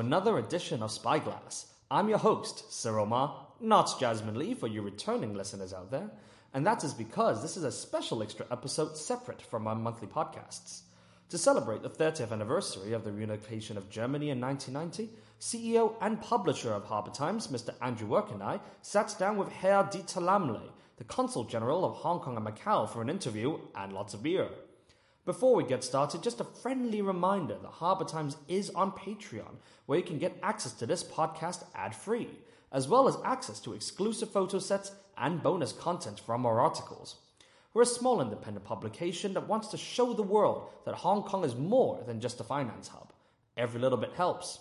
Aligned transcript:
another 0.00 0.38
edition 0.38 0.82
of 0.82 0.90
Spyglass. 0.90 1.66
I'm 1.90 2.08
your 2.08 2.18
host, 2.18 2.72
Cyril 2.72 3.06
Ma, 3.06 3.34
not 3.60 3.98
Jasmine 3.98 4.38
Lee 4.38 4.54
for 4.54 4.66
you 4.66 4.82
returning 4.82 5.34
listeners 5.34 5.72
out 5.72 5.90
there, 5.90 6.10
and 6.54 6.66
that 6.66 6.84
is 6.84 6.94
because 6.94 7.42
this 7.42 7.56
is 7.56 7.64
a 7.64 7.72
special 7.72 8.22
extra 8.22 8.46
episode 8.50 8.96
separate 8.96 9.42
from 9.42 9.66
our 9.66 9.74
monthly 9.74 10.06
podcasts. 10.06 10.82
To 11.30 11.38
celebrate 11.38 11.82
the 11.82 11.90
30th 11.90 12.32
anniversary 12.32 12.92
of 12.92 13.04
the 13.04 13.10
reunification 13.10 13.76
of 13.76 13.90
Germany 13.90 14.30
in 14.30 14.40
1990, 14.40 15.12
CEO 15.40 15.94
and 16.00 16.20
publisher 16.20 16.72
of 16.72 16.84
Harbour 16.84 17.10
Times, 17.10 17.48
Mr. 17.48 17.74
Andrew 17.82 18.08
Work 18.08 18.30
and 18.30 18.42
I 18.42 18.60
sat 18.82 19.14
down 19.18 19.36
with 19.36 19.50
Herr 19.50 19.84
Dieter 19.84 20.22
Lamle, 20.22 20.70
the 20.96 21.04
Consul 21.04 21.44
General 21.44 21.84
of 21.84 21.94
Hong 21.96 22.20
Kong 22.20 22.36
and 22.36 22.46
Macau, 22.46 22.88
for 22.88 23.02
an 23.02 23.10
interview 23.10 23.58
and 23.74 23.92
lots 23.92 24.14
of 24.14 24.22
beer. 24.22 24.48
Before 25.28 25.54
we 25.54 25.64
get 25.64 25.84
started, 25.84 26.22
just 26.22 26.40
a 26.40 26.44
friendly 26.44 27.02
reminder 27.02 27.58
that 27.60 27.68
Harbour 27.68 28.06
Times 28.06 28.38
is 28.48 28.70
on 28.70 28.92
Patreon, 28.92 29.56
where 29.84 29.98
you 29.98 30.04
can 30.04 30.18
get 30.18 30.38
access 30.42 30.72
to 30.72 30.86
this 30.86 31.04
podcast 31.04 31.66
ad 31.74 31.94
free, 31.94 32.30
as 32.72 32.88
well 32.88 33.06
as 33.06 33.18
access 33.26 33.60
to 33.60 33.74
exclusive 33.74 34.30
photo 34.30 34.58
sets 34.58 34.90
and 35.18 35.42
bonus 35.42 35.72
content 35.72 36.18
from 36.18 36.46
our 36.46 36.60
articles. 36.60 37.16
We're 37.74 37.82
a 37.82 37.84
small 37.84 38.22
independent 38.22 38.64
publication 38.64 39.34
that 39.34 39.46
wants 39.46 39.68
to 39.68 39.76
show 39.76 40.14
the 40.14 40.22
world 40.22 40.70
that 40.86 40.94
Hong 40.94 41.22
Kong 41.22 41.44
is 41.44 41.54
more 41.54 42.02
than 42.06 42.22
just 42.22 42.40
a 42.40 42.44
finance 42.44 42.88
hub. 42.88 43.12
Every 43.54 43.82
little 43.82 43.98
bit 43.98 44.14
helps. 44.14 44.60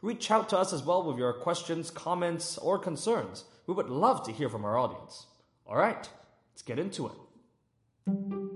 Reach 0.00 0.30
out 0.30 0.48
to 0.48 0.58
us 0.58 0.72
as 0.72 0.82
well 0.82 1.02
with 1.02 1.18
your 1.18 1.34
questions, 1.34 1.90
comments, 1.90 2.56
or 2.56 2.78
concerns. 2.78 3.44
We 3.66 3.74
would 3.74 3.90
love 3.90 4.24
to 4.24 4.32
hear 4.32 4.48
from 4.48 4.64
our 4.64 4.78
audience. 4.78 5.26
All 5.66 5.76
right, 5.76 6.08
let's 6.54 6.62
get 6.62 6.78
into 6.78 7.08
it. 7.08 8.51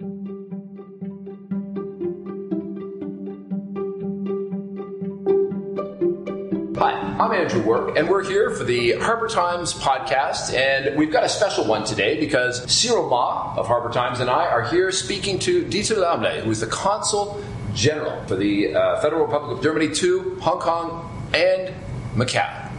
I'm 7.19 7.33
Andrew 7.33 7.62
Work, 7.62 7.97
and 7.97 8.11
we're 8.11 8.23
here 8.23 8.51
for 8.51 8.62
the 8.62 8.93
Harbour 8.93 9.27
Times 9.27 9.73
podcast. 9.73 10.53
And 10.53 10.98
we've 10.98 11.11
got 11.11 11.25
a 11.25 11.31
special 11.31 11.64
one 11.64 11.83
today 11.83 12.20
because 12.20 12.70
Cyril 12.70 13.08
Ma 13.08 13.55
of 13.56 13.67
Harbour 13.67 13.91
Times 13.91 14.20
and 14.20 14.28
I 14.28 14.45
are 14.45 14.64
here 14.64 14.92
speaking 14.92 15.39
to 15.39 15.64
Dieter 15.64 15.97
Lamle, 15.97 16.42
who 16.42 16.50
is 16.50 16.61
the 16.61 16.67
Consul 16.67 17.42
General 17.73 18.23
for 18.27 18.36
the 18.36 18.75
uh, 18.75 19.00
Federal 19.00 19.25
Republic 19.25 19.56
of 19.56 19.64
Germany 19.64 19.95
to 19.95 20.39
Hong 20.42 20.61
Kong 20.61 21.27
and 21.33 21.73
Macau. 22.14 22.70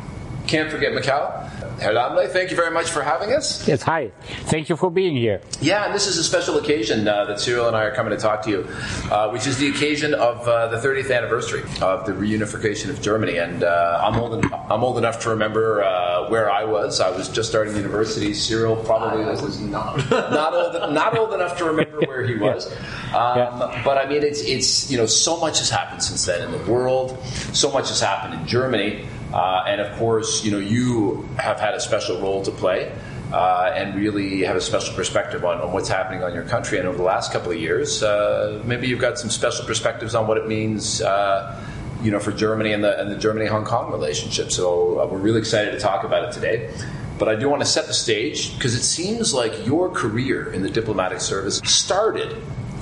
Can't 0.46 0.70
forget 0.70 0.92
Macau. 0.92 1.37
Herr 1.80 1.94
Lamle, 1.94 2.28
thank 2.30 2.50
you 2.50 2.56
very 2.56 2.72
much 2.72 2.90
for 2.90 3.04
having 3.04 3.32
us. 3.34 3.68
Yes, 3.68 3.84
hi. 3.84 4.12
Thank 4.46 4.68
you 4.68 4.76
for 4.76 4.90
being 4.90 5.16
here. 5.16 5.42
Yeah, 5.62 5.86
and 5.86 5.94
this 5.94 6.08
is 6.08 6.18
a 6.18 6.24
special 6.24 6.58
occasion 6.58 7.08
uh, 7.08 7.26
that 7.26 7.40
Cyril 7.40 7.68
and 7.68 7.76
I 7.78 7.84
are 7.84 7.94
coming 7.94 8.12
to 8.12 8.18
talk 8.18 8.42
to 8.44 8.50
you, 8.50 8.68
uh, 9.12 9.30
which 9.30 9.46
is 9.46 9.60
the 9.60 9.70
occasion 9.70 10.16
of 10.16 10.48
uh, 10.48 10.68
the 10.70 10.78
30th 10.78 11.16
anniversary 11.16 11.62
of 11.82 12.06
the 12.08 12.14
reunification 12.14 12.90
of 12.90 13.00
Germany. 13.02 13.38
And 13.38 13.64
uh, 13.64 14.02
I'm 14.04 14.20
old. 14.20 14.44
En- 14.44 14.52
I'm 14.72 14.84
old 14.84 14.98
enough 14.98 15.20
to 15.22 15.30
remember 15.30 15.84
uh, 15.84 16.28
where 16.30 16.50
I 16.50 16.64
was. 16.64 17.00
I 17.00 17.12
was 17.12 17.30
just 17.30 17.50
starting 17.50 17.76
university. 17.76 18.34
Cyril 18.34 18.76
probably 18.78 19.24
was 19.26 19.60
not 19.60 19.98
not 20.12 20.54
old 20.56 20.94
not 20.94 21.16
old 21.18 21.34
enough 21.34 21.58
to 21.60 21.66
remember 21.66 22.00
where 22.08 22.24
he 22.26 22.36
was. 22.36 22.74
Um, 23.08 23.60
But 23.86 23.98
I 23.98 24.06
mean, 24.10 24.22
it's 24.22 24.42
it's 24.42 24.92
you 24.92 24.98
know 24.98 25.06
so 25.06 25.40
much 25.40 25.60
has 25.60 25.70
happened 25.70 26.04
since 26.04 26.26
then 26.26 26.44
in 26.44 26.52
the 26.52 26.70
world. 26.72 27.18
So 27.54 27.72
much 27.72 27.88
has 27.88 28.02
happened 28.02 28.34
in 28.42 28.46
Germany. 28.46 29.08
Uh, 29.34 29.64
and 29.68 29.82
of 29.82 29.98
course, 29.98 30.44
you 30.44 30.52
know, 30.52 30.60
you 30.60 31.28
have 31.38 31.60
had 31.60 31.74
a 31.74 31.80
special 31.80 32.22
role 32.22 32.44
to 32.44 32.52
play 32.52 32.92
uh, 33.32 33.74
and 33.76 33.96
really 33.96 34.42
have 34.42 34.56
a 34.56 34.62
special 34.62 34.96
perspective 34.96 35.44
on, 35.44 35.60
on, 35.60 35.74
what's 35.74 35.90
happening 35.90 36.24
on 36.24 36.34
your 36.34 36.44
country. 36.44 36.80
And 36.80 36.88
over 36.88 36.98
the 36.98 37.04
last 37.04 37.34
couple 37.34 37.52
of 37.52 37.58
years, 37.58 38.02
uh, 38.02 38.62
maybe 38.66 38.88
you've 38.88 39.02
got 39.02 39.20
some 39.20 39.30
special 39.30 39.66
perspectives 39.66 40.16
on 40.16 40.28
what 40.28 40.38
it 40.38 40.48
means, 40.48 41.02
uh, 41.02 41.62
you 42.02 42.12
know, 42.12 42.20
for 42.20 42.32
Germany 42.32 42.72
and 42.72 42.84
the, 42.84 43.00
and 43.00 43.12
the 43.12 43.18
Germany-Hong 43.18 43.66
Kong 43.66 43.92
relationship. 43.92 44.52
So 44.52 45.00
uh, 45.00 45.08
we're 45.08 45.18
really 45.18 45.40
excited 45.40 45.72
to 45.72 45.80
talk 45.80 46.06
about 46.06 46.30
it 46.30 46.32
today. 46.32 46.74
But 47.20 47.28
I 47.28 47.36
do 47.36 47.50
want 47.50 47.62
to 47.62 47.68
set 47.68 47.88
the 47.88 47.94
stage 47.94 48.56
because 48.56 48.76
it 48.76 48.84
seems 48.84 49.34
like 49.34 49.66
your 49.66 49.90
career 49.90 50.54
in 50.54 50.62
the 50.62 50.70
diplomatic 50.70 51.20
service 51.20 51.58
started 51.66 52.38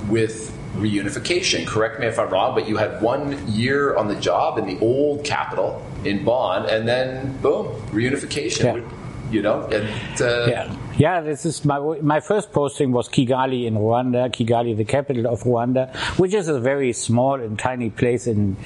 with 0.08 0.55
reunification. 0.76 1.66
Correct 1.66 2.00
me 2.00 2.06
if 2.06 2.18
I'm 2.18 2.30
wrong, 2.30 2.54
but 2.54 2.68
you 2.68 2.76
had 2.76 3.00
one 3.02 3.46
year 3.50 3.96
on 3.96 4.08
the 4.08 4.16
job 4.16 4.58
in 4.58 4.66
the 4.66 4.78
old 4.80 5.24
capital 5.24 5.82
in 6.04 6.24
Bonn, 6.24 6.68
and 6.68 6.86
then 6.86 7.36
boom, 7.38 7.66
reunification. 7.90 8.76
Yeah. 8.76 9.05
You 9.30 9.42
know, 9.42 9.62
and 9.64 10.20
uh, 10.20 10.46
Yeah, 10.46 10.76
yeah. 10.96 11.20
This 11.20 11.44
is 11.44 11.64
my 11.64 11.78
my 12.00 12.20
first 12.20 12.52
posting 12.52 12.92
was 12.92 13.08
Kigali 13.08 13.66
in 13.66 13.74
Rwanda. 13.74 14.30
Kigali, 14.30 14.76
the 14.76 14.84
capital 14.84 15.26
of 15.26 15.42
Rwanda, 15.42 15.94
which 16.18 16.32
is 16.32 16.48
a 16.48 16.60
very 16.60 16.92
small 16.92 17.34
and 17.34 17.58
tiny 17.58 17.90
place 17.90 18.26
in 18.26 18.56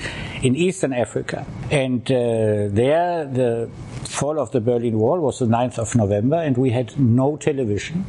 in 0.43 0.55
Eastern 0.57 0.93
Africa. 0.93 1.47
And 1.71 2.03
uh, 2.11 2.69
there, 2.69 3.25
the 3.25 3.71
fall 4.11 4.39
of 4.39 4.51
the 4.51 4.61
Berlin 4.61 4.99
Wall 4.99 5.21
was 5.21 5.39
the 5.39 5.47
9th 5.47 5.79
of 5.79 5.95
November, 5.95 6.37
and 6.37 6.57
we 6.57 6.71
had 6.71 6.99
no 6.99 7.37
television, 7.37 8.05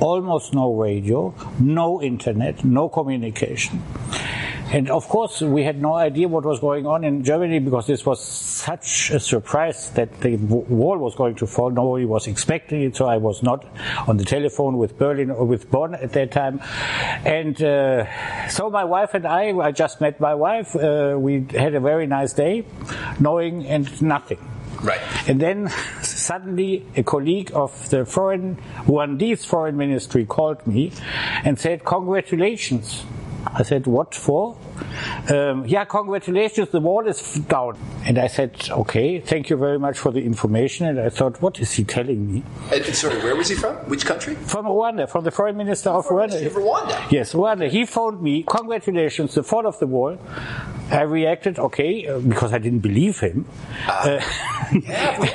almost 0.00 0.52
no 0.52 0.74
radio, 0.74 1.34
no 1.60 2.02
internet, 2.02 2.64
no 2.64 2.88
communication. 2.88 3.82
And 4.74 4.90
of 4.90 5.06
course, 5.06 5.40
we 5.40 5.62
had 5.62 5.80
no 5.80 5.94
idea 5.94 6.26
what 6.26 6.44
was 6.44 6.58
going 6.58 6.84
on 6.84 7.04
in 7.04 7.22
Germany 7.22 7.60
because 7.60 7.86
this 7.86 8.04
was 8.04 8.20
such 8.20 9.10
a 9.10 9.20
surprise 9.20 9.90
that 9.90 10.20
the 10.20 10.34
wall 10.34 10.98
was 10.98 11.14
going 11.14 11.36
to 11.36 11.46
fall. 11.46 11.70
Nobody 11.70 12.06
was 12.06 12.26
expecting 12.26 12.82
it, 12.82 12.96
so 12.96 13.06
I 13.06 13.18
was 13.18 13.40
not 13.40 13.64
on 14.08 14.16
the 14.16 14.24
telephone 14.24 14.76
with 14.76 14.98
Berlin 14.98 15.30
or 15.30 15.44
with 15.44 15.70
Bonn 15.70 15.94
at 15.94 16.12
that 16.14 16.32
time. 16.32 16.60
And 17.24 17.62
uh, 17.62 18.48
so 18.48 18.68
my 18.68 18.82
wife 18.82 19.14
and 19.14 19.28
I, 19.28 19.56
I 19.56 19.70
just 19.70 20.00
met 20.00 20.18
my 20.18 20.34
wife. 20.34 20.74
Uh, 20.74 21.14
we 21.20 21.46
had 21.50 21.76
a 21.76 21.80
very 21.80 22.08
nice 22.08 22.32
day, 22.32 22.64
knowing 23.20 23.68
and 23.68 24.02
nothing. 24.02 24.38
Right. 24.82 25.00
And 25.28 25.40
then 25.40 25.68
suddenly 26.02 26.84
a 26.96 27.04
colleague 27.04 27.52
of 27.54 27.90
the 27.90 28.04
foreign, 28.04 28.56
Rwandese 28.86 29.46
foreign 29.46 29.76
ministry 29.76 30.26
called 30.26 30.66
me 30.66 30.90
and 31.44 31.60
said, 31.60 31.84
congratulations. 31.84 33.04
I 33.46 33.62
said, 33.62 33.86
what 33.86 34.16
for? 34.16 34.56
Um, 35.28 35.64
yeah, 35.66 35.84
congratulations, 35.84 36.68
the 36.70 36.80
wall 36.80 37.06
is 37.08 37.34
down. 37.34 37.76
And 38.04 38.18
I 38.18 38.26
said, 38.26 38.68
okay, 38.70 39.20
thank 39.20 39.50
you 39.50 39.56
very 39.56 39.78
much 39.78 39.98
for 39.98 40.12
the 40.12 40.20
information. 40.20 40.86
And 40.86 41.00
I 41.00 41.08
thought, 41.08 41.40
what 41.40 41.58
is 41.60 41.72
he 41.72 41.84
telling 41.84 42.32
me? 42.32 42.42
And, 42.72 42.84
sorry, 42.86 43.18
where 43.18 43.36
was 43.36 43.48
he 43.48 43.54
from? 43.54 43.76
Which 43.88 44.04
country? 44.06 44.34
From 44.34 44.66
Rwanda, 44.66 45.08
from 45.08 45.24
the 45.24 45.30
foreign 45.30 45.56
minister 45.56 45.90
of 45.90 46.06
Rwanda. 46.06 46.40
Ministry 46.40 46.46
of 46.46 46.54
Rwanda. 46.54 47.10
Yes, 47.10 47.32
Rwanda. 47.32 47.68
He 47.68 47.86
phoned 47.86 48.22
me, 48.22 48.42
congratulations, 48.42 49.34
the 49.34 49.42
fall 49.42 49.66
of 49.66 49.78
the 49.78 49.86
wall. 49.86 50.18
I 50.90 51.00
reacted, 51.02 51.58
okay, 51.58 52.06
uh, 52.06 52.18
because 52.18 52.52
I 52.52 52.58
didn't 52.58 52.80
believe 52.80 53.18
him. 53.20 53.46
Uh, 53.88 54.20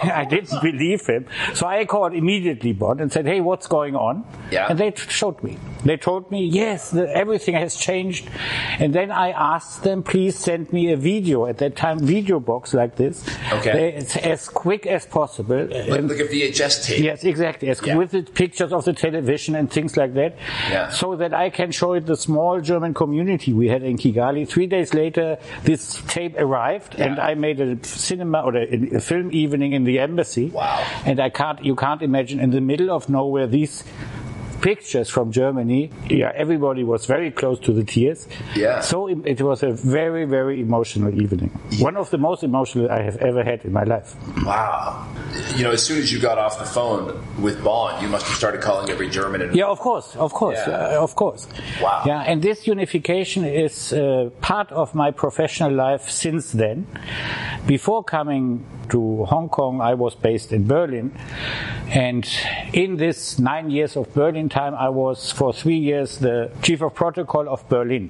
I 0.05 0.25
didn't 0.29 0.61
believe 0.61 1.05
him. 1.07 1.25
So 1.55 1.65
I 1.65 1.85
called 1.85 2.13
immediately 2.13 2.71
Bonn 2.73 2.99
and 2.99 3.11
said, 3.11 3.25
hey, 3.25 3.41
what's 3.41 3.65
going 3.67 3.95
on? 3.95 4.25
Yeah. 4.51 4.67
And 4.69 4.77
they 4.77 4.91
t- 4.91 5.09
showed 5.09 5.41
me. 5.41 5.57
They 5.83 5.97
told 5.97 6.29
me, 6.29 6.45
yes, 6.45 6.91
the, 6.91 7.09
everything 7.15 7.55
has 7.55 7.75
changed. 7.75 8.29
And 8.77 8.93
then 8.93 9.11
I 9.11 9.31
asked 9.39 9.83
them, 9.83 10.03
please 10.03 10.37
send 10.37 10.71
me 10.73 10.91
a 10.91 10.97
video. 10.97 11.45
At 11.45 11.57
that 11.59 11.75
time, 11.75 11.99
video 11.99 12.39
box 12.39 12.73
like 12.73 12.95
this. 12.97 13.25
Okay. 13.53 13.71
They, 13.71 13.93
it's 13.93 14.17
as 14.17 14.49
quick 14.49 14.85
as 14.85 15.05
possible. 15.05 15.65
Like, 15.65 15.87
like 15.87 16.19
a 16.19 16.27
VHS 16.27 16.85
tape. 16.85 17.03
Yes, 17.03 17.23
exactly. 17.23 17.69
As 17.69 17.81
Yeah. 17.81 17.95
With 17.95 18.11
the 18.11 18.23
pictures 18.23 18.73
of 18.73 18.85
the 18.85 18.93
television 18.93 19.55
and 19.55 19.71
things 19.71 19.95
like 19.95 20.13
that. 20.15 20.35
Yeah. 20.69 20.89
So 20.89 21.15
that 21.15 21.33
I 21.33 21.49
can 21.49 21.71
show 21.71 21.93
it 21.93 22.05
the 22.05 22.17
small 22.17 22.59
German 22.59 22.93
community 22.93 23.53
we 23.53 23.69
had 23.69 23.83
in 23.83 23.97
Kigali. 23.97 24.47
Three 24.47 24.67
days 24.67 24.93
later, 24.93 25.37
this 25.63 26.01
tape 26.07 26.35
arrived 26.37 26.95
and 26.95 27.19
I 27.19 27.33
made 27.35 27.61
a 27.61 27.81
cinema 27.83 28.41
or 28.41 28.55
a, 28.55 28.95
a 28.95 28.99
film 28.99 29.31
evening 29.31 29.73
in 29.73 29.85
the 29.85 29.99
embassy. 29.99 30.49
Wow. 30.49 30.85
And 31.05 31.19
I 31.19 31.29
can't, 31.29 31.63
you 31.63 31.75
can't 31.75 32.01
imagine 32.01 32.39
in 32.39 32.51
the 32.51 32.61
middle 32.61 32.91
of 32.91 33.07
nowhere 33.09 33.47
these 33.47 33.83
pictures 34.61 35.09
from 35.09 35.31
Germany. 35.31 35.91
Yeah, 36.09 36.31
everybody 36.35 36.83
was 36.83 37.05
very 37.05 37.31
close 37.31 37.59
to 37.61 37.73
the 37.73 37.83
tears. 37.83 38.27
Yeah. 38.55 38.81
So 38.81 39.07
it, 39.07 39.17
it 39.25 39.41
was 39.41 39.63
a 39.63 39.71
very, 39.71 40.25
very 40.25 40.61
emotional 40.61 41.13
evening. 41.21 41.49
One 41.79 41.97
of 41.97 42.09
the 42.09 42.17
most 42.17 42.43
emotional 42.43 42.89
I 42.91 43.01
have 43.01 43.17
ever 43.17 43.43
had 43.43 43.65
in 43.65 43.73
my 43.73 43.83
life. 43.83 44.15
Wow. 44.45 45.07
You 45.55 45.63
know, 45.63 45.71
as 45.71 45.83
soon 45.83 45.97
as 45.99 46.11
you 46.11 46.19
got 46.19 46.37
off 46.37 46.59
the 46.59 46.65
phone 46.65 47.19
with 47.41 47.63
Bonn, 47.63 48.01
you 48.01 48.09
must 48.09 48.25
have 48.27 48.35
started 48.35 48.61
calling 48.61 48.89
every 48.89 49.09
German. 49.09 49.41
And 49.41 49.55
Yeah, 49.55 49.65
of 49.67 49.79
course, 49.79 50.15
of 50.15 50.33
course, 50.33 50.59
Yeah. 50.67 50.73
uh, 50.97 51.03
of 51.03 51.15
course. 51.15 51.47
Wow. 51.81 52.03
Yeah, 52.05 52.21
and 52.21 52.41
this 52.41 52.67
unification 52.67 53.45
is 53.45 53.93
uh, 53.93 54.29
part 54.41 54.71
of 54.71 54.93
my 54.95 55.11
professional 55.11 55.71
life 55.71 56.09
since 56.09 56.51
then. 56.51 56.87
Before 57.67 58.03
coming 58.03 58.65
to 58.89 59.25
Hong 59.25 59.49
Kong, 59.49 59.81
I 59.81 59.93
was 59.93 60.15
based 60.15 60.51
in 60.51 60.65
Berlin, 60.67 61.11
and 61.89 62.27
in 62.73 62.97
this 62.97 63.37
nine 63.37 63.69
years 63.69 63.95
of 63.95 64.11
Berlin 64.13 64.48
time, 64.49 64.75
I 64.75 64.89
was 64.89 65.31
for 65.31 65.53
three 65.53 65.77
years 65.77 66.17
the 66.17 66.51
chief 66.61 66.81
of 66.81 66.93
protocol 66.95 67.47
of 67.47 67.67
Berlin. 67.69 68.09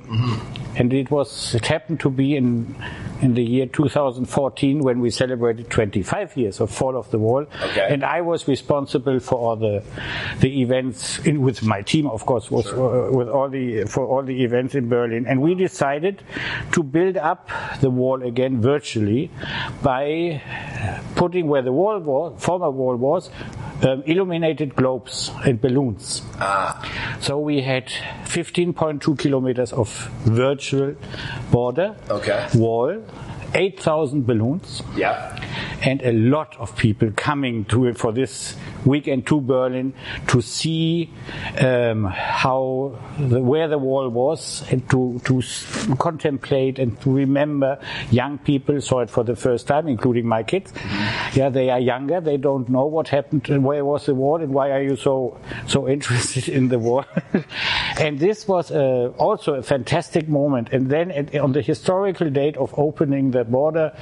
and 0.76 0.94
it 0.94 1.12
was 1.12 1.56
it 1.56 1.66
happened 1.66 2.00
to 2.00 2.10
be 2.10 2.36
in 2.36 2.76
in 3.22 3.34
the 3.34 3.44
year 3.44 3.66
2014 3.66 4.80
when 4.80 5.02
we 5.02 5.10
celebrated 5.10 5.70
25 5.70 6.38
years 6.38 6.62
of 6.62 6.72
fall 6.72 6.96
of 6.96 7.12
the 7.12 7.20
wall. 7.20 7.46
Okay. 7.64 7.88
And 7.90 8.04
I 8.04 8.22
was 8.22 8.48
responsible 8.48 9.20
for 9.20 9.36
all 9.36 9.56
the 9.56 9.84
the 10.40 10.62
events 10.62 11.20
in, 11.20 11.42
with 11.42 11.64
my 11.64 11.82
team, 11.82 12.08
of 12.08 12.26
course, 12.26 12.50
was 12.50 12.68
uh, 12.68 13.10
with 13.12 13.28
all 13.28 13.50
the 13.50 13.84
for 13.86 14.06
all 14.06 14.24
the 14.24 14.44
events 14.44 14.76
in 14.76 14.88
Berlin. 14.88 15.26
And 15.28 15.42
we 15.42 15.56
decided 15.56 16.24
to 16.72 16.84
build 16.84 17.18
up 17.18 17.50
the 17.82 17.90
wall 17.90 18.24
again 18.24 18.62
virtually 18.62 19.32
by 19.84 20.42
putting 21.16 21.48
where 21.48 21.62
the 21.62 21.72
wall 21.74 22.00
was, 22.00 22.42
former 22.42 22.72
wall 22.72 22.96
was, 22.96 23.30
um, 23.84 24.04
illuminated 24.06 24.76
globes 24.76 25.32
and 25.46 25.60
balloons. 25.60 26.22
So 27.22 27.38
we 27.40 27.62
had 27.62 27.88
15.2 28.26 29.18
kilometers 29.18 29.74
of 29.74 29.90
virtual 30.26 30.96
border 31.52 31.96
Okay. 32.10 32.48
wall, 32.56 33.04
8,000 33.54 34.26
balloons 34.26 34.82
Yeah. 34.96 35.36
and 35.82 36.02
a 36.04 36.12
lot 36.12 36.56
of 36.60 36.76
people 36.76 37.12
coming 37.16 37.66
to 37.66 37.94
for 37.94 38.12
this 38.12 38.56
weekend 38.86 39.26
to 39.28 39.42
Berlin 39.42 39.94
to 40.28 40.42
see 40.42 41.10
um, 41.60 42.06
how 42.06 42.98
the, 43.18 43.42
where 43.42 43.68
the 43.68 43.78
wall 43.78 44.10
was 44.10 44.64
and 44.72 44.88
to 44.90 45.20
to 45.26 45.42
contemplate 45.98 46.80
and 46.80 47.00
to 47.02 47.12
remember. 47.12 47.80
Young 48.12 48.38
people 48.38 48.82
saw 48.82 49.00
it 49.00 49.10
for 49.10 49.24
the 49.24 49.36
first 49.36 49.68
time, 49.68 49.88
including 49.88 50.28
my 50.28 50.44
kids. 50.44 50.72
Yeah, 51.34 51.50
they 51.50 51.70
are 51.70 51.80
younger. 51.80 52.22
They 52.22 52.38
don't 52.38 52.70
know 52.70 52.86
what 52.86 53.08
happened 53.10 53.50
and 53.50 53.64
where 53.64 53.84
was 53.84 54.06
the 54.06 54.16
wall 54.16 54.42
and 54.42 54.54
why 54.54 54.72
are 54.72 54.82
you 54.82 54.96
so 54.96 55.38
so 55.68 55.88
interested 55.96 56.48
in 56.50 56.70
the 56.70 56.80
wall. 56.80 57.06
and 58.00 58.20
this 58.20 58.48
was 58.48 58.72
uh, 58.72 59.12
also 59.18 59.56
a 59.56 59.64
fantastic 59.64 60.28
moment. 60.28 60.70
And 60.72 60.90
then 60.90 61.12
at, 61.12 61.36
on 61.36 61.52
the 61.54 61.62
historical 61.62 62.30
date 62.30 62.58
of 62.58 62.74
opening 62.78 63.32
the 63.32 63.39
border, 63.44 63.96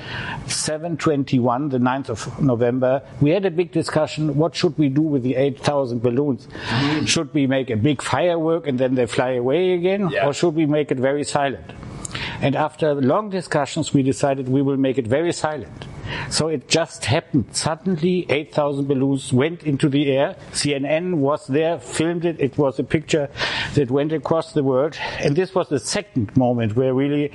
721, 0.47 1.69
the 1.69 1.77
9th 1.77 2.09
of 2.09 2.41
November, 2.41 3.01
we 3.21 3.31
had 3.31 3.45
a 3.45 3.51
big 3.51 3.71
discussion. 3.71 4.35
What 4.37 4.55
should 4.55 4.77
we 4.77 4.89
do 4.89 5.01
with 5.01 5.23
the 5.23 5.35
8,000 5.35 6.01
balloons? 6.01 6.47
Mm-hmm. 6.47 7.05
Should 7.05 7.33
we 7.33 7.47
make 7.47 7.69
a 7.69 7.75
big 7.75 8.01
firework 8.01 8.67
and 8.67 8.79
then 8.79 8.95
they 8.95 9.05
fly 9.05 9.31
away 9.31 9.73
again? 9.73 10.09
Yeah. 10.09 10.27
Or 10.27 10.33
should 10.33 10.55
we 10.55 10.65
make 10.65 10.91
it 10.91 10.97
very 10.99 11.23
silent? 11.23 11.73
And 12.41 12.55
after 12.55 12.93
long 12.93 13.29
discussions, 13.29 13.93
we 13.93 14.03
decided 14.03 14.47
we 14.47 14.61
will 14.61 14.77
make 14.77 14.97
it 14.97 15.07
very 15.07 15.33
silent. 15.33 15.87
So 16.29 16.47
it 16.47 16.67
just 16.67 17.05
happened. 17.05 17.47
Suddenly, 17.51 18.27
8,000 18.29 18.87
balloons 18.87 19.33
went 19.33 19.63
into 19.63 19.89
the 19.89 20.11
air. 20.11 20.35
CNN 20.51 21.15
was 21.15 21.47
there, 21.47 21.79
filmed 21.79 22.25
it. 22.25 22.39
It 22.39 22.57
was 22.57 22.79
a 22.79 22.83
picture 22.83 23.29
that 23.73 23.91
went 23.91 24.13
across 24.13 24.53
the 24.53 24.63
world. 24.63 24.97
And 25.19 25.35
this 25.35 25.53
was 25.53 25.69
the 25.69 25.79
second 25.79 26.35
moment 26.37 26.75
where 26.75 26.93
really 26.93 27.31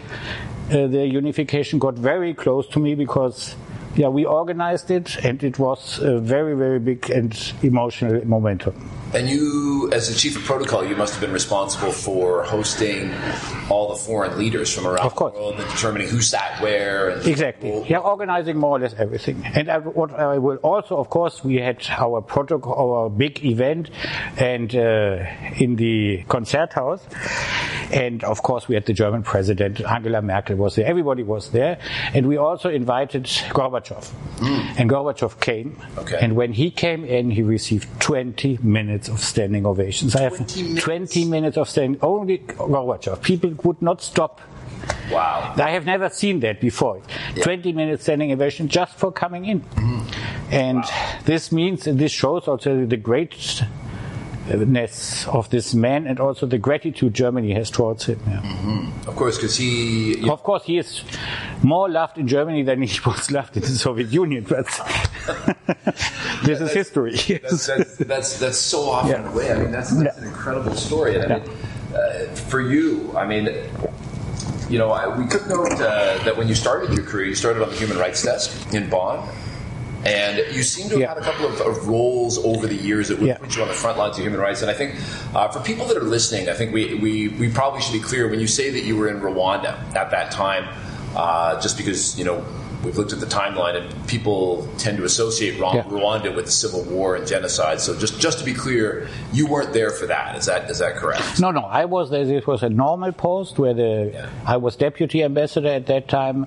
Uh, 0.73 0.87
the 0.87 1.07
unification 1.07 1.79
got 1.79 1.95
very 1.95 2.33
close 2.33 2.67
to 2.67 2.79
me 2.79 2.95
because 2.95 3.55
yeah, 3.95 4.09
we 4.09 4.25
organized 4.25 4.91
it 4.91 5.23
and 5.23 5.45
it 5.45 5.59
was 5.59 5.99
a 5.99 6.19
very, 6.19 6.57
very 6.57 6.79
big 6.79 7.11
and 7.11 7.53
emotional 7.63 8.27
momentum. 8.27 8.75
And 9.15 9.29
you, 9.29 9.91
as 9.93 10.09
the 10.09 10.15
chief 10.15 10.37
of 10.37 10.45
protocol, 10.45 10.87
you 10.87 10.97
must 10.97 11.13
have 11.13 11.21
been 11.21 11.33
responsible 11.33 11.93
for 11.93 12.45
hosting 12.45 13.13
all 13.69 13.91
the 13.91 13.97
foreign 13.97 14.39
leaders 14.39 14.73
from 14.75 14.87
around 14.87 15.11
the 15.11 15.25
world 15.25 15.61
and 15.61 15.71
determining 15.71 16.09
who 16.09 16.23
sat 16.23 16.61
where. 16.63 17.11
And 17.11 17.27
Exactly. 17.27 17.85
Yeah, 17.89 17.99
organizing 17.99 18.57
more 18.57 18.77
or 18.77 18.81
less 18.81 18.95
everything. 18.95 19.45
And 19.45 19.71
I, 19.71 19.79
what 19.79 20.13
I 20.13 20.39
will 20.39 20.57
also, 20.57 20.97
of 20.97 21.11
course, 21.11 21.45
we 21.45 21.57
had 21.57 21.85
our 21.91 22.23
protocol, 22.23 22.95
our 22.95 23.11
big 23.11 23.45
event, 23.45 23.91
and 24.39 24.75
uh, 24.75 25.25
in 25.57 25.77
the 25.77 26.25
Konzerthaus, 26.29 27.03
and 27.93 28.25
of 28.25 28.43
course 28.43 28.69
we 28.69 28.75
had 28.75 28.87
the 28.87 28.95
German 28.95 29.23
president, 29.23 29.81
Angela 29.83 30.23
Merkel 30.23 30.57
was 30.57 30.77
there. 30.77 30.87
Everybody 30.87 31.23
was 31.23 31.51
there, 31.51 31.79
and 32.15 32.27
we 32.27 32.39
also 32.39 32.71
invited 32.71 33.25
Gorbachev, 33.25 34.11
and 34.79 34.89
Gorbachev 34.89 35.39
came. 35.41 35.77
Okay. 35.99 36.19
And 36.21 36.35
when 36.35 36.53
he 36.53 36.71
came 36.71 37.05
in, 37.05 37.31
he 37.31 37.43
received 37.43 38.01
20 38.01 38.59
minutes 38.63 39.02
of 39.09 39.21
standing 39.21 39.67
ovations. 39.67 40.15
I 40.17 40.23
have 40.23 40.37
20 40.37 40.63
minutes? 40.63 40.85
20 40.85 41.25
minutes 41.27 41.57
of 41.57 41.69
standing. 41.69 42.01
Only 42.03 42.39
Gorbachev. 42.39 43.23
People 43.23 43.55
would 43.65 43.81
not 43.83 44.03
stop. 44.03 44.41
Wow. 45.11 45.55
I 45.57 45.71
have 45.71 45.87
never 45.87 46.09
seen 46.09 46.41
that 46.41 46.61
before. 46.61 47.03
20 47.43 47.73
minutes 47.73 48.03
standing 48.05 48.33
ovation 48.33 48.69
just 48.69 48.95
for 48.95 49.13
coming 49.13 49.45
in. 49.45 49.61
Mm-hmm. 49.61 50.53
And 50.53 50.85
this 51.25 51.53
means, 51.53 51.87
and 51.87 51.99
this 51.99 52.13
shows 52.13 52.49
also 52.49 52.85
the 52.85 52.97
greatness 52.97 53.63
of 55.29 55.51
this 55.51 55.75
man 55.75 56.07
and 56.07 56.19
also 56.19 56.47
the 56.47 56.59
gratitude 56.59 57.15
Germany 57.15 57.53
has 57.55 57.71
towards 57.71 58.07
him. 58.07 58.21
yeah. 58.27 58.41
Mm-hmm. 58.41 59.09
Of 59.09 59.17
course, 59.17 59.37
because 59.37 59.57
he. 59.57 60.29
Of 60.29 60.43
course, 60.43 60.65
he 60.65 60.79
is 60.79 61.03
more 61.63 61.89
loved 61.89 62.19
in 62.19 62.27
Germany 62.29 62.63
than 62.63 62.83
he 62.83 62.99
was 63.07 63.31
loved 63.31 63.57
in 63.57 63.63
the 63.63 63.69
Soviet 63.69 64.13
Union, 64.13 64.45
but 64.49 64.67
this 66.45 66.61
is 66.61 66.73
history. 66.73 67.13
That's, 67.15 67.67
that's, 67.67 67.97
that's, 67.99 68.39
that's 68.39 68.59
so 68.59 68.91
often 68.91 69.11
Yeah. 69.11 69.23
the 69.23 69.31
way. 69.37 69.53
I 69.53 69.59
mean, 69.59 69.71
that's, 69.71 69.91
that's 69.91 70.17
Yeah. 70.17 70.23
an 70.23 70.29
incredible 70.29 70.75
story. 70.75 71.17
And 71.17 71.33
I 71.33 71.39
mean, 71.39 71.49
uh, 71.95 72.35
for 72.35 72.61
you, 72.61 73.13
I 73.17 73.27
mean, 73.27 73.47
you 74.69 74.79
know, 74.79 74.91
I, 74.91 75.17
we 75.17 75.27
took 75.29 75.47
note 75.49 75.73
uh, 75.73 76.19
that 76.25 76.37
when 76.37 76.49
you 76.49 76.55
started 76.55 76.93
your 76.97 77.05
career, 77.05 77.27
you 77.27 77.35
started 77.35 77.63
on 77.63 77.71
the 77.71 77.77
human 77.77 77.99
rights 77.99 78.23
desk 78.23 78.73
in 78.75 78.89
Bonn. 78.89 79.29
And 80.05 80.39
you 80.53 80.65
seem 80.65 80.87
to 80.89 80.95
have 80.95 81.01
Yeah. 81.01 81.09
had 81.15 81.19
a 81.19 81.21
couple 81.21 81.47
of, 81.47 81.61
of 81.61 81.87
roles 81.87 82.37
over 82.45 82.67
the 82.67 82.75
years 82.75 83.07
that 83.09 83.19
would 83.21 83.29
Yeah. 83.29 83.37
put 83.39 83.55
you 83.55 83.63
on 83.63 83.69
the 83.69 83.75
front 83.75 83.99
lines 83.99 84.17
of 84.19 84.25
human 84.25 84.41
rights. 84.41 84.61
And 84.61 84.69
I 84.71 84.75
think 84.75 84.97
uh, 85.33 85.47
for 85.49 85.61
people 85.61 85.87
that 85.87 85.97
are 85.97 86.03
listening, 86.03 86.49
I 86.49 86.55
think 86.55 86.73
we, 86.73 86.95
we, 86.95 87.29
we 87.29 87.49
probably 87.49 87.81
should 87.83 87.93
be 87.93 88.01
clear 88.01 88.29
when 88.29 88.41
you 88.41 88.49
say 88.49 88.71
that 88.71 88.81
you 88.81 88.97
were 88.97 89.09
in 89.09 89.21
Rwanda 89.21 89.79
at 89.95 90.11
that 90.11 90.33
time, 90.33 90.67
uh, 91.15 91.61
just 91.61 91.77
because, 91.77 92.19
you 92.19 92.25
know, 92.25 92.45
we've 92.85 92.97
looked 92.99 93.13
at 93.13 93.21
the 93.21 93.27
timeline 93.27 93.77
and 93.81 94.09
people 94.09 94.69
tend 94.79 94.99
to 94.99 95.05
associate 95.05 95.55
Yeah. 95.55 95.83
Rwanda 95.85 96.35
with 96.35 96.47
the 96.47 96.51
civil 96.51 96.83
war 96.85 97.17
and 97.17 97.27
genocide. 97.27 97.81
So 97.81 97.97
just, 97.99 98.21
just 98.21 98.39
to 98.41 98.45
be 98.45 98.53
clear, 98.55 99.09
you 99.33 99.47
weren't 99.47 99.73
there 99.73 99.91
for 99.91 100.07
that. 100.07 100.37
Is 100.37 100.47
that, 100.47 100.71
is 100.71 100.79
that 100.81 100.97
correct? 100.97 101.41
No, 101.41 101.51
no, 101.51 101.61
I 101.61 101.85
was 101.85 102.11
there. 102.11 102.25
This 102.25 102.47
was 102.47 102.63
a 102.63 102.69
normal 102.69 103.13
post 103.13 103.59
where 103.59 103.75
the 103.75 104.11
Yeah. 104.13 104.29
I 104.47 104.57
was 104.57 104.77
deputy 104.77 105.23
ambassador 105.23 105.69
at 105.69 105.87
that 105.87 106.09
time. 106.09 106.45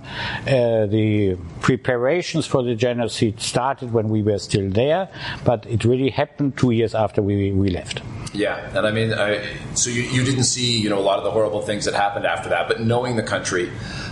Uh, 0.48 0.86
the 0.88 1.38
preparations 1.62 2.46
for 2.46 2.64
the 2.64 2.76
genocide 2.76 3.40
started 3.42 3.92
when 3.94 4.10
we 4.10 4.22
were 4.22 4.40
still 4.40 4.70
there, 4.70 5.10
but 5.44 5.66
it 5.66 5.84
really 5.86 6.10
happened 6.10 6.58
two 6.58 6.72
years 6.72 6.94
after 6.96 7.22
we, 7.22 7.52
we 7.52 7.70
left. 7.70 8.02
Yeah, 8.36 8.78
and 8.78 8.86
I 8.86 8.92
mean, 8.92 9.14
I, 9.14 9.56
so 9.76 9.90
you, 9.90 10.02
you 10.04 10.24
didn't 10.24 10.44
see, 10.44 10.78
you 10.80 10.90
know, 10.90 11.00
a 11.00 11.02
lot 11.02 11.18
of 11.18 11.24
the 11.24 11.32
horrible 11.32 11.62
things 11.62 11.86
that 11.86 11.94
happened 11.94 12.26
after 12.26 12.50
that, 12.50 12.68
but 12.68 12.82
knowing 12.82 13.16
the 13.16 13.24
country, 13.24 13.72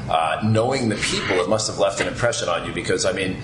uh, 0.10 0.40
knowing 0.44 0.90
the 0.90 0.96
people, 0.96 1.38
it 1.40 1.50
must 1.50 1.68
have 1.68 1.78
left 1.80 2.00
an 2.02 2.08
impression 2.08 2.48
on 2.50 2.66
you 2.66 2.74
because, 2.74 3.06
I 3.06 3.12
mean, 3.12 3.38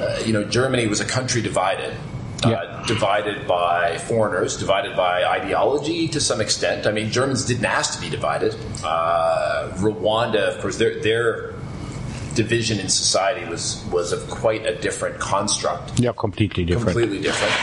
uh, 0.00 0.20
you 0.26 0.32
know, 0.32 0.44
Germany 0.44 0.86
was 0.86 1.00
a 1.00 1.04
country 1.06 1.40
divided. 1.42 1.94
Uh, 2.44 2.50
Yeah. 2.50 2.84
divided 2.86 3.48
by 3.48 3.96
foreigners, 3.96 4.58
divided 4.58 4.94
by 4.94 5.24
ideology 5.24 6.06
to 6.08 6.20
some 6.20 6.38
extent. 6.42 6.86
I 6.86 6.92
mean, 6.92 7.10
Germans 7.10 7.46
didn't 7.46 7.64
ask 7.64 7.94
to 7.94 8.00
be 8.00 8.10
divided. 8.10 8.54
Uh, 8.84 9.70
Rwanda, 9.78 10.54
of 10.54 10.60
course, 10.60 10.76
their 10.76 11.00
their 11.02 11.54
division 12.34 12.78
in 12.78 12.88
society 12.90 13.48
was 13.48 13.82
was 13.90 14.12
of 14.12 14.28
quite 14.28 14.66
a 14.66 14.74
different 14.76 15.18
construct 15.18 15.98
Yeah, 15.98 16.12
completely 16.12 16.64
different. 16.66 16.90
completely 16.92 17.20
different. 17.22 17.54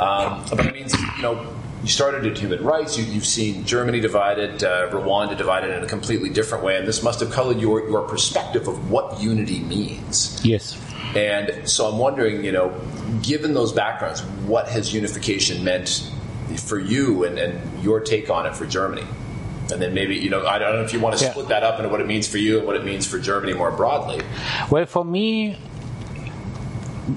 Um, 0.00 0.42
but 0.48 0.66
it 0.66 0.72
means 0.72 0.94
you 1.16 1.22
know 1.22 1.46
you 1.84 1.90
started 1.90 2.24
at 2.24 2.38
human 2.38 2.64
rights. 2.64 2.96
You, 2.96 3.04
you've 3.04 3.26
seen 3.26 3.66
Germany 3.66 4.00
divided, 4.00 4.64
uh, 4.64 4.88
Rwanda 4.90 5.36
divided 5.36 5.76
in 5.76 5.84
a 5.84 5.86
completely 5.86 6.30
different 6.30 6.64
way, 6.64 6.78
and 6.78 6.88
this 6.88 7.02
must 7.02 7.20
have 7.20 7.30
colored 7.30 7.60
your 7.60 7.86
your 7.88 8.08
perspective 8.08 8.66
of 8.66 8.90
what 8.90 9.20
unity 9.20 9.60
means. 9.60 10.40
Yes. 10.42 10.80
And 11.14 11.68
so 11.68 11.86
I'm 11.86 11.98
wondering, 11.98 12.42
you 12.42 12.52
know, 12.52 12.74
given 13.22 13.52
those 13.52 13.72
backgrounds, 13.72 14.22
what 14.46 14.66
has 14.68 14.94
unification 14.94 15.62
meant 15.62 16.10
for 16.56 16.78
you 16.80 17.24
and, 17.24 17.38
and 17.38 17.84
your 17.84 18.00
take 18.00 18.30
on 18.30 18.46
it 18.46 18.56
for 18.56 18.64
Germany? 18.66 19.06
And 19.70 19.80
then 19.80 19.94
maybe, 19.94 20.16
you 20.16 20.30
know, 20.30 20.44
I 20.46 20.58
don't 20.58 20.74
know 20.76 20.82
if 20.82 20.92
you 20.92 21.00
want 21.00 21.16
to 21.18 21.24
Yeah. 21.24 21.30
split 21.30 21.48
that 21.48 21.62
up 21.62 21.78
into 21.78 21.88
what 21.90 22.00
it 22.00 22.06
means 22.06 22.26
for 22.26 22.38
you 22.38 22.58
and 22.58 22.66
what 22.66 22.76
it 22.76 22.84
means 22.84 23.06
for 23.06 23.18
Germany 23.18 23.52
more 23.54 23.70
broadly. 23.70 24.22
Well, 24.70 24.86
for 24.86 25.04
me, 25.04 25.56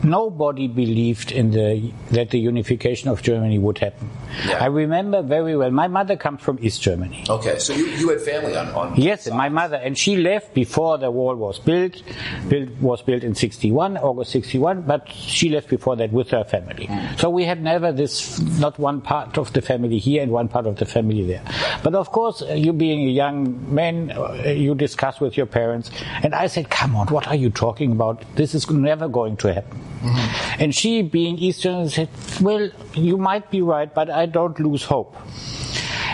nobody 0.04 0.68
believed 0.68 1.32
in 1.32 1.52
the 1.52 1.92
that 2.12 2.30
the 2.32 2.40
unification 2.40 3.10
of 3.10 3.22
Germany 3.22 3.58
would 3.58 3.78
happen. 3.78 4.10
Yeah. 4.46 4.64
I 4.64 4.68
remember 4.68 5.22
very 5.22 5.56
well. 5.56 5.72
My 5.72 5.88
mother 5.88 6.16
comes 6.16 6.42
from 6.42 6.60
East 6.62 6.82
Germany. 6.82 7.26
Okay, 7.30 7.60
so 7.60 7.74
you, 7.74 7.86
you 7.86 8.10
had 8.10 8.22
family 8.22 8.56
on, 8.56 8.68
on 8.70 8.96
Yes, 8.96 9.30
my 9.30 9.50
mother, 9.50 9.78
and 9.78 9.98
she 9.98 10.18
left 10.18 10.54
before 10.54 10.98
the 10.98 11.12
wall 11.12 11.36
was 11.36 11.60
built. 11.60 12.02
Built 12.50 12.70
was 12.82 13.02
built 13.02 13.24
in 13.24 13.36
'61, 13.36 13.98
August 13.98 14.32
'61, 14.32 14.82
but 14.84 15.10
she 15.10 15.50
left 15.50 15.70
before 15.70 15.96
that 15.96 16.12
with 16.12 16.30
her 16.32 16.44
family. 16.44 16.90
So 17.18 17.30
we 17.30 17.46
had 17.46 17.62
never 17.62 17.92
this, 17.92 18.40
not 18.60 18.78
one 18.80 19.02
part 19.02 19.38
of 19.38 19.54
the 19.54 19.62
family 19.62 19.98
here 20.00 20.22
and 20.24 20.32
one 20.32 20.48
part 20.48 20.66
of 20.68 20.78
the 20.78 20.86
family 20.86 21.26
there. 21.26 21.44
But 21.84 21.96
of 21.96 22.12
course, 22.12 22.42
uh, 22.42 22.54
you 22.54 22.74
being 22.74 23.08
a 23.08 23.12
young 23.12 23.74
man, 23.74 24.12
uh, 24.12 24.34
you 24.48 24.76
discuss 24.76 25.20
with 25.20 25.38
your 25.38 25.46
parents, 25.46 25.92
and 26.24 26.36
I 26.36 26.48
said, 26.48 26.70
"Come 26.70 26.96
on, 26.96 27.08
what 27.08 27.28
are 27.28 27.36
you 27.36 27.50
talking 27.50 27.92
about? 27.92 28.24
This 28.36 28.54
is 28.54 28.70
never 28.70 29.08
going 29.08 29.38
to 29.38 29.54
happen." 29.54 29.77
And 30.60 30.74
she, 30.74 31.02
being 31.02 31.38
Eastern, 31.38 31.90
said, 31.90 32.10
"Well, 32.42 32.70
you 32.94 33.18
might 33.18 33.50
be 33.52 33.62
right, 33.62 33.94
but 33.94 34.10
I 34.10 34.26
don't 34.26 34.60
lose 34.60 34.84
hope." 34.84 35.16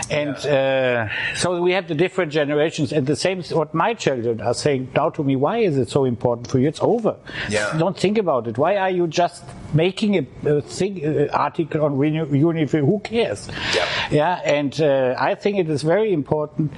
And 0.10 0.36
uh, 0.46 1.08
so 1.36 1.62
we 1.62 1.72
have 1.72 1.88
the 1.88 1.96
different 1.96 2.32
generations, 2.32 2.91
and 2.91 3.08
the 3.08 3.15
same 3.15 3.41
what 3.43 3.74
my 3.74 3.93
children 3.93 4.41
are 4.41 4.53
saying 4.53 4.91
now 4.96 5.10
to 5.12 5.24
me. 5.24 5.36
Why 5.36 5.60
is 5.60 5.77
it 5.77 5.89
so 5.89 6.05
important 6.05 6.48
for 6.48 6.60
you? 6.60 6.67
It's 6.67 6.82
over. 6.82 7.15
Yeah. 7.50 7.75
Don't 7.77 7.98
think 7.98 8.17
about 8.17 8.48
it. 8.48 8.58
Why 8.58 8.77
are 8.77 8.89
you 8.89 9.08
just 9.08 9.43
making 9.74 10.17
a, 10.17 10.50
a 10.50 10.62
thing, 10.62 11.05
uh, 11.05 11.27
article 11.34 11.84
on 11.86 11.96
Unifi? 11.96 12.79
Who 12.79 13.00
cares? 13.00 13.48
Yeah. 13.74 13.88
Yeah. 14.12 14.36
And 14.43 14.79
uh, 14.82 15.15
I 15.17 15.36
think 15.36 15.58
it 15.58 15.70
is 15.70 15.82
very 15.82 16.13
important 16.13 16.72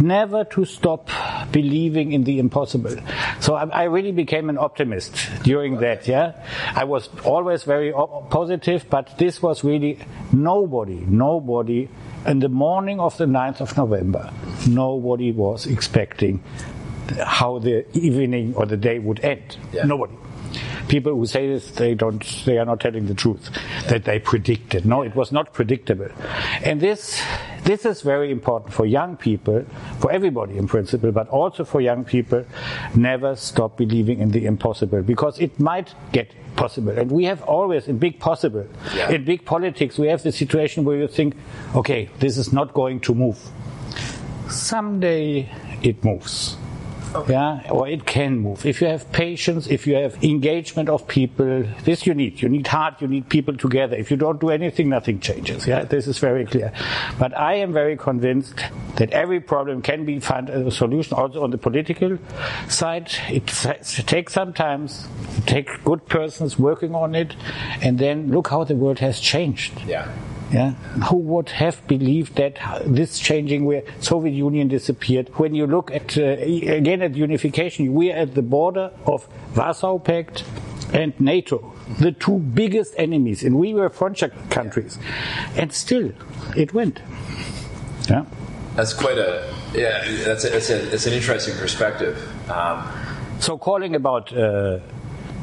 never 0.00 0.44
to 0.44 0.64
stop 0.64 1.10
believing 1.52 2.12
in 2.12 2.24
the 2.24 2.38
impossible. 2.38 2.96
So 3.40 3.54
I, 3.54 3.64
I 3.68 3.82
really 3.84 4.12
became 4.12 4.48
an 4.50 4.58
optimist 4.58 5.14
during 5.42 5.78
that. 5.78 6.06
Yeah, 6.06 6.32
I 6.74 6.84
was 6.84 7.08
always 7.24 7.64
very 7.64 7.92
op- 7.92 8.30
positive, 8.30 8.86
but 8.90 9.18
this 9.18 9.42
was 9.42 9.64
really 9.64 9.98
nobody, 10.32 11.04
nobody. 11.06 11.88
In 12.26 12.40
the 12.40 12.48
morning 12.48 13.00
of 13.00 13.16
the 13.16 13.26
9th 13.26 13.60
of 13.60 13.76
November, 13.76 14.30
nobody 14.68 15.30
was 15.32 15.66
expecting 15.66 16.42
how 17.24 17.58
the 17.58 17.86
evening 17.96 18.54
or 18.54 18.66
the 18.66 18.76
day 18.76 18.98
would 18.98 19.20
end. 19.20 19.56
Yeah. 19.72 19.84
Nobody 19.84 20.17
people 20.88 21.14
who 21.14 21.26
say 21.26 21.46
this, 21.48 21.70
they 21.72 21.94
don't, 21.94 22.24
they 22.44 22.58
are 22.58 22.64
not 22.64 22.80
telling 22.80 23.06
the 23.06 23.14
truth 23.14 23.50
that 23.88 24.04
they 24.04 24.18
predicted. 24.18 24.84
No, 24.86 25.02
it 25.02 25.14
was 25.14 25.30
not 25.32 25.52
predictable. 25.52 26.08
And 26.64 26.80
this, 26.80 27.20
this 27.64 27.84
is 27.84 28.02
very 28.02 28.30
important 28.30 28.72
for 28.72 28.86
young 28.86 29.16
people, 29.16 29.64
for 30.00 30.10
everybody 30.10 30.56
in 30.56 30.66
principle, 30.66 31.12
but 31.12 31.28
also 31.28 31.64
for 31.64 31.80
young 31.80 32.04
people. 32.04 32.44
Never 32.94 33.36
stop 33.36 33.76
believing 33.76 34.20
in 34.20 34.30
the 34.30 34.46
impossible 34.46 35.02
because 35.02 35.38
it 35.38 35.58
might 35.60 35.94
get 36.12 36.32
possible. 36.56 36.90
And 36.98 37.10
we 37.10 37.24
have 37.24 37.42
always 37.42 37.86
in 37.88 37.98
big 37.98 38.18
possible, 38.18 38.66
Yeah. 38.94 39.10
in 39.10 39.24
big 39.24 39.44
politics, 39.44 39.98
we 39.98 40.08
have 40.08 40.22
the 40.22 40.32
situation 40.32 40.84
where 40.84 40.96
you 40.96 41.08
think, 41.08 41.36
okay, 41.74 42.08
this 42.18 42.36
is 42.38 42.52
not 42.52 42.74
going 42.74 43.00
to 43.00 43.14
move. 43.14 43.38
Someday 44.48 45.50
it 45.82 46.02
moves. 46.04 46.56
Yeah, 47.28 47.62
or 47.70 47.88
it 47.88 48.06
can 48.06 48.38
move. 48.38 48.64
If 48.66 48.80
you 48.80 48.86
have 48.88 49.10
patience, 49.12 49.66
if 49.66 49.86
you 49.86 49.94
have 49.96 50.22
engagement 50.22 50.88
of 50.88 51.06
people, 51.08 51.64
this 51.84 52.06
you 52.06 52.14
need. 52.14 52.42
You 52.42 52.48
need 52.48 52.66
heart, 52.66 53.00
you 53.00 53.08
need 53.08 53.28
people 53.28 53.56
together. 53.56 53.96
If 53.96 54.10
you 54.10 54.16
don't 54.16 54.40
do 54.40 54.50
anything, 54.50 54.88
nothing 54.88 55.20
changes. 55.20 55.66
Yeah, 55.66 55.84
this 55.84 56.06
is 56.06 56.18
very 56.18 56.44
clear. 56.44 56.72
But 57.18 57.36
I 57.36 57.54
am 57.54 57.72
very 57.72 57.96
convinced 57.96 58.62
that 58.96 59.10
every 59.10 59.40
problem 59.40 59.82
can 59.82 60.04
be 60.04 60.20
found 60.20 60.50
a 60.50 60.70
solution 60.70 61.16
also 61.16 61.42
on 61.42 61.50
the 61.50 61.58
political 61.58 62.18
side. 62.68 63.10
It, 63.28 63.46
takes 63.46 64.32
some 64.32 64.52
time. 64.52 64.86
It 65.36 65.46
takes 65.46 65.76
good 65.84 66.06
persons 66.06 66.58
working 66.58 66.94
on 66.94 67.14
it. 67.14 67.34
And 67.82 67.98
then 67.98 68.30
look 68.30 68.48
how 68.48 68.64
the 68.64 68.74
world 68.76 68.98
has 68.98 69.20
changed. 69.20 69.72
Yeah. 69.86 70.10
Yeah, 70.52 70.70
who 71.10 71.16
would 71.16 71.50
have 71.50 71.86
believed 71.86 72.36
that 72.36 72.58
this 72.86 73.18
changing 73.18 73.66
where 73.66 73.82
Soviet 74.00 74.32
Union 74.32 74.68
disappeared? 74.68 75.28
When 75.38 75.54
you 75.54 75.66
look 75.66 75.90
at 75.90 76.16
uh, 76.16 76.22
again 76.22 77.02
at 77.02 77.14
unification, 77.14 77.92
we 77.92 78.10
are 78.10 78.16
at 78.16 78.34
the 78.34 78.42
border 78.42 78.90
of 79.04 79.28
Warsaw 79.54 79.98
Pact 79.98 80.44
and 80.94 81.12
NATO, 81.20 81.74
the 82.00 82.12
two 82.12 82.38
biggest 82.38 82.94
enemies, 82.96 83.44
and 83.44 83.58
we 83.58 83.74
were 83.74 83.90
frontier 83.90 84.30
countries, 84.48 84.98
and 85.54 85.70
still 85.70 86.12
it 86.56 86.72
went. 86.72 87.00
Yeah. 88.08 88.24
That's 88.74 88.94
quite 88.94 89.18
a 89.18 89.52
yeah. 89.74 90.02
That's 90.24 90.44
a, 90.44 90.56
it's 90.56 90.70
a, 90.70 90.94
it's 90.94 91.06
an 91.06 91.12
interesting 91.12 91.54
perspective. 91.58 92.16
Um, 92.50 92.88
So 93.40 93.56
calling 93.56 93.94
about 93.94 94.32
uh, 94.32 94.80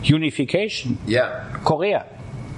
unification, 0.04 0.98
yeah. 1.08 1.46
Korea. 1.64 2.06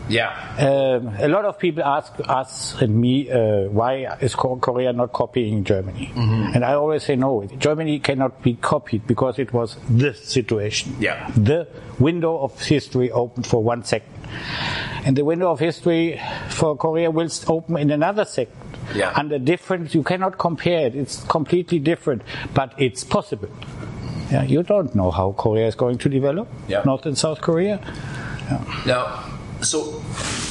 Yeah. 0.09 0.31
Um, 0.57 1.13
a 1.19 1.27
lot 1.27 1.45
of 1.45 1.59
people 1.59 1.83
ask 1.83 2.13
us 2.27 2.81
and 2.81 2.95
me 2.95 3.29
uh, 3.29 3.67
why 3.69 4.17
is 4.21 4.35
Korea 4.35 4.93
not 4.93 5.11
copying 5.13 5.63
Germany, 5.63 6.11
and 6.15 6.63
I 6.63 6.73
always 6.73 7.03
say 7.03 7.15
no. 7.15 7.45
Germany 7.57 7.99
cannot 7.99 8.41
be 8.41 8.55
copied 8.55 9.05
because 9.05 9.37
it 9.39 9.53
was 9.53 9.75
the 9.89 10.13
situation. 10.13 10.95
Yeah. 10.99 11.29
The 11.35 11.67
window 11.99 12.37
of 12.39 12.61
history 12.61 13.11
opened 13.11 13.47
for 13.47 13.61
one 13.61 13.83
second, 13.83 14.13
and 15.05 15.17
the 15.17 15.25
window 15.25 15.51
of 15.51 15.59
history 15.59 16.21
for 16.49 16.75
Korea 16.77 17.11
will 17.11 17.29
open 17.47 17.77
in 17.77 17.91
another 17.91 18.25
second. 18.25 18.55
Yeah. 18.95 19.11
Under 19.15 19.37
different, 19.37 19.93
you 19.93 20.03
cannot 20.03 20.37
compare 20.37 20.87
it. 20.87 20.95
It's 20.95 21.23
completely 21.25 21.79
different, 21.79 22.21
but 22.53 22.73
it's 22.77 23.03
possible. 23.03 23.49
Yeah, 24.31 24.43
you 24.43 24.63
don't 24.63 24.93
know 24.95 25.11
how 25.11 25.33
Korea 25.33 25.67
is 25.67 25.75
going 25.75 25.97
to 25.99 26.09
develop. 26.09 26.47
Yeah. 26.67 26.83
North 26.85 27.05
and 27.05 27.17
South 27.17 27.41
Korea. 27.41 27.81
Yeah. 28.49 28.83
Now, 28.85 29.23
so 29.61 30.01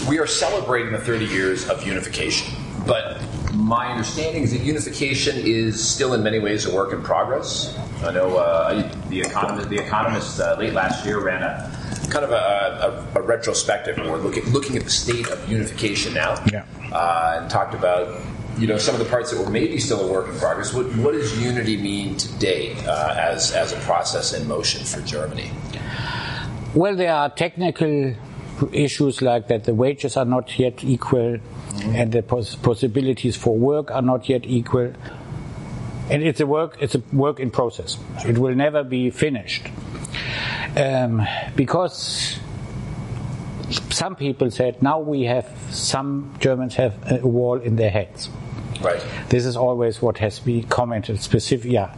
we 0.09 0.19
are 0.19 0.27
celebrating 0.27 0.93
the 0.93 0.99
30 0.99 1.27
years 1.27 1.69
of 1.69 1.87
unification, 1.87 2.53
but 2.87 3.23
my 3.55 3.89
understanding 3.91 4.43
is 4.43 4.53
that 4.53 4.61
unification 4.63 5.37
is 5.39 5.83
still 5.87 6.13
in 6.15 6.23
many 6.23 6.39
ways 6.39 6.67
a 6.67 6.75
work 6.75 6.93
in 6.93 7.03
progress. 7.03 7.77
I 8.03 8.13
know 8.13 8.37
uh, 8.37 8.93
the 9.09 9.21
economist, 9.21 9.69
the 9.71 9.79
economist 9.79 10.41
uh, 10.41 10.57
late 10.59 10.75
last 10.75 11.07
year 11.07 11.19
ran 11.21 11.43
a 11.43 11.73
kind 12.11 12.25
of 12.25 12.31
a, 12.31 13.09
a, 13.15 13.19
a 13.19 13.23
retrospective 13.23 13.99
or 13.99 14.19
looking 14.19 14.45
looking 14.53 14.77
at 14.77 14.85
the 14.85 14.91
state 14.91 15.29
of 15.29 15.49
unification 15.49 16.15
now, 16.15 16.37
Yeah. 16.53 16.65
uh, 16.93 17.39
and 17.41 17.51
talked 17.51 17.75
about 17.75 18.21
you 18.59 18.67
know 18.67 18.77
some 18.79 18.95
of 18.95 18.99
the 18.99 19.07
parts 19.07 19.31
that 19.31 19.43
were 19.43 19.51
maybe 19.51 19.79
still 19.79 20.07
a 20.09 20.13
work 20.13 20.29
in 20.29 20.39
progress. 20.39 20.73
What, 20.75 20.87
what 20.97 21.13
does 21.13 21.43
unity 21.43 21.77
mean 21.77 22.17
today 22.17 22.75
uh, 22.87 23.15
as 23.15 23.53
as 23.53 23.73
a 23.73 23.77
process 23.81 24.33
in 24.35 24.47
motion 24.47 24.85
for 24.85 25.01
Germany? 25.01 25.51
Well, 26.75 26.95
there 26.95 27.13
are 27.13 27.31
technical 27.31 28.15
issues 28.73 29.23
like 29.23 29.49
that 29.49 29.65
the 29.65 29.75
wages 29.75 30.17
are 30.17 30.25
not 30.25 30.59
yet 30.59 30.83
equal 30.85 31.39
and 31.85 32.13
the 32.13 32.23
pos- 32.23 32.55
possibilities 32.57 33.37
for 33.37 33.57
work 33.57 33.91
are 33.91 34.03
not 34.03 34.29
yet 34.29 34.47
equal. 34.47 34.93
And 36.11 36.23
it's 36.23 36.41
a 36.41 36.47
work, 36.47 36.77
it's 36.81 36.95
a 36.95 37.03
work 37.13 37.41
in 37.41 37.51
process. 37.51 37.99
It 38.25 38.39
will 38.39 38.55
never 38.55 38.85
be 38.85 39.11
finished. 39.11 39.67
Um, 40.77 41.27
because 41.57 42.39
some 43.91 44.15
people 44.15 44.51
said 44.51 44.83
now 44.83 45.01
we 45.01 45.23
have, 45.23 45.51
some 45.71 46.35
Germans 46.39 46.75
have 46.77 46.95
a 47.11 47.27
wall 47.27 47.59
in 47.61 47.77
their 47.77 47.91
heads. 47.91 48.29
Right. 48.81 49.03
This 49.31 49.47
is 49.47 49.57
always 49.57 50.03
what 50.03 50.19
has 50.19 50.39
been 50.39 50.65
commented 50.65 51.21
specific. 51.21 51.71
Yeah, 51.71 51.97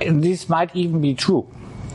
and 0.00 0.24
this 0.24 0.48
might 0.48 0.74
even 0.74 1.00
be 1.00 1.14
true. 1.14 1.46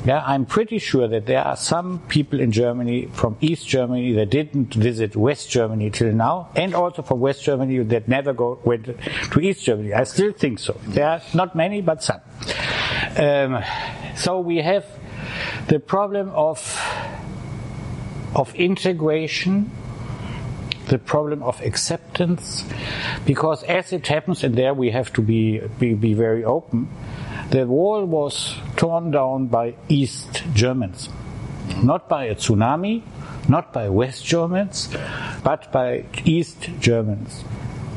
Yeah, 0.06 0.22
I'm 0.24 0.46
pretty 0.46 0.78
sure 0.78 1.08
that 1.08 1.26
there 1.26 1.42
are 1.42 1.58
some 1.58 1.98
people 2.08 2.40
in 2.40 2.52
Germany 2.52 3.08
from 3.14 3.38
East 3.42 3.68
Germany 3.68 4.14
that 4.14 4.30
didn't 4.30 4.76
visit 4.76 5.16
West 5.16 5.50
Germany 5.50 5.90
till 5.90 6.14
now, 6.14 6.50
and 6.56 6.76
also 6.76 7.02
from 7.02 7.22
West 7.22 7.44
Germany 7.44 7.80
that 7.80 8.08
never 8.08 8.32
go 8.32 8.60
went 8.64 8.86
to 8.86 9.40
East 9.40 9.66
Germany. 9.66 9.94
I 9.94 10.04
still 10.04 10.32
think 10.32 10.60
so. 10.60 10.80
There 10.86 11.08
are 11.08 11.22
not 11.34 11.56
many, 11.56 11.82
but 11.82 12.04
some. 12.04 12.22
Um, 13.18 13.64
so 14.16 14.42
we 14.42 14.58
have 14.58 14.86
the 15.70 15.80
problem 15.80 16.30
of 16.30 16.60
of 18.36 18.54
integration 18.54 19.72
the 20.88 20.98
problem 20.98 21.42
of 21.44 21.60
acceptance 21.62 22.64
because 23.26 23.64
as 23.64 23.92
it 23.92 24.08
happens 24.08 24.44
and 24.44 24.56
there 24.56 24.74
we 24.74 24.92
have 24.92 25.12
to 25.14 25.22
be, 25.22 25.60
be, 25.80 25.94
be 25.94 26.14
very 26.14 26.44
open 26.44 26.88
the 27.50 27.66
wall 27.66 28.06
was 28.06 28.56
torn 28.76 29.12
down 29.12 29.48
by 29.48 29.74
east 29.90 30.44
germans 30.54 31.10
not 31.84 32.08
by 32.08 32.26
a 32.26 32.36
tsunami 32.36 33.02
not 33.50 33.74
by 33.74 33.90
west 33.90 34.26
germans 34.26 34.90
but 35.44 35.72
by 35.72 36.04
east 36.24 36.70
germans 36.80 37.44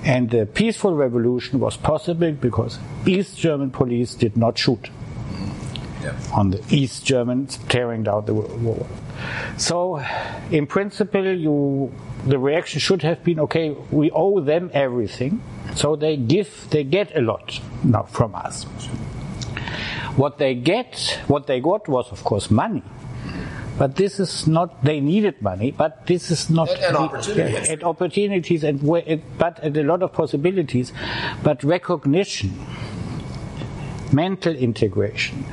and 0.05 0.31
the 0.31 0.47
peaceful 0.47 0.95
revolution 0.95 1.59
was 1.61 1.77
possible 1.77 2.33
because 2.33 2.79
east 3.07 3.37
german 3.39 3.71
police 3.71 4.15
did 4.15 4.37
not 4.37 4.57
shoot 4.59 4.91
Yeah. 6.03 6.15
on 6.33 6.51
the 6.51 6.63
East 6.71 7.05
Germans 7.05 7.59
tearing 7.69 8.05
down 8.05 8.25
the 8.25 8.33
wall. 8.33 8.87
So, 9.57 10.01
in 10.49 10.67
principle, 10.69 11.27
you 11.27 11.93
the 12.27 12.39
reaction 12.39 12.81
should 12.81 13.03
have 13.03 13.23
been 13.25 13.41
okay. 13.41 13.71
We 13.91 14.11
owe 14.11 14.41
them 14.41 14.71
everything, 14.75 15.43
so 15.75 15.97
they 15.97 16.17
give, 16.17 16.67
they 16.71 16.85
get 16.85 17.17
a 17.17 17.21
lot 17.21 17.61
now 17.85 18.03
from 18.05 18.35
us. 18.35 18.65
What 20.17 20.39
they 20.39 20.55
get, 20.55 21.21
what 21.29 21.47
they 21.47 21.61
got 21.61 21.89
was, 21.89 22.11
of 22.11 22.25
course, 22.25 22.51
money. 22.51 22.83
But 23.79 23.95
this 23.95 24.19
is 24.19 24.49
not. 24.49 24.83
They 24.85 24.99
needed 24.99 25.41
money, 25.41 25.71
but 25.71 26.07
this 26.07 26.33
is 26.33 26.51
not. 26.51 26.69
And- 26.69 26.83
and 26.83 26.97
opportunity. 26.97 27.53
Yeah, 27.53 27.73
and 27.73 27.85
opportunities, 27.85 28.65
and 28.65 28.81
but 29.39 29.61
and 29.63 29.77
a 29.77 29.85
lot 29.85 30.03
of 30.03 30.13
possibilities, 30.13 30.93
but 31.45 31.63
recognition 31.63 32.59
mental 34.13 34.55
integration, 34.57 35.45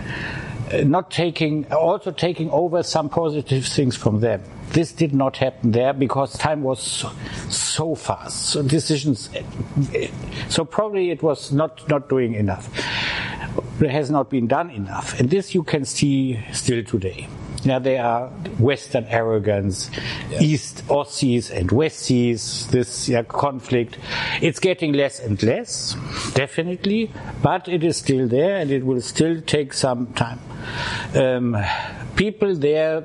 uh, 0.72 0.78
not 0.78 1.12
taking, 1.12 1.72
also 1.74 2.10
taking 2.12 2.50
over 2.52 2.82
some 2.84 3.10
positive 3.10 3.66
things 3.66 3.96
from 3.96 4.22
them. 4.22 4.42
This 4.72 4.92
did 4.92 5.14
not 5.14 5.38
happen 5.38 5.72
there 5.72 5.94
because 5.94 6.38
time 6.38 6.64
was 6.64 7.06
so, 7.50 7.96
fast. 7.96 8.48
So 8.48 8.64
decisions, 8.64 9.30
so 10.50 10.66
probably 10.66 11.12
it 11.12 11.24
was 11.24 11.52
not, 11.52 11.88
not 11.88 12.10
doing 12.10 12.34
enough. 12.34 12.70
It 13.82 13.92
has 13.92 14.10
not 14.10 14.30
been 14.30 14.48
done 14.48 14.70
enough. 14.70 15.20
And 15.20 15.30
this 15.30 15.56
you 15.56 15.64
can 15.64 15.86
see 15.86 16.44
still 16.52 16.84
today. 16.84 17.28
Now 17.66 17.80
they 17.80 17.98
are 17.98 18.28
Western 18.60 19.06
arrogance, 19.06 19.90
yeah. 20.30 20.42
East 20.42 20.86
Aussies 20.88 21.50
and 21.52 21.70
Westies, 21.70 22.70
this 22.70 23.10
yeah, 23.10 23.24
conflict. 23.24 23.98
It's 24.40 24.60
getting 24.60 24.94
less 24.94 25.20
and 25.20 25.42
less, 25.42 25.96
definitely, 26.36 27.12
but 27.42 27.68
it 27.68 27.84
is 27.84 27.98
still 27.98 28.28
there 28.28 28.58
and 28.58 28.70
it 28.70 28.86
will 28.86 29.02
still 29.02 29.42
take 29.42 29.74
some 29.74 30.14
time. 30.14 30.40
Um, 31.16 31.58
people 32.16 32.56
there 32.56 33.04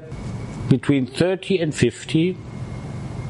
between 0.71 1.07
30 1.07 1.59
and 1.61 1.75
50 1.75 2.37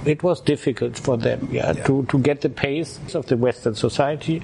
it 0.07 0.23
was 0.23 0.41
difficult 0.41 0.97
for 0.97 1.17
them 1.17 1.49
yeah, 1.51 1.73
yeah, 1.73 1.85
to 1.85 2.05
to 2.07 2.19
get 2.19 2.41
the 2.43 2.49
pace 2.49 2.99
of 3.15 3.27
the 3.27 3.37
western 3.37 3.75
society 3.75 4.41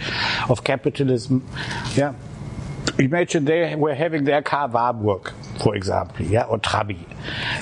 of 0.48 0.64
capitalism 0.64 1.42
yeah 1.94 2.12
imagine 2.98 3.44
they 3.44 3.74
were 3.74 3.94
having 3.94 4.24
their 4.24 4.42
car 4.42 4.68
Wartburg, 4.68 5.32
for 5.62 5.74
example, 5.74 6.24
yeah, 6.26 6.44
or 6.44 6.58
Trabi. 6.58 6.98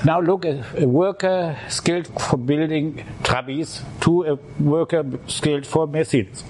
Now 0.04 0.20
look, 0.20 0.44
a, 0.44 0.64
a 0.76 0.86
worker 0.86 1.58
skilled 1.68 2.06
for 2.20 2.36
building 2.36 3.04
Trabis 3.22 3.82
to 4.02 4.24
a 4.24 4.62
worker 4.62 5.04
skilled 5.26 5.66
for 5.66 5.86
Mercedes. 5.86 6.44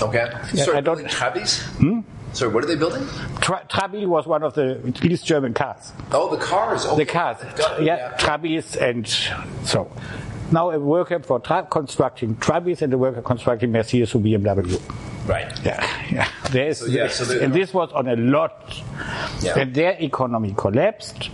Okay. 0.00 0.30
Yeah, 0.52 0.64
Sorry, 0.64 0.78
I 0.78 0.80
don't, 0.80 1.04
Trabis? 1.06 1.62
Hmm? 1.76 2.00
So 2.38 2.48
what 2.48 2.62
are 2.62 2.68
they 2.68 2.76
building? 2.76 3.04
Tra- 3.40 3.66
Trabi 3.68 4.06
was 4.06 4.24
one 4.24 4.44
of 4.44 4.54
the 4.54 4.80
East 5.02 5.26
German 5.26 5.54
cars. 5.54 5.90
Oh, 6.12 6.30
the 6.30 6.40
cars. 6.40 6.84
The 6.84 7.04
cars. 7.04 7.38
Yeah, 7.58 7.80
yeah, 7.80 8.16
Trabis 8.16 8.76
and 8.76 9.08
so. 9.66 9.90
Now 10.52 10.70
a 10.70 10.78
worker 10.78 11.18
for 11.18 11.40
tra- 11.40 11.66
constructing 11.68 12.36
Trabis 12.36 12.80
and 12.80 12.92
a 12.92 12.98
worker 12.98 13.22
constructing 13.22 13.72
Mercedes 13.72 14.14
or 14.14 14.20
BMW. 14.20 14.80
Right. 15.28 15.52
Yeah. 15.64 15.84
yeah. 16.12 16.28
There's, 16.52 16.78
so, 16.78 16.86
yeah, 16.86 17.08
so 17.08 17.40
and 17.40 17.52
this 17.52 17.74
was 17.74 17.90
on 17.90 18.06
a 18.06 18.14
lot. 18.14 18.72
Yeah. 19.40 19.58
And 19.58 19.74
their 19.74 19.96
economy 19.98 20.54
collapsed. 20.56 21.30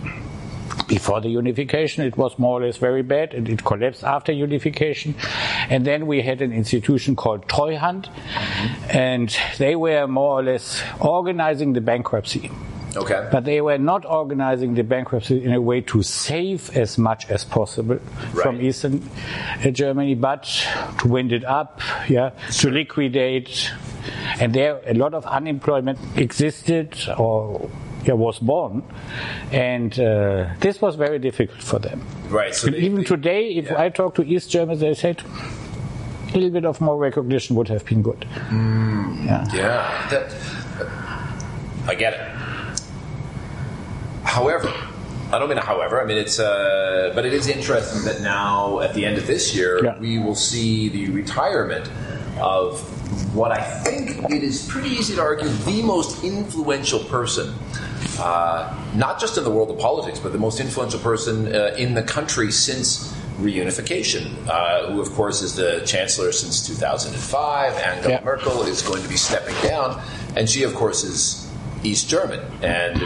Before 0.87 1.19
the 1.19 1.29
unification, 1.29 2.03
it 2.05 2.15
was 2.15 2.37
more 2.37 2.61
or 2.61 2.65
less 2.65 2.77
very 2.77 3.01
bad, 3.01 3.33
and 3.33 3.49
it 3.49 3.63
collapsed 3.63 4.03
after 4.03 4.31
unification. 4.31 5.15
And 5.69 5.85
then 5.85 6.05
we 6.05 6.21
had 6.21 6.41
an 6.41 6.53
institution 6.53 7.15
called 7.15 7.47
Treuhand, 7.47 8.09
and 8.93 9.35
they 9.57 9.75
were 9.75 10.07
more 10.07 10.39
or 10.39 10.43
less 10.43 10.83
organizing 10.99 11.73
the 11.73 11.81
bankruptcy. 11.81 12.51
Okay. 12.95 13.27
But 13.31 13.45
they 13.45 13.61
were 13.61 13.77
not 13.77 14.05
organizing 14.05 14.75
the 14.75 14.83
bankruptcy 14.83 15.43
in 15.43 15.53
a 15.53 15.61
way 15.61 15.81
to 15.81 16.01
save 16.01 16.75
as 16.77 16.97
much 16.97 17.29
as 17.29 17.43
possible 17.43 17.95
right. 17.97 18.43
from 18.43 18.61
Eastern 18.61 19.09
Germany, 19.71 20.15
but 20.15 20.43
to 20.99 21.07
wind 21.07 21.33
it 21.33 21.43
up, 21.43 21.81
yeah, 22.07 22.29
to 22.59 22.69
liquidate. 22.69 23.71
And 24.39 24.53
there, 24.53 24.81
a 24.85 24.93
lot 24.93 25.13
of 25.13 25.25
unemployment 25.25 25.99
existed 26.15 26.95
or 27.17 27.69
yeah, 28.07 28.13
was 28.13 28.39
born, 28.39 28.83
and 29.51 29.99
uh, 29.99 30.49
this 30.59 30.81
was 30.81 30.95
very 30.95 31.19
difficult 31.19 31.61
for 31.61 31.79
them. 31.79 32.05
Right. 32.29 32.53
So 32.53 32.69
they, 32.69 32.77
even 32.77 32.97
they, 32.97 33.03
today, 33.03 33.49
if 33.49 33.65
yeah. 33.65 33.81
I 33.81 33.89
talk 33.89 34.15
to 34.15 34.23
East 34.23 34.49
Germans, 34.49 34.79
they 34.79 34.93
said 34.93 35.23
a 36.29 36.37
little 36.37 36.51
bit 36.51 36.65
of 36.65 36.81
more 36.81 36.97
recognition 36.97 37.55
would 37.55 37.67
have 37.69 37.85
been 37.85 38.01
good. 38.01 38.25
Mm, 38.49 39.25
yeah. 39.25 39.47
Yeah. 39.53 40.07
That, 40.09 40.35
I 41.87 41.95
get 41.95 42.13
it. 42.13 42.21
However, 44.23 44.73
I 45.31 45.39
don't 45.39 45.49
mean 45.49 45.57
a 45.57 45.61
however. 45.61 46.01
I 46.01 46.05
mean 46.05 46.17
it's, 46.17 46.39
uh, 46.39 47.11
but 47.15 47.25
it 47.25 47.33
is 47.33 47.47
interesting 47.47 48.03
that 48.03 48.21
now 48.21 48.79
at 48.79 48.93
the 48.93 49.05
end 49.05 49.17
of 49.17 49.27
this 49.27 49.55
year 49.55 49.83
yeah. 49.83 49.97
we 49.99 50.19
will 50.19 50.35
see 50.35 50.89
the 50.89 51.09
retirement 51.09 51.89
of 52.39 52.81
what 53.35 53.51
I 53.51 53.61
think 53.61 54.29
it 54.31 54.43
is 54.43 54.67
pretty 54.67 54.89
easy 54.89 55.15
to 55.15 55.21
argue 55.21 55.47
the 55.47 55.81
most 55.81 56.23
influential 56.23 56.99
person, 56.99 57.53
uh, 58.19 58.73
not 58.95 59.19
just 59.19 59.37
in 59.37 59.43
the 59.43 59.51
world 59.51 59.69
of 59.69 59.79
politics, 59.79 60.19
but 60.19 60.31
the 60.31 60.37
most 60.37 60.59
influential 60.59 60.99
person 60.99 61.53
uh, 61.53 61.75
in 61.77 61.93
the 61.93 62.03
country 62.03 62.51
since 62.51 63.13
reunification, 63.37 64.33
uh, 64.47 64.91
who 64.91 65.01
of 65.01 65.11
course 65.11 65.41
is 65.41 65.55
the 65.55 65.81
chancellor 65.85 66.31
since 66.31 66.65
2005. 66.67 67.73
Angela 67.73 68.13
yeah. 68.13 68.23
Merkel 68.23 68.63
is 68.63 68.81
going 68.81 69.03
to 69.03 69.09
be 69.09 69.17
stepping 69.17 69.55
down, 69.61 70.01
and 70.35 70.49
she 70.49 70.63
of 70.63 70.73
course 70.73 71.03
is 71.03 71.51
East 71.83 72.09
German 72.09 72.39
and 72.63 73.03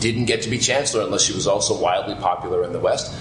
didn't 0.00 0.24
get 0.24 0.42
to 0.42 0.50
be 0.50 0.58
chancellor 0.58 1.02
unless 1.02 1.22
she 1.22 1.32
was 1.32 1.46
also 1.46 1.80
wildly 1.80 2.14
popular 2.16 2.64
in 2.64 2.72
the 2.72 2.80
West. 2.80 3.14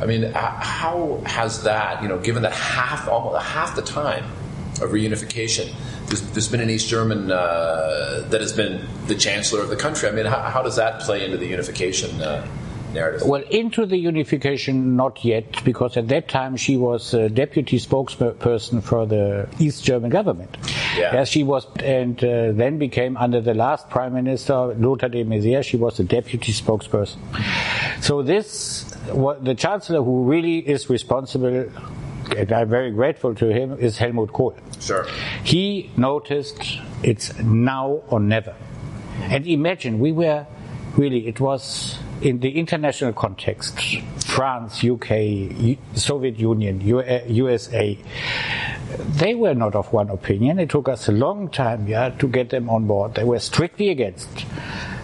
I 0.00 0.06
mean, 0.06 0.22
how 0.32 1.20
has 1.26 1.64
that, 1.64 2.02
you 2.02 2.08
know, 2.08 2.18
given 2.18 2.42
that 2.42 2.52
half, 2.52 3.08
almost 3.08 3.44
half 3.44 3.74
the 3.74 3.82
time 3.82 4.24
of 4.80 4.90
reunification, 4.90 5.74
there's, 6.08 6.22
there's 6.32 6.48
been 6.48 6.60
an 6.60 6.70
East 6.70 6.88
German 6.88 7.30
uh, 7.30 8.24
that 8.28 8.40
has 8.40 8.52
been 8.52 8.86
the 9.06 9.14
chancellor 9.14 9.62
of 9.62 9.68
the 9.68 9.76
country. 9.76 10.08
I 10.08 10.12
mean, 10.12 10.26
how, 10.26 10.40
how 10.42 10.62
does 10.62 10.76
that 10.76 11.00
play 11.00 11.24
into 11.24 11.36
the 11.36 11.46
unification? 11.46 12.20
Uh, 12.20 12.46
narrative? 12.92 13.26
Well, 13.26 13.42
into 13.50 13.86
the 13.86 13.96
unification, 13.96 14.96
not 14.96 15.24
yet, 15.24 15.64
because 15.64 15.96
at 15.96 16.08
that 16.08 16.28
time 16.28 16.56
she 16.56 16.76
was 16.76 17.14
a 17.14 17.28
deputy 17.28 17.78
spokesperson 17.78 18.82
for 18.82 19.06
the 19.06 19.48
East 19.58 19.84
German 19.84 20.10
government. 20.10 20.56
Yeah. 20.96 21.14
Yes, 21.14 21.28
she 21.28 21.42
was, 21.42 21.66
and 21.80 22.22
uh, 22.24 22.52
then 22.52 22.78
became 22.78 23.16
under 23.16 23.40
the 23.40 23.54
last 23.54 23.90
prime 23.90 24.14
minister, 24.14 24.74
Lothar 24.74 25.08
de 25.08 25.24
Maizière, 25.24 25.64
she 25.64 25.76
was 25.76 25.96
the 25.96 26.04
deputy 26.04 26.52
spokesperson. 26.52 27.18
So 28.00 28.22
this, 28.22 28.90
what, 29.10 29.44
the 29.44 29.54
chancellor 29.54 30.02
who 30.02 30.24
really 30.24 30.58
is 30.58 30.88
responsible 30.88 31.70
and 32.36 32.52
I'm 32.52 32.68
very 32.68 32.90
grateful 32.90 33.34
to 33.36 33.46
him, 33.52 33.78
is 33.78 33.98
Helmut 33.98 34.32
Kohl. 34.32 34.56
Sure. 34.80 35.06
He 35.44 35.90
noticed 35.96 36.78
it's 37.02 37.36
now 37.38 38.02
or 38.08 38.20
never. 38.20 38.54
And 39.22 39.46
imagine, 39.46 39.98
we 39.98 40.12
were 40.12 40.46
really, 40.96 41.26
it 41.26 41.40
was 41.40 41.98
in 42.22 42.40
the 42.40 42.58
international 42.58 43.12
context, 43.12 43.78
France, 44.24 44.84
UK, 44.84 45.78
Soviet 45.94 46.38
Union, 46.38 46.80
USA, 46.80 47.98
they 48.98 49.34
were 49.34 49.54
not 49.54 49.74
of 49.74 49.92
one 49.92 50.08
opinion. 50.10 50.58
It 50.58 50.70
took 50.70 50.88
us 50.88 51.08
a 51.08 51.12
long 51.12 51.50
time, 51.50 51.86
yeah, 51.86 52.10
to 52.10 52.28
get 52.28 52.50
them 52.50 52.70
on 52.70 52.86
board. 52.86 53.14
They 53.14 53.24
were 53.24 53.38
strictly 53.38 53.90
against. 53.90 54.28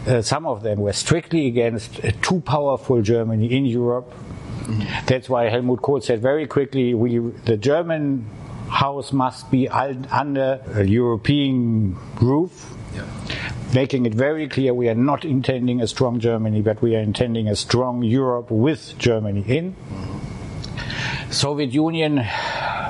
Uh, 0.07 0.23
some 0.23 0.47
of 0.47 0.63
them 0.63 0.81
were 0.81 0.93
strictly 0.93 1.47
against 1.47 1.99
a 2.01 2.13
too 2.13 2.41
powerful 2.41 3.03
Germany 3.03 3.53
in 3.53 3.65
Europe. 3.65 4.13
Mm-hmm. 4.65 5.07
That's 5.07 5.29
why 5.29 5.49
Helmut 5.49 5.83
Kohl 5.83 6.01
said 6.01 6.21
very 6.21 6.47
quickly, 6.47 6.95
we, 6.95 7.19
the 7.19 7.57
German 7.57 8.29
house 8.69 9.13
must 9.13 9.51
be 9.51 9.69
under 9.69 10.61
a 10.75 10.85
European 10.85 11.97
roof. 12.21 12.75
Yeah 12.95 13.05
making 13.75 14.07
it 14.07 14.15
very 14.15 14.49
clear 14.49 14.73
we 14.73 14.89
are 14.89 14.95
not 14.95 15.25
intending 15.25 15.81
a 15.81 15.87
strong 15.87 16.21
Germany, 16.21 16.63
but 16.63 16.81
we 16.81 16.95
are 16.95 17.01
intending 17.01 17.49
a 17.49 17.57
strong 17.57 18.03
Europe 18.03 18.51
with 18.51 18.97
Germany 18.99 19.45
in. 19.49 19.75
Soviet 21.31 21.73
Union, 21.73 22.25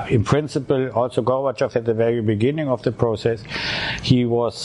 in 0.09 0.23
principle, 0.23 0.89
also 0.91 1.23
Gorbachev 1.23 1.75
at 1.75 1.85
the 1.85 1.93
very 1.93 2.21
beginning 2.21 2.69
of 2.69 2.83
the 2.83 2.91
process, 2.91 3.43
he 4.03 4.25
was 4.25 4.55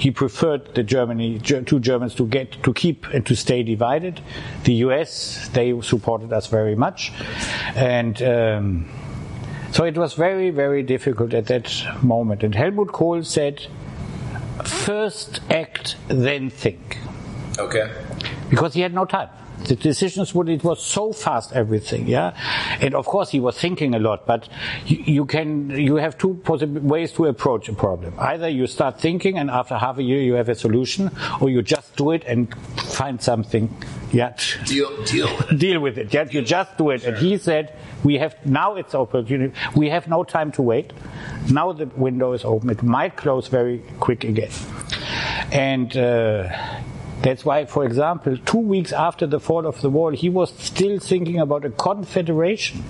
he 0.00 0.10
preferred 0.10 0.74
the 0.74 0.82
Germany 0.82 1.38
two 1.38 1.78
Germans 1.78 2.14
to 2.14 2.26
get 2.26 2.62
to 2.62 2.72
keep 2.72 3.06
and 3.08 3.24
to 3.26 3.36
stay 3.36 3.62
divided. 3.62 4.20
The 4.64 4.72
U.S. 4.86 5.48
they 5.52 5.78
supported 5.82 6.32
us 6.32 6.46
very 6.46 6.74
much, 6.74 7.12
and. 7.76 8.22
Um, 8.22 8.88
so 9.72 9.84
it 9.84 9.96
was 9.96 10.14
very, 10.14 10.50
very 10.50 10.82
difficult 10.82 11.32
at 11.32 11.46
that 11.46 11.72
moment. 12.02 12.42
And 12.42 12.56
Helmut 12.56 12.90
Kohl 12.90 13.22
said, 13.22 13.68
first 14.64 15.40
act, 15.48 15.94
then 16.08 16.50
think. 16.50 16.98
Okay. 17.56 17.88
Because 18.48 18.74
he 18.74 18.80
had 18.80 18.92
no 18.92 19.04
time. 19.04 19.28
The 19.64 19.76
decisions 19.76 20.34
would, 20.34 20.48
it 20.48 20.64
was 20.64 20.82
so 20.82 21.12
fast, 21.12 21.52
everything, 21.52 22.08
yeah? 22.08 22.32
And 22.80 22.94
of 22.94 23.06
course 23.06 23.30
he 23.30 23.40
was 23.40 23.58
thinking 23.58 23.94
a 23.94 23.98
lot, 23.98 24.26
but 24.26 24.48
you, 24.86 24.96
you 25.04 25.24
can, 25.26 25.70
you 25.70 25.96
have 25.96 26.18
two 26.18 26.34
possible 26.44 26.80
ways 26.80 27.12
to 27.12 27.26
approach 27.26 27.68
a 27.68 27.72
problem. 27.74 28.14
Either 28.18 28.48
you 28.48 28.66
start 28.66 29.00
thinking 29.00 29.38
and 29.38 29.50
after 29.50 29.76
half 29.76 29.98
a 29.98 30.02
year 30.02 30.20
you 30.20 30.34
have 30.34 30.48
a 30.48 30.54
solution, 30.54 31.10
or 31.40 31.50
you 31.50 31.62
just 31.62 31.94
do 31.96 32.10
it 32.10 32.24
and 32.26 32.52
find 32.78 33.22
something, 33.22 33.74
yeah. 34.12 34.34
Deal, 34.64 35.04
deal 35.04 35.28
with 35.36 35.52
it. 35.52 35.58
Deal 35.58 35.80
with 35.80 35.98
it, 35.98 36.14
yeah? 36.14 36.26
You 36.28 36.42
just 36.42 36.76
do 36.76 36.90
it. 36.90 37.02
Sure. 37.02 37.10
And 37.10 37.18
he 37.18 37.38
said, 37.38 37.76
we 38.02 38.14
have, 38.18 38.34
now 38.44 38.74
it's 38.76 38.94
opportunity. 38.94 39.54
We 39.76 39.90
have 39.90 40.08
no 40.08 40.24
time 40.24 40.52
to 40.52 40.62
wait. 40.62 40.92
Now 41.50 41.72
the 41.72 41.86
window 41.86 42.32
is 42.32 42.44
open. 42.44 42.70
It 42.70 42.82
might 42.82 43.16
close 43.16 43.46
very 43.48 43.82
quick 44.00 44.24
again. 44.24 44.50
And, 45.52 45.96
uh, 45.96 46.69
that's 47.22 47.44
why, 47.44 47.66
for 47.66 47.84
example, 47.84 48.36
two 48.38 48.58
weeks 48.58 48.92
after 48.92 49.26
the 49.26 49.40
fall 49.40 49.66
of 49.66 49.80
the 49.80 49.90
wall, 49.90 50.10
he 50.10 50.30
was 50.30 50.52
still 50.58 50.98
thinking 50.98 51.38
about 51.38 51.64
a 51.64 51.70
confederation. 51.70 52.82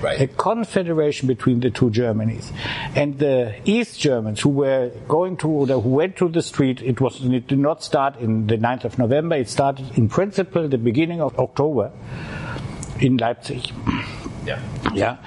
Right. 0.00 0.20
A 0.20 0.26
confederation 0.26 1.28
between 1.28 1.60
the 1.60 1.70
two 1.70 1.90
Germanys. 1.90 2.50
And 2.96 3.18
the 3.18 3.54
East 3.64 4.00
Germans 4.00 4.40
who 4.40 4.48
were 4.48 4.90
going 5.06 5.36
to, 5.38 5.66
who 5.66 5.88
went 5.88 6.16
to 6.16 6.28
the 6.28 6.42
street, 6.42 6.82
it 6.82 7.00
was, 7.00 7.22
it 7.24 7.46
did 7.46 7.58
not 7.58 7.84
start 7.84 8.16
in 8.16 8.48
the 8.48 8.56
9th 8.56 8.84
of 8.84 8.98
November, 8.98 9.36
it 9.36 9.48
started 9.48 9.96
in 9.96 10.08
principle 10.08 10.68
the 10.68 10.78
beginning 10.78 11.20
of 11.20 11.38
October 11.38 11.92
in 13.00 13.16
Leipzig. 13.16 13.70
Yeah. 14.44 14.60
Yeah. 14.92 15.18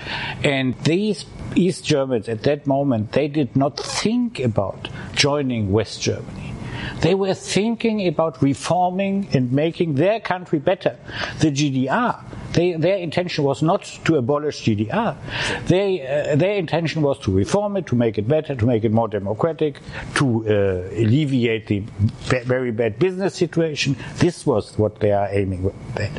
And 0.43 0.75
these 0.83 1.25
East 1.55 1.85
Germans 1.85 2.27
at 2.27 2.43
that 2.43 2.67
moment, 2.67 3.13
they 3.13 3.29
did 3.29 3.55
not 3.55 3.79
think 3.79 4.39
about 4.39 4.89
joining 5.13 5.71
West 5.71 6.01
Germany. 6.01 6.54
They 7.01 7.15
were 7.15 7.33
thinking 7.33 8.07
about 8.07 8.41
reforming 8.41 9.29
and 9.33 9.51
making 9.51 9.95
their 9.95 10.19
country 10.19 10.59
better. 10.59 10.97
The 11.39 11.51
GDR. 11.51 12.23
They, 12.53 12.73
their 12.73 12.97
intention 12.97 13.43
was 13.43 13.61
not 13.61 13.83
to 14.05 14.15
abolish 14.15 14.63
GDR. 14.63 15.17
They, 15.67 16.07
uh, 16.07 16.35
their 16.37 16.55
intention 16.55 17.01
was 17.01 17.19
to 17.19 17.31
reform 17.31 17.75
it, 17.75 17.87
to 17.87 17.95
make 17.95 18.17
it 18.17 18.27
better, 18.27 18.55
to 18.55 18.65
make 18.65 18.85
it 18.85 18.93
more 18.93 19.09
democratic, 19.09 19.81
to 20.15 20.45
uh, 20.47 20.51
alleviate 20.95 21.67
the 21.67 21.79
very 22.45 22.71
bad 22.71 22.97
business 22.97 23.35
situation. 23.35 23.97
This 24.17 24.45
was 24.45 24.77
what 24.77 25.01
they 25.01 25.11
are 25.11 25.27
aiming 25.29 25.73
at. 25.97 26.11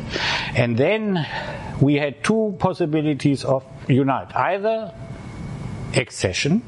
And 0.55 0.77
then 0.77 1.25
we 1.81 1.95
had 1.95 2.23
two 2.23 2.55
possibilities 2.59 3.43
of 3.43 3.63
unite. 3.87 4.35
Either 4.35 4.93
accession, 5.95 6.61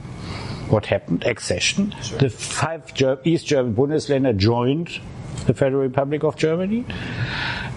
what 0.70 0.86
happened, 0.86 1.26
accession. 1.26 1.94
Sure. 2.04 2.20
The 2.20 2.30
five 2.30 2.94
East 3.24 3.48
German 3.48 3.76
Bundesländer 3.76 4.36
joined 4.36 5.00
the 5.46 5.54
Federal 5.54 5.82
Republic 5.82 6.24
of 6.24 6.36
Germany, 6.36 6.86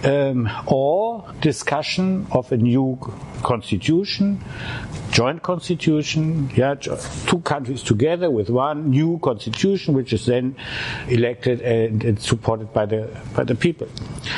um, 0.03 0.49
or 0.67 1.25
discussion 1.41 2.27
of 2.31 2.51
a 2.51 2.57
new 2.57 2.99
constitution, 3.41 4.43
joint 5.11 5.41
constitution, 5.41 6.49
yeah, 6.55 6.75
two 6.75 7.39
countries 7.39 7.81
together 7.83 8.29
with 8.29 8.49
one 8.49 8.89
new 8.89 9.19
constitution, 9.19 9.93
which 9.93 10.13
is 10.13 10.25
then 10.25 10.55
elected 11.07 11.61
and, 11.61 12.03
and 12.03 12.19
supported 12.19 12.73
by 12.73 12.85
the 12.85 13.09
by 13.35 13.43
the 13.43 13.55
people. 13.55 13.87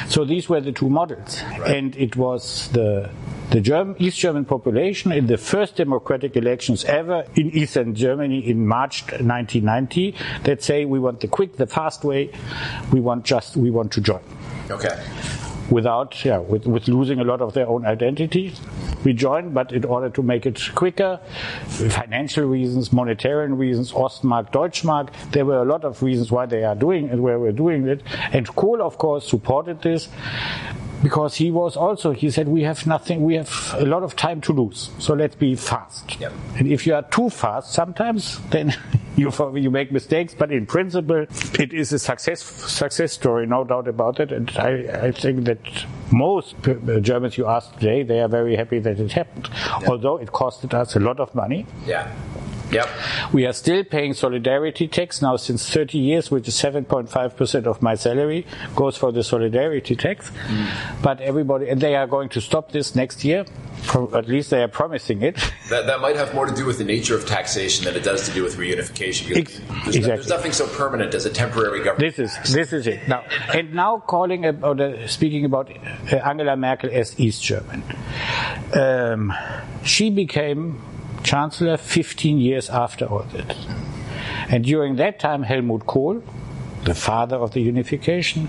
So 0.07 0.23
these 0.23 0.47
were 0.47 0.61
the 0.61 0.71
two 0.71 0.89
models, 0.89 1.41
right. 1.59 1.75
and 1.75 1.95
it 1.95 2.15
was 2.15 2.69
the 2.69 3.09
the 3.51 3.61
German, 3.61 3.95
East 3.99 4.17
German 4.17 4.45
population 4.45 5.11
in 5.11 5.27
the 5.27 5.37
first 5.37 5.75
democratic 5.75 6.35
elections 6.35 6.83
ever 6.85 7.25
in 7.35 7.51
Eastern 7.51 7.95
Germany 7.95 8.39
in 8.47 8.65
March 8.65 9.03
1990 9.03 10.15
that 10.43 10.63
say 10.63 10.85
we 10.85 10.99
want 10.99 11.19
the 11.19 11.27
quick, 11.27 11.57
the 11.57 11.67
fast 11.67 12.03
way, 12.03 12.31
we 12.91 12.99
want 12.99 13.23
just, 13.23 13.55
we 13.55 13.69
want 13.69 13.91
to 13.93 14.01
join. 14.01 14.21
Okay. 14.69 15.01
Without, 15.69 16.23
yeah, 16.23 16.37
with, 16.37 16.67
with 16.67 16.87
losing 16.87 17.19
a 17.19 17.23
lot 17.23 17.41
of 17.41 17.53
their 17.53 17.67
own 17.67 17.85
identity, 17.85 18.53
we 19.03 19.13
joined, 19.13 19.53
but 19.53 19.71
in 19.71 19.85
order 19.85 20.09
to 20.09 20.21
make 20.21 20.45
it 20.45 20.59
quicker, 20.75 21.19
financial 21.65 22.45
reasons, 22.45 22.93
monetary 22.93 23.51
reasons, 23.51 23.91
Ostmark, 23.91 24.51
Deutschmark, 24.51 25.09
there 25.31 25.45
were 25.45 25.61
a 25.61 25.65
lot 25.65 25.83
of 25.83 26.03
reasons 26.03 26.31
why 26.31 26.45
they 26.45 26.63
are 26.63 26.75
doing 26.75 27.07
it, 27.09 27.17
where 27.17 27.39
we're 27.39 27.51
doing 27.51 27.87
it. 27.87 28.01
And 28.31 28.47
Kohl, 28.55 28.81
of 28.81 28.97
course, 28.97 29.27
supported 29.27 29.81
this 29.81 30.07
because 31.05 31.35
he 31.35 31.51
was 31.51 31.77
also 31.77 32.11
he 32.11 32.31
said 32.31 32.47
we 32.47 32.63
have 32.63 32.87
nothing 32.87 33.23
we 33.23 33.35
have 33.35 33.75
a 33.77 33.85
lot 33.85 34.01
of 34.01 34.15
time 34.15 34.41
to 34.41 34.51
lose 34.51 34.89
so 34.97 35.13
let's 35.13 35.35
be 35.35 35.53
fast. 35.55 36.19
Yep. 36.19 36.33
and 36.57 36.67
if 36.67 36.87
you 36.87 36.95
are 36.95 37.03
too 37.03 37.29
fast 37.29 37.71
sometimes 37.71 38.39
then 38.49 38.75
you 39.15 39.31
you 39.53 39.69
make 39.69 39.91
mistakes 39.91 40.33
but 40.33 40.51
in 40.51 40.65
principle 40.65 41.27
it 41.59 41.71
is 41.73 41.93
a 41.93 41.99
success 41.99 42.41
success 42.41 43.13
story 43.13 43.45
no 43.45 43.63
doubt 43.63 43.87
about 43.87 44.19
it. 44.19 44.31
And 44.31 44.49
i 44.57 44.71
i 45.09 45.11
think 45.11 45.45
that 45.45 45.59
most 46.11 46.55
germans 47.01 47.37
you 47.37 47.45
ask 47.45 47.71
today 47.75 48.01
they 48.01 48.19
are 48.21 48.27
very 48.27 48.55
happy 48.55 48.79
that 48.79 48.99
it 48.99 49.11
happened. 49.11 49.47
Yep. 49.81 49.89
although 49.89 50.17
it 50.17 50.29
costed 50.29 50.73
us 50.73 50.95
a 50.95 50.99
lot 50.99 51.19
of 51.19 51.35
money. 51.35 51.67
Yeah 51.85 52.11
Yep. 52.71 52.89
We 53.31 53.45
are 53.45 53.53
still 53.53 53.83
paying 53.83 54.13
solidarity 54.13 54.87
tax 54.87 55.21
now 55.21 55.37
since 55.37 55.69
30 55.69 55.97
years, 55.97 56.31
which 56.31 56.47
is 56.47 56.55
7.5% 56.55 57.65
of 57.65 57.81
my 57.81 57.95
salary 57.95 58.45
goes 58.75 58.97
for 58.97 59.11
the 59.11 59.23
solidarity 59.23 59.95
tax. 59.95 60.29
Mm. 60.29 61.01
But 61.01 61.21
everybody, 61.21 61.69
and 61.69 61.79
they 61.79 61.95
are 61.95 62.07
going 62.07 62.29
to 62.29 62.41
stop 62.41 62.71
this 62.71 62.95
next 62.95 63.23
year. 63.23 63.45
At 64.13 64.27
least 64.27 64.49
they 64.49 64.63
are 64.63 64.67
promising 64.67 65.21
it. 65.21 65.37
That, 65.69 65.87
that 65.87 65.99
might 65.99 66.15
have 66.15 66.35
more 66.35 66.45
to 66.45 66.53
do 66.53 66.63
with 66.63 66.77
the 66.77 66.83
nature 66.83 67.15
of 67.15 67.25
taxation 67.25 67.85
than 67.85 67.95
it 67.95 68.03
does 68.03 68.27
to 68.27 68.33
do 68.35 68.43
with 68.43 68.55
reunification. 68.55 69.33
There's, 69.33 69.57
exactly. 69.57 69.99
no, 70.01 70.07
there's 70.07 70.29
nothing 70.29 70.51
so 70.51 70.67
permanent 70.67 71.15
as 71.15 71.25
a 71.25 71.29
temporary 71.31 71.83
government. 71.83 72.15
This 72.15 72.19
is 72.19 72.53
this 72.53 72.71
is 72.71 72.85
it 72.85 73.07
now. 73.07 73.23
And 73.51 73.73
now 73.73 73.97
calling 73.97 74.45
about 74.45 74.79
uh, 74.79 75.07
speaking 75.07 75.43
about 75.43 75.71
Angela 76.11 76.55
Merkel 76.55 76.91
as 76.93 77.19
East 77.19 77.41
German, 77.41 77.81
um, 78.73 79.33
she 79.83 80.11
became 80.11 80.79
chancellor 81.25 81.75
15 81.75 82.37
years 82.37 82.69
after 82.69 83.05
all 83.05 83.23
that. 83.33 83.57
And 84.49 84.63
during 84.63 84.95
that 84.97 85.19
time, 85.19 85.43
Helmut 85.43 85.87
Kohl, 85.87 86.23
the 86.83 86.93
father 86.93 87.35
of 87.35 87.51
the 87.51 87.61
unification, 87.61 88.47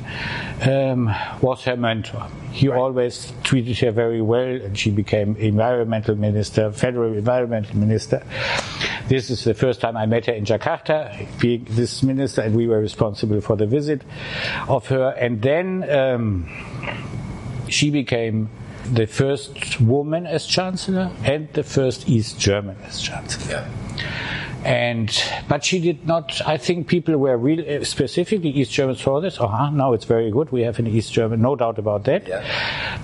um, 0.63 1.13
was 1.41 1.65
her 1.65 1.77
mentor. 1.77 2.29
He 2.53 2.69
right. 2.69 2.79
always 2.79 3.33
treated 3.43 3.79
her 3.79 3.91
very 3.91 4.21
well, 4.21 4.47
and 4.47 4.79
she 4.79 4.91
became 4.91 5.37
environmental 5.37 6.17
minister, 6.17 6.71
federal 6.71 7.15
environmental 7.15 7.77
minister. 7.77 8.23
This 9.09 9.31
is 9.31 9.45
the 9.45 9.55
first 9.55 9.81
time 9.81 9.97
I 9.97 10.05
met 10.05 10.27
her 10.27 10.35
in 10.35 10.45
Jakarta, 10.45 11.27
being 11.41 11.67
this 11.71 12.03
minister, 12.03 12.43
and 12.43 12.55
we 12.55 12.67
were 12.67 12.81
responsible 12.81 13.41
for 13.41 13.57
the 13.57 13.67
visit 13.67 14.03
of 14.69 14.87
her. 14.89 15.15
And 15.19 15.41
then 15.41 15.89
um, 15.91 16.47
she 17.69 17.91
became 17.91 18.51
the 18.93 19.07
first 19.07 19.81
woman 19.81 20.27
as 20.27 20.47
chancellor 20.47 21.11
and 21.25 21.53
the 21.53 21.63
first 21.63 22.09
East 22.09 22.39
German 22.39 22.77
as 22.85 23.01
chancellor. 23.01 23.51
Yeah. 23.51 23.69
And 24.65 25.17
but 25.49 25.65
she 25.65 25.79
did 25.81 26.07
not. 26.09 26.41
I 26.45 26.57
think 26.57 26.89
people 26.89 27.17
were 27.17 27.37
real, 27.37 27.85
specifically 27.85 28.51
East 28.51 28.73
Germans 28.73 29.01
for 29.01 29.21
this. 29.21 29.39
Oh, 29.39 29.45
uh-huh, 29.45 29.71
now 29.71 29.93
it's 29.93 30.05
very 30.05 30.31
good. 30.33 30.51
We 30.51 30.63
have 30.63 30.81
an 30.81 30.89
East 30.89 31.13
German, 31.13 31.41
no 31.41 31.55
doubt 31.55 31.79
about 31.79 32.03
that. 32.05 32.27
Yeah. 32.27 32.45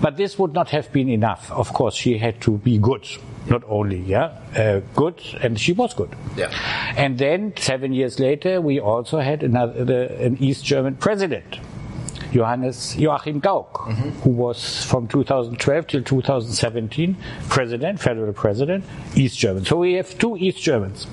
But 0.01 0.17
this 0.17 0.39
would 0.41 0.55
not 0.55 0.71
have 0.71 0.91
been 0.93 1.09
enough. 1.09 1.53
Of 1.53 1.73
course, 1.73 1.95
she 1.95 2.19
had 2.19 2.41
to 2.41 2.59
be 2.59 2.79
good, 2.79 3.07
not 3.47 3.63
only 3.69 4.01
yeah, 4.01 4.41
uh, 4.57 4.81
good, 4.97 5.23
and 5.41 5.59
she 5.59 5.73
was 5.73 5.95
good. 5.95 6.11
Yeah. 6.37 6.51
And 6.97 7.17
then 7.19 7.53
seven 7.57 7.93
years 7.93 8.19
later, 8.19 8.61
we 8.61 8.81
also 8.81 9.21
had 9.21 9.45
another 9.45 10.07
an 10.19 10.39
East 10.41 10.65
German 10.65 10.97
president. 10.97 11.61
Johannes 12.33 12.97
Joachim 12.97 13.41
Gauck, 13.41 13.73
mm-hmm. 13.73 14.11
who 14.21 14.31
was 14.31 14.85
from 14.85 15.07
2012 15.09 15.87
till 15.87 16.03
2017 16.03 17.17
president, 17.49 18.01
federal 18.01 18.33
president, 18.33 18.85
East 19.15 19.39
German. 19.39 19.65
So 19.65 19.77
we 19.77 19.95
have 19.95 20.19
two 20.19 20.37
East 20.37 20.61
Germans 20.63 21.07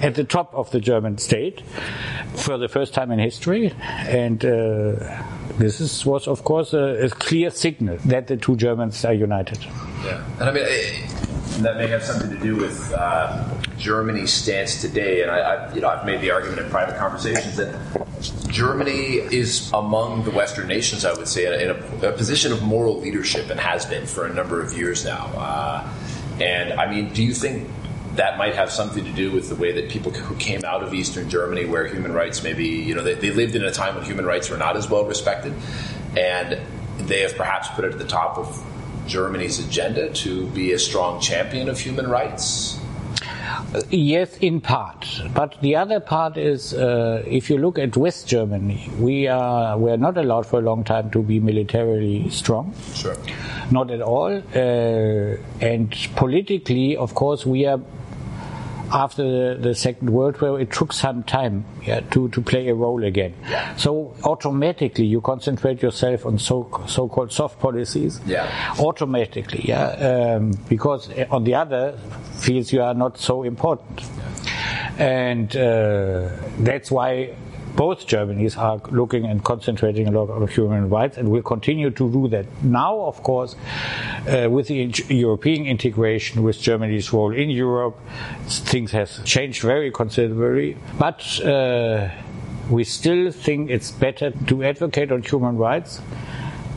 at 0.00 0.14
the 0.14 0.24
top 0.24 0.54
of 0.54 0.70
the 0.70 0.80
German 0.80 1.18
state 1.18 1.62
for 2.34 2.56
the 2.58 2.68
first 2.68 2.94
time 2.94 3.10
in 3.10 3.18
history, 3.18 3.74
and 3.80 4.44
uh, 4.44 4.94
this 5.58 5.80
is, 5.80 6.04
was, 6.06 6.26
of 6.26 6.44
course, 6.44 6.72
a, 6.72 7.04
a, 7.04 7.10
clear 7.10 7.50
signal 7.50 7.98
that 8.06 8.26
the 8.26 8.36
two 8.36 8.56
Germans 8.56 9.04
are 9.04 9.12
united. 9.12 9.62
Yeah, 10.04 10.24
and 10.40 10.48
I 10.48 10.52
mean. 10.52 10.64
that 11.60 11.76
may 11.76 11.86
have 11.86 12.02
something 12.02 12.30
to 12.30 12.38
do 12.38 12.56
with 12.56 12.92
uh, 12.94 13.46
Germany's 13.76 14.32
stance 14.32 14.80
today, 14.80 15.22
and 15.22 15.30
I, 15.30 15.72
you 15.74 15.82
know, 15.82 15.88
I've 15.88 16.06
made 16.06 16.22
the 16.22 16.30
argument 16.30 16.60
in 16.60 16.70
private 16.70 16.96
conversations 16.96 17.56
that 17.56 17.74
Germany 18.52 19.16
is 19.16 19.70
among 19.72 20.24
the 20.24 20.30
Western 20.30 20.68
nations, 20.68 21.04
I 21.04 21.14
would 21.14 21.26
say, 21.26 21.46
in 21.64 21.70
a, 21.70 22.08
a, 22.08 22.12
position 22.12 22.52
of 22.52 22.62
moral 22.62 23.00
leadership 23.00 23.48
and 23.48 23.58
has 23.58 23.86
been 23.86 24.06
for 24.06 24.26
a 24.26 24.32
number 24.32 24.60
of 24.60 24.76
years 24.76 25.04
now. 25.04 25.26
Uh, 25.34 25.88
and 26.40 26.74
I 26.74 26.90
mean, 26.90 27.12
do 27.14 27.22
you 27.22 27.32
think 27.32 27.68
that 28.16 28.36
might 28.36 28.54
have 28.54 28.70
something 28.70 29.04
to 29.04 29.12
do 29.12 29.32
with 29.32 29.48
the 29.48 29.54
way 29.54 29.72
that 29.72 29.88
people 29.88 30.12
who 30.12 30.36
came 30.36 30.64
out 30.66 30.82
of 30.82 30.92
Eastern 30.92 31.30
Germany, 31.30 31.64
where 31.64 31.86
human 31.86 32.12
rights 32.12 32.42
maybe, 32.42 32.66
you 32.66 32.94
know, 32.94 33.02
they, 33.02 33.14
they 33.14 33.30
lived 33.30 33.54
in 33.54 33.64
a 33.64 33.72
time 33.72 33.94
when 33.94 34.04
human 34.04 34.26
rights 34.26 34.50
were 34.50 34.58
not 34.58 34.76
as 34.76 34.88
well 34.88 35.06
respected, 35.06 35.54
and 36.14 36.60
they 36.98 37.20
have 37.20 37.34
perhaps 37.36 37.68
put 37.68 37.86
it 37.86 37.92
at 37.92 37.98
the 37.98 38.06
top 38.06 38.36
of 38.36 38.62
Germany's 39.06 39.58
agenda 39.58 40.12
to 40.12 40.46
be 40.48 40.72
a 40.72 40.78
strong 40.78 41.20
champion 41.20 41.70
of 41.70 41.78
human 41.78 42.06
rights? 42.06 42.78
Yes, 43.90 44.36
in 44.38 44.60
part. 44.60 45.06
But 45.34 45.60
the 45.60 45.76
other 45.76 46.00
part 46.00 46.36
is, 46.36 46.74
uh, 46.74 47.22
if 47.26 47.48
you 47.48 47.58
look 47.58 47.78
at 47.78 47.96
West 47.96 48.28
Germany, 48.28 48.90
we 48.98 49.28
are 49.28 49.78
we 49.78 49.90
are 49.90 49.96
not 49.96 50.16
allowed 50.18 50.46
for 50.46 50.58
a 50.58 50.62
long 50.62 50.84
time 50.84 51.10
to 51.10 51.22
be 51.22 51.40
militarily 51.40 52.28
strong. 52.30 52.74
Sure. 52.94 53.16
Not 53.70 53.90
at 53.90 54.02
all. 54.02 54.42
Uh, 54.54 55.36
and 55.60 55.96
politically, 56.16 56.96
of 56.96 57.14
course, 57.14 57.46
we 57.46 57.66
are 57.66 57.80
after 58.92 59.22
the, 59.22 59.60
the, 59.60 59.74
Second 59.74 60.10
World 60.10 60.40
War, 60.40 60.60
it 60.60 60.70
took 60.70 60.92
some 60.92 61.22
time 61.22 61.64
yeah, 61.84 62.00
to, 62.10 62.28
to 62.28 62.40
play 62.40 62.68
a 62.68 62.74
role 62.74 63.04
again. 63.04 63.34
Yeah. 63.48 63.74
So 63.76 64.14
automatically 64.24 65.06
you 65.06 65.20
concentrate 65.20 65.82
yourself 65.82 66.26
on 66.26 66.38
so 66.38 66.84
so 66.86 67.08
called 67.08 67.32
soft 67.32 67.58
policies. 67.58 68.20
Yeah. 68.26 68.74
Automatically, 68.78 69.62
yeah, 69.64 70.36
um, 70.36 70.52
because 70.68 71.10
on 71.30 71.44
the 71.44 71.54
other 71.54 71.98
fields 72.40 72.72
you 72.72 72.82
are 72.82 72.94
not 72.94 73.18
so 73.18 73.42
important, 73.42 74.02
and 74.98 75.56
uh, 75.56 76.28
that's 76.58 76.90
why 76.90 77.34
both 77.76 78.06
Germanys 78.06 78.56
are 78.56 78.80
looking 78.90 79.24
and 79.24 79.42
concentrating 79.42 80.08
a 80.08 80.10
lot 80.10 80.30
on 80.30 80.46
human 80.48 80.88
rights 80.88 81.16
and 81.16 81.30
will 81.30 81.42
continue 81.42 81.90
to 81.90 82.10
do 82.10 82.28
that. 82.28 82.46
Now, 82.62 83.00
of 83.00 83.22
course, 83.22 83.56
uh, 84.28 84.48
with 84.50 84.68
the 84.68 84.92
European 85.08 85.66
integration, 85.66 86.42
with 86.42 86.60
Germany's 86.60 87.12
role 87.12 87.32
in 87.32 87.50
Europe, 87.50 87.98
things 88.46 88.92
have 88.92 89.24
changed 89.24 89.62
very 89.62 89.90
considerably. 89.90 90.76
But 90.98 91.40
uh, 91.40 92.10
we 92.70 92.84
still 92.84 93.30
think 93.30 93.70
it's 93.70 93.90
better 93.90 94.30
to 94.30 94.64
advocate 94.64 95.12
on 95.12 95.22
human 95.22 95.56
rights 95.56 96.00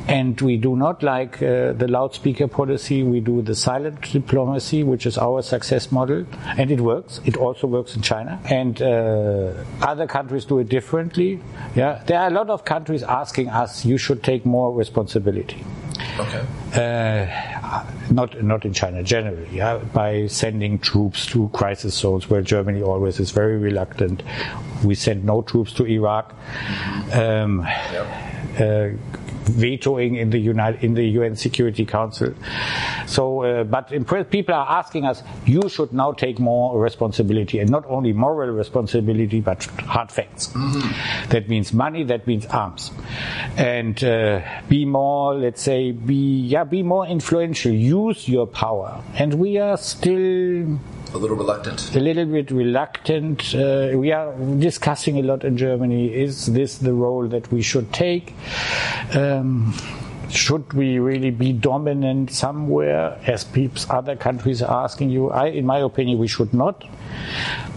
and 0.08 0.39
we 0.41 0.58
do 0.58 0.76
not 0.76 1.02
like 1.04 1.41
uh, 1.41 1.74
the 1.74 1.88
loudspeaker 1.88 2.48
policy. 2.48 3.04
We 3.04 3.20
do 3.20 3.41
the 3.41 3.56
silent 3.56 4.02
diplomacy, 4.02 4.84
which 4.84 5.06
is 5.06 5.18
our 5.18 5.41
success 5.41 5.91
model, 5.91 6.26
and 6.58 6.72
it 6.72 6.82
works. 6.82 7.20
It 7.26 7.38
also 7.38 7.68
works 7.68 7.96
in 7.96 8.02
China, 8.02 8.39
and 8.46 8.82
uh, 8.82 9.54
other 9.82 10.08
countries 10.08 10.46
do 10.46 10.60
it 10.60 10.70
differently. 10.70 11.39
Yeah, 11.76 12.04
there 12.06 12.20
are 12.20 12.28
a 12.28 12.32
lot 12.32 12.50
of 12.50 12.65
countries 12.65 13.04
asking 13.04 13.50
us, 13.50 13.86
"You 13.86 13.98
should 13.98 14.24
take 14.24 14.46
more 14.46 14.74
responsibility." 14.74 15.63
Okay. 16.20 16.46
Uh, 16.74 17.84
not 18.12 18.41
not 18.44 18.65
in 18.65 18.74
China 18.74 19.02
generally, 19.04 19.48
yeah, 19.52 19.78
by 19.94 20.28
sending 20.28 20.78
troops 20.80 21.26
to 21.28 21.50
crisis 21.54 21.96
zones 21.96 22.30
where 22.30 22.41
Germany 22.41 22.82
always 22.82 23.20
is 23.20 23.32
very 23.32 23.58
reluctant. 23.58 24.24
We 24.84 24.96
send 24.96 25.26
no 25.26 25.41
troops 25.41 25.74
to 25.74 25.86
Iraq. 25.86 26.34
Um, 27.13 27.65
Yep. 27.91 29.00
Vetoing 29.46 30.16
in 30.16 30.30
the 30.30 30.40
United 30.40 30.84
in 30.84 30.94
the 30.94 31.06
UN 31.20 31.36
Security 31.36 31.86
Council. 31.86 32.34
So, 33.08 33.44
uh, 33.44 33.64
but 33.64 33.90
people 34.30 34.56
are 34.56 34.70
asking 34.70 35.06
us, 35.06 35.24
you 35.46 35.70
should 35.70 35.94
now 35.94 36.12
take 36.12 36.40
more 36.40 36.80
responsibility, 36.80 37.60
and 37.60 37.70
not 37.70 37.86
only 37.88 38.14
moral 38.14 38.50
responsibility, 38.50 39.42
but 39.42 39.64
hard 39.64 40.12
facts. 40.12 40.48
That 41.30 41.48
means 41.48 41.74
money. 41.74 42.04
That 42.04 42.28
means 42.28 42.46
arms, 42.48 42.92
and 43.58 44.02
uh, 44.04 44.42
be 44.68 44.86
more, 44.86 45.36
let's 45.36 45.62
say, 45.62 45.92
be 45.92 46.42
yeah, 46.42 46.64
be 46.64 46.84
more 46.84 47.06
influential. 47.06 47.72
Use 47.72 48.28
your 48.28 48.48
power, 48.48 49.02
and 49.16 49.36
we 49.36 49.58
are 49.58 49.78
still 49.78 50.80
A 51.15 51.17
little 51.17 51.38
reluctant. 51.38 51.95
a 51.95 51.99
little 52.01 52.25
bit 52.25 52.51
reluctant. 52.51 53.56
Uh, 53.56 53.91
we 53.95 54.12
are 54.12 54.34
discussing 54.60 55.17
a 55.17 55.21
lot 55.21 55.45
in 55.45 55.56
Germany. 55.56 56.13
Is 56.13 56.47
this 56.47 56.78
the 56.78 56.91
role 56.91 57.25
that 57.30 57.49
we 57.54 57.62
should 57.62 57.93
take? 57.93 58.34
Um, 59.13 59.73
should 60.30 60.73
we 60.73 60.99
really 60.99 61.32
be 61.32 61.54
dominant 61.54 62.32
somewhere, 62.32 63.17
as 63.25 63.45
peeps, 63.45 63.88
other 63.89 64.17
countries 64.17 64.62
are 64.62 64.84
asking 64.84 65.10
you? 65.10 65.30
I, 65.32 65.45
in 65.47 65.65
my 65.65 65.80
opinion, 65.80 66.19
we 66.19 66.28
should 66.28 66.54
not. 66.54 66.84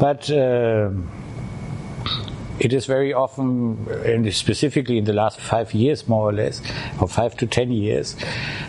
But 0.01 0.29
uh, 0.33 0.91
it 2.59 2.73
is 2.73 2.87
very 2.87 3.13
often, 3.13 3.87
and 4.05 4.35
specifically 4.35 4.99
in 4.99 5.05
the 5.05 5.13
last 5.13 5.39
five 5.39 5.73
years, 5.75 6.09
more 6.09 6.29
or 6.29 6.33
less, 6.33 6.61
or 7.01 7.07
five 7.07 7.37
to 7.37 7.47
ten 7.47 7.71
years, 7.71 8.17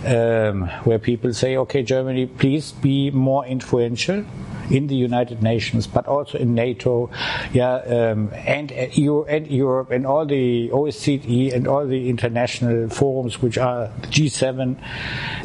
um, 0.06 0.68
where 0.84 1.00
people 1.00 1.34
say, 1.34 1.58
"Okay, 1.58 1.82
Germany, 1.82 2.28
please 2.28 2.72
be 2.72 3.10
more 3.10 3.48
influential." 3.48 4.26
In 4.70 4.88
the 4.88 4.96
United 4.96 5.42
Nations, 5.42 5.88
but 5.88 6.08
also 6.08 6.38
in 6.38 6.54
NATO, 6.54 7.10
yeah, 7.54 7.76
um, 7.76 8.32
and, 8.34 8.72
uh, 8.72 9.24
and 9.24 9.48
Europe, 9.48 9.92
and 9.92 10.06
all 10.06 10.26
the 10.26 10.70
OSCE 10.70 11.54
and 11.54 11.68
all 11.68 11.88
the 11.88 12.10
international 12.10 12.90
forums, 12.90 13.42
which 13.42 13.58
are 13.58 13.90
G7. 14.04 14.78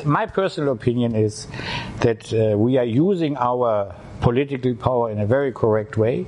My 0.04 0.26
personal 0.26 0.72
opinion 0.72 1.14
is 1.14 1.46
that 2.00 2.32
uh, 2.32 2.56
we 2.58 2.76
are 2.78 2.84
using 2.84 3.37
our 3.37 3.94
political 4.20 4.74
power 4.74 5.10
in 5.10 5.18
a 5.18 5.26
very 5.26 5.52
correct 5.52 5.96
way. 5.96 6.26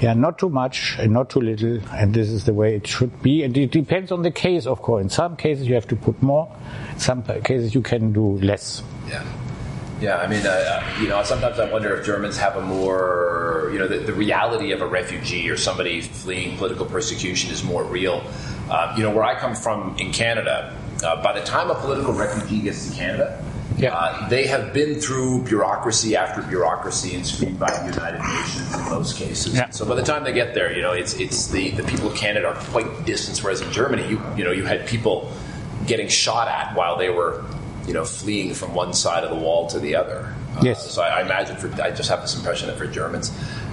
Yeah, 0.00 0.14
not 0.14 0.38
too 0.38 0.50
much 0.50 0.96
and 0.98 1.12
not 1.12 1.30
too 1.30 1.40
little, 1.40 1.80
and 1.92 2.12
this 2.12 2.28
is 2.28 2.44
the 2.44 2.52
way 2.52 2.76
it 2.76 2.86
should 2.86 3.22
be. 3.22 3.42
And 3.42 3.56
it 3.56 3.70
depends 3.70 4.12
on 4.12 4.22
the 4.22 4.30
case, 4.30 4.66
of 4.66 4.82
course. 4.82 5.02
In 5.02 5.08
some 5.08 5.36
cases, 5.36 5.66
you 5.66 5.74
have 5.74 5.88
to 5.88 5.96
put 5.96 6.22
more. 6.22 6.54
In 6.92 6.98
some 6.98 7.22
cases, 7.22 7.74
you 7.74 7.82
can 7.82 8.12
do 8.12 8.38
less. 8.38 8.82
Yeah. 9.08 9.24
Yeah, 10.02 10.16
I 10.16 10.26
mean, 10.26 10.44
uh, 10.44 10.50
uh, 10.50 11.00
you 11.00 11.08
know, 11.08 11.22
sometimes 11.22 11.60
I 11.60 11.70
wonder 11.70 11.94
if 11.96 12.04
Germans 12.04 12.36
have 12.36 12.56
a 12.56 12.60
more, 12.60 13.70
you 13.72 13.78
know, 13.78 13.86
the, 13.86 13.98
the 13.98 14.12
reality 14.12 14.72
of 14.72 14.80
a 14.82 14.86
refugee 14.86 15.48
or 15.48 15.56
somebody 15.56 16.00
fleeing 16.00 16.56
political 16.58 16.86
persecution 16.86 17.52
is 17.52 17.62
more 17.62 17.84
real. 17.84 18.24
Uh, 18.68 18.92
you 18.96 19.04
know, 19.04 19.10
where 19.12 19.22
I 19.22 19.38
come 19.38 19.54
from 19.54 19.96
in 19.98 20.12
Canada, 20.12 20.76
uh, 21.04 21.22
by 21.22 21.38
the 21.38 21.44
time 21.46 21.70
a 21.70 21.76
political 21.76 22.12
refugee 22.12 22.62
gets 22.62 22.90
to 22.90 22.96
Canada, 22.96 23.44
Yeah. 23.78 23.94
uh, 23.94 24.28
they 24.28 24.46
have 24.48 24.72
been 24.74 24.98
through 25.00 25.44
bureaucracy 25.44 26.16
after 26.16 26.42
bureaucracy 26.42 27.14
and 27.14 27.24
screened 27.24 27.60
by 27.60 27.70
the 27.70 27.94
United 27.94 28.18
Nations 28.20 28.74
in 28.74 28.80
most 28.90 29.16
cases. 29.16 29.54
Yeah. 29.54 29.70
So 29.70 29.84
by 29.86 29.94
the 29.94 30.02
time 30.02 30.24
they 30.24 30.32
get 30.32 30.52
there, 30.52 30.72
you 30.74 30.82
know, 30.82 30.92
it's 30.92 31.14
it's 31.14 31.46
the, 31.46 31.70
the 31.70 31.84
people 31.84 32.08
of 32.10 32.16
Canada 32.16 32.48
are 32.48 32.54
quite 32.72 33.04
distant. 33.06 33.38
Whereas 33.38 33.60
in 33.60 33.70
Germany, 33.70 34.02
you 34.08 34.20
you 34.36 34.42
know, 34.44 34.50
you 34.52 34.64
had 34.66 34.84
people 34.88 35.30
getting 35.86 36.08
shot 36.08 36.48
at 36.48 36.74
while 36.76 36.96
they 36.96 37.08
were, 37.10 37.44
you 37.86 37.92
know, 37.94 38.04
fleeing 38.04 38.54
from 38.54 38.74
one 38.74 38.92
side 38.94 39.24
of 39.24 39.30
the 39.30 39.36
wall 39.44 39.66
to 39.68 39.78
the 39.80 39.96
other. 39.96 40.34
Uh, 40.56 40.60
Yes. 40.62 40.90
so 40.90 41.02
I, 41.02 41.18
I 41.18 41.22
imagine 41.22 41.56
for 41.56 41.68
I 41.82 41.90
just 41.90 42.08
have 42.10 42.20
this 42.22 42.36
impression 42.36 42.68
that 42.68 42.76
for 42.78 42.86
Germans, 42.86 43.32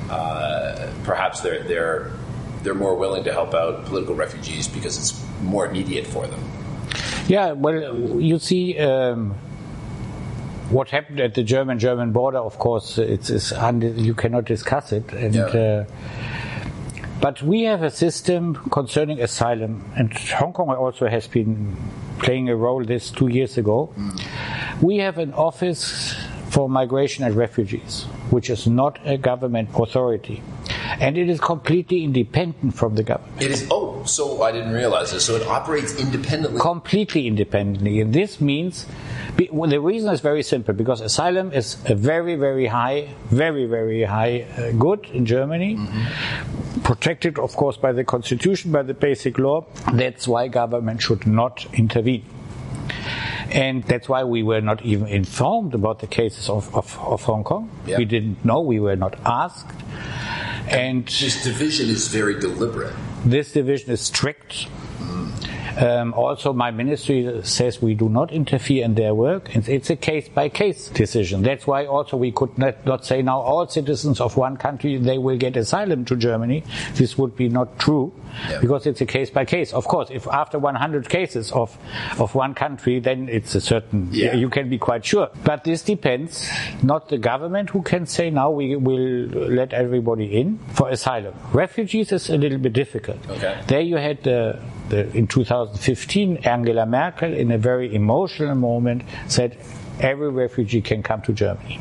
uh, 0.09 0.91
perhaps 1.03 1.41
they're 1.41 1.63
they're 1.63 2.11
they're 2.63 2.73
more 2.75 2.95
willing 2.95 3.23
to 3.25 3.31
help 3.31 3.53
out 3.53 3.85
political 3.85 4.15
refugees 4.15 4.67
because 4.67 4.97
it's 4.97 5.23
more 5.41 5.65
immediate 5.67 6.05
for 6.07 6.25
them. 6.27 6.39
Yeah, 7.27 7.51
well, 7.51 8.19
you 8.19 8.39
see, 8.39 8.77
um, 8.79 9.35
what 10.69 10.89
happened 10.89 11.19
at 11.19 11.35
the 11.35 11.43
German-German 11.43 12.11
border. 12.11 12.39
Of 12.39 12.57
course, 12.59 12.97
it's, 12.97 13.29
it's 13.29 13.51
you 13.51 14.13
cannot 14.13 14.45
discuss 14.45 14.91
it. 14.91 15.11
And 15.13 15.35
Yeah. 15.35 15.43
uh, 15.43 15.85
but 17.21 17.41
we 17.41 17.63
have 17.63 17.83
a 17.83 17.91
system 17.91 18.55
concerning 18.69 19.19
asylum, 19.19 19.83
and 19.95 20.13
Hong 20.13 20.53
Kong 20.53 20.69
also 20.69 21.07
has 21.07 21.27
been 21.27 21.75
playing 22.19 22.49
a 22.49 22.55
role 22.55 22.83
this 22.83 23.11
two 23.11 23.27
years 23.27 23.57
ago. 23.57 23.93
We 24.81 24.97
have 24.97 25.17
an 25.17 25.33
office 25.33 26.15
for 26.49 26.69
migration 26.69 27.23
and 27.25 27.35
refugees, 27.35 28.03
which 28.31 28.49
is 28.49 28.67
not 28.67 28.99
a 29.05 29.17
government 29.17 29.69
authority, 29.75 30.41
and 30.99 31.17
it 31.17 31.29
is 31.29 31.39
completely 31.39 32.03
independent 32.03 32.73
from 32.73 32.95
the 32.95 33.03
government. 33.03 33.41
It 33.41 33.51
is 33.51 33.67
oh, 33.69 34.03
so 34.05 34.41
I 34.41 34.51
didn't 34.51 34.73
realize 34.73 35.11
this. 35.11 35.25
So 35.25 35.35
it 35.35 35.45
operates 35.45 35.95
independently. 35.99 36.59
completely 36.59 37.27
independently. 37.27 38.01
And 38.01 38.13
this 38.13 38.41
means 38.41 38.85
well, 39.51 39.69
the 39.69 39.79
reason 39.79 40.11
is 40.13 40.19
very 40.19 40.43
simple 40.43 40.73
because 40.73 40.99
asylum 41.01 41.53
is 41.53 41.77
a 41.85 41.95
very, 41.95 42.35
very 42.35 42.65
high, 42.65 43.09
very, 43.29 43.65
very 43.65 44.03
high 44.03 44.41
uh, 44.41 44.71
good 44.71 45.05
in 45.13 45.25
Germany. 45.25 45.79
Protected, 46.89 47.37
of 47.37 47.55
course, 47.55 47.77
by 47.77 47.91
the 47.91 48.03
constitution, 48.03 48.71
by 48.71 48.81
the 48.81 48.95
basic 48.95 49.37
law. 49.37 49.63
That's 49.93 50.27
why 50.27 50.47
government 50.47 51.03
should 51.03 51.27
not 51.27 51.67
intervene. 51.71 52.25
And 53.51 53.83
that's 53.83 54.09
why 54.09 54.23
we 54.23 54.41
were 54.41 54.59
not 54.59 54.81
even 54.81 55.07
informed 55.07 55.75
about 55.75 55.99
the 55.99 56.07
cases 56.07 56.49
of, 56.49 56.75
of, 56.75 56.97
of 56.99 57.21
Hong 57.21 57.43
Kong. 57.43 57.69
Yeah. 57.85 57.99
We 57.99 58.05
didn't 58.05 58.43
know, 58.43 58.61
we 58.61 58.79
were 58.79 58.95
not 58.95 59.19
asked. 59.23 59.71
And 60.67 61.05
this 61.05 61.43
division 61.43 61.89
is 61.89 62.07
very 62.07 62.39
deliberate. 62.39 62.95
this 63.23 63.51
division 63.51 63.91
is 63.91 64.01
strict. 64.01 64.65
Um, 65.77 66.13
also, 66.13 66.53
my 66.53 66.71
ministry 66.71 67.41
says 67.43 67.81
we 67.81 67.93
do 67.95 68.09
not 68.09 68.31
interfere 68.31 68.83
in 68.85 68.95
their 68.95 69.13
work, 69.13 69.53
and 69.55 69.67
it's 69.67 69.89
a 69.89 69.95
case 69.95 70.27
by 70.29 70.49
case 70.49 70.89
decision. 70.89 71.41
That's 71.43 71.65
why 71.67 71.85
also 71.85 72.17
we 72.17 72.31
could 72.31 72.57
not, 72.57 72.85
not 72.85 73.05
say 73.05 73.21
now 73.21 73.39
all 73.39 73.67
citizens 73.67 74.19
of 74.21 74.37
one 74.37 74.57
country 74.57 74.97
they 74.97 75.17
will 75.17 75.37
get 75.37 75.55
asylum 75.57 76.05
to 76.05 76.15
Germany. 76.15 76.63
This 76.95 77.17
would 77.17 77.35
be 77.35 77.49
not 77.49 77.77
true 77.79 78.11
Yeah. 78.49 78.59
because 78.61 78.85
it's 78.87 79.01
a 79.01 79.05
case 79.05 79.29
by 79.29 79.45
case. 79.45 79.73
Of 79.73 79.85
course, 79.87 80.09
if 80.11 80.27
after 80.27 80.59
100 80.59 81.09
cases 81.09 81.51
of 81.51 81.77
of 82.19 82.35
one 82.35 82.53
country, 82.53 82.99
then 82.99 83.27
it's 83.29 83.55
a 83.55 83.61
certain 83.61 84.09
Yeah. 84.11 84.35
you 84.35 84.49
can 84.49 84.69
be 84.69 84.77
quite 84.77 85.05
sure. 85.05 85.29
But 85.43 85.63
this 85.63 85.81
depends. 85.83 86.49
Not 86.83 87.09
the 87.09 87.17
government 87.17 87.69
who 87.69 87.81
can 87.81 88.05
say 88.05 88.29
now 88.29 88.49
we 88.51 88.75
will 88.75 89.27
let 89.49 89.73
everybody 89.73 90.39
in 90.39 90.59
for 90.73 90.89
asylum. 90.89 91.33
Refugees 91.53 92.11
is 92.11 92.29
a 92.29 92.37
little 92.37 92.57
bit 92.59 92.73
difficult. 92.73 93.17
Okay. 93.29 93.55
There 93.67 93.81
you 93.81 93.97
had 93.97 94.23
the, 94.23 94.59
the 94.89 95.09
in 95.15 95.27
2015 95.27 96.37
Angela 96.37 96.85
Merkel 96.85 97.33
in 97.33 97.51
a 97.51 97.57
very 97.57 97.93
emotional 97.93 98.55
moment 98.55 99.03
said 99.27 99.57
every 99.99 100.29
refugee 100.29 100.81
can 100.81 101.03
come 101.03 101.21
to 101.21 101.33
Germany. 101.33 101.79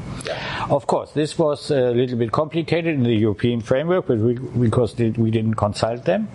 Of 0.70 0.86
course, 0.86 1.12
this 1.12 1.38
was 1.38 1.70
a 1.70 1.92
little 1.92 2.18
bit 2.18 2.32
complicated 2.32 2.94
in 2.94 3.04
the 3.04 3.14
European 3.14 3.60
framework 3.60 4.08
but 4.08 4.18
we, 4.18 4.34
because 4.34 4.96
we 4.96 5.30
didn't 5.30 5.54
consult 5.54 6.04
them. 6.04 6.28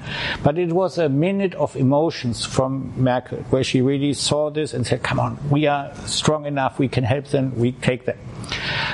But 0.43 0.57
it 0.57 0.71
was 0.71 0.97
a 0.97 1.09
minute 1.09 1.53
of 1.55 1.75
emotions 1.75 2.45
from 2.45 2.93
Merkel 2.95 3.39
where 3.49 3.63
she 3.63 3.81
really 3.81 4.13
saw 4.13 4.49
this 4.49 4.73
and 4.73 4.87
said, 4.87 5.03
come 5.03 5.19
on, 5.19 5.37
we 5.49 5.67
are 5.67 5.93
strong 6.05 6.45
enough, 6.45 6.79
we 6.79 6.87
can 6.87 7.03
help 7.03 7.27
them, 7.27 7.53
we 7.57 7.73
take 7.73 8.05
them. 8.05 8.17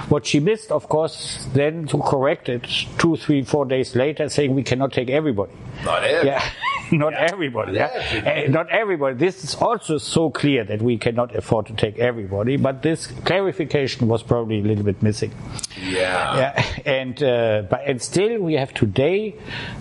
What 0.10 0.26
she 0.26 0.40
missed, 0.40 0.72
of 0.72 0.90
course, 0.90 1.48
then 1.54 1.86
to 1.88 2.00
correct 2.00 2.50
it 2.50 2.68
two, 2.98 3.16
three, 3.18 3.44
four 3.44 3.66
days 3.66 3.96
later, 3.96 4.28
saying 4.30 4.56
we 4.56 4.64
cannot 4.64 4.92
take 4.92 5.10
everybody. 5.10 5.52
Not 5.86 6.04
every- 6.04 6.30
Yeah, 6.30 6.44
not 6.92 7.14
everybody. 7.14 7.74
Yeah, 7.74 7.90
everybody. 7.94 8.48
Uh, 8.48 8.52
not 8.52 8.70
everybody. 8.70 9.16
This 9.16 9.44
is 9.44 9.56
also 9.56 9.98
so 9.98 10.30
clear 10.30 10.64
that 10.64 10.82
we 10.82 10.98
cannot 10.98 11.36
afford 11.36 11.68
to 11.68 11.74
take 11.74 12.00
everybody. 12.00 12.58
But 12.58 12.82
this 12.82 13.08
clarification 13.08 14.08
was 14.08 14.24
probably 14.24 14.60
a 14.60 14.64
little 14.64 14.84
bit 14.84 15.02
missing. 15.04 15.32
Yeah. 15.78 16.38
Yeah, 16.38 16.66
and 16.86 17.22
uh, 17.24 17.64
but 17.70 17.82
and 17.86 18.02
still 18.02 18.40
we 18.40 18.54
have 18.56 18.74
today 18.74 19.36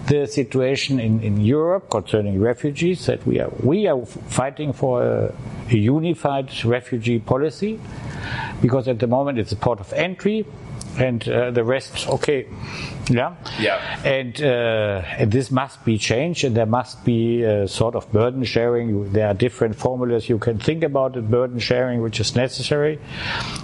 the 0.06 0.26
situation 0.26 1.00
in, 1.00 1.20
in 1.20 1.40
Europe 1.40 1.90
concerning 1.90 2.40
refugees 2.40 3.06
that 3.06 3.26
we 3.26 3.40
are 3.40 3.50
we 3.62 3.86
are 3.86 4.04
fighting 4.04 4.72
for 4.72 5.02
a, 5.02 5.34
a 5.70 5.76
unified 5.76 6.64
refugee 6.64 7.18
policy 7.18 7.78
because 8.60 8.88
at 8.88 8.98
the 8.98 9.06
moment 9.06 9.38
it's 9.38 9.52
a 9.52 9.56
port 9.56 9.80
of 9.80 9.92
entry. 9.92 10.44
And 10.98 11.28
uh, 11.28 11.50
the 11.50 11.64
rest 11.64 12.08
okay. 12.08 12.46
Yeah. 13.10 13.36
Yeah. 13.58 14.00
And, 14.04 14.40
uh, 14.42 15.02
and 15.16 15.32
this 15.32 15.50
must 15.50 15.84
be 15.84 15.96
changed, 15.98 16.44
and 16.44 16.56
there 16.56 16.66
must 16.66 17.04
be 17.04 17.42
a 17.42 17.66
sort 17.66 17.94
of 17.94 18.10
burden 18.12 18.44
sharing. 18.44 19.12
There 19.12 19.26
are 19.26 19.34
different 19.34 19.76
formulas 19.76 20.28
you 20.28 20.38
can 20.38 20.58
think 20.58 20.82
about 20.82 21.16
it, 21.16 21.30
burden 21.30 21.58
sharing, 21.58 22.02
which 22.02 22.20
is 22.20 22.36
necessary, 22.36 22.98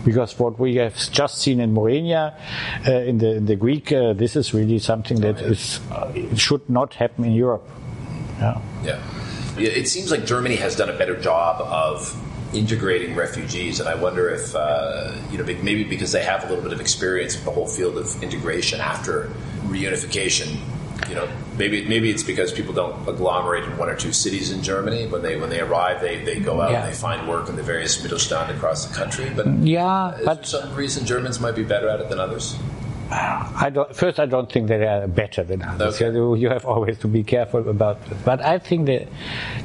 because 0.05 0.39
what 0.39 0.59
we 0.59 0.77
have 0.77 0.97
just 1.11 1.39
seen 1.39 1.61
in 1.61 1.73
Moria, 1.73 2.39
uh, 2.87 2.93
in 2.93 3.19
the 3.19 3.37
in 3.37 3.47
the 3.47 3.57
Greek, 3.57 3.93
uh, 3.93 4.13
this 4.15 4.37
is 4.37 4.55
really 4.55 4.79
something 4.79 5.21
that 5.21 5.41
is 5.41 5.81
uh, 5.91 6.13
should 6.37 6.69
not 6.71 6.95
happen 6.95 7.25
in 7.25 7.33
Europe. 7.33 7.69
Yeah. 8.39 8.61
Yeah, 8.85 9.01
It 9.59 9.89
seems 9.89 10.11
like 10.11 10.27
Germany 10.27 10.57
has 10.57 10.75
done 10.77 10.91
a 10.91 10.99
better 10.99 11.17
job 11.21 11.61
of 11.61 12.15
integrating 12.55 13.15
refugees, 13.15 13.81
and 13.81 13.89
I 13.89 13.95
wonder 13.95 14.29
if 14.31 14.55
uh, 14.55 15.13
you 15.31 15.39
know 15.39 15.45
maybe 15.45 15.85
because 15.85 16.13
they 16.13 16.23
have 16.23 16.45
a 16.45 16.49
little 16.49 16.63
bit 16.63 16.73
of 16.73 16.81
experience 16.81 17.35
with 17.35 17.45
the 17.45 17.51
whole 17.51 17.67
field 17.67 17.97
of 17.99 18.23
integration 18.23 18.81
after 18.81 19.31
reunification. 19.65 20.57
You 21.09 21.17
know, 21.17 21.29
maybe 21.59 21.87
maybe 21.87 22.09
it's 22.11 22.23
because 22.23 22.53
people 22.53 22.73
don't 22.73 23.07
agglomerate 23.07 23.65
in 23.65 23.77
one 23.77 23.89
or 23.91 23.97
two 23.97 24.13
cities 24.13 24.51
in 24.53 24.63
Germany. 24.63 25.07
When 25.07 25.23
they 25.23 25.37
when 25.37 25.51
they 25.51 25.61
arrive, 25.61 26.01
they, 26.01 26.25
they 26.25 26.39
go 26.41 26.61
out 26.61 26.71
Yeah. 26.71 26.85
and 26.85 26.93
they 26.93 26.97
find 26.97 27.29
work 27.29 27.49
in 27.49 27.57
the 27.57 27.63
various 27.63 28.01
Mittelstand 28.01 28.55
across 28.57 28.87
the 28.87 28.95
country. 28.95 29.31
But 29.35 29.47
Yeah, 29.59 30.17
but 30.25 30.47
some 30.47 30.75
reason 30.75 31.05
Germans 31.05 31.41
might 31.41 31.57
be 31.57 31.65
better 31.65 31.89
at 31.89 32.01
it 32.01 32.09
than 32.09 32.21
others? 32.21 32.57
I 33.11 33.71
don't, 33.73 33.95
first, 33.95 34.19
I 34.19 34.27
don't 34.27 34.51
think 34.51 34.69
they 34.69 34.87
are 34.87 35.07
better 35.07 35.45
than 35.45 35.63
others. 35.63 36.01
Okay. 36.01 36.15
You, 36.15 36.35
you 36.35 36.49
have 36.49 36.65
always 36.65 36.99
to 36.99 37.09
be 37.09 37.23
careful 37.23 37.69
about 37.69 37.99
it. 38.11 38.17
But 38.25 38.43
I 38.43 38.59
think 38.59 38.87
the, 38.87 39.07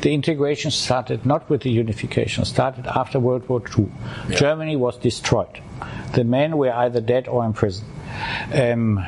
the 0.01 0.13
integration 0.13 0.71
started 0.71 1.25
not 1.25 1.49
with 1.49 1.61
the 1.61 1.71
unification, 1.71 2.45
started 2.45 2.85
after 2.87 3.19
World 3.19 3.47
War 3.49 3.61
II. 3.77 3.87
Germany 4.35 4.75
was 4.75 4.97
destroyed. 4.97 5.61
The 6.13 6.23
men 6.23 6.57
were 6.57 6.73
either 6.73 7.01
dead 7.01 7.27
or 7.27 7.45
in 7.45 7.53
prison. 7.53 7.85
Um, 8.53 9.05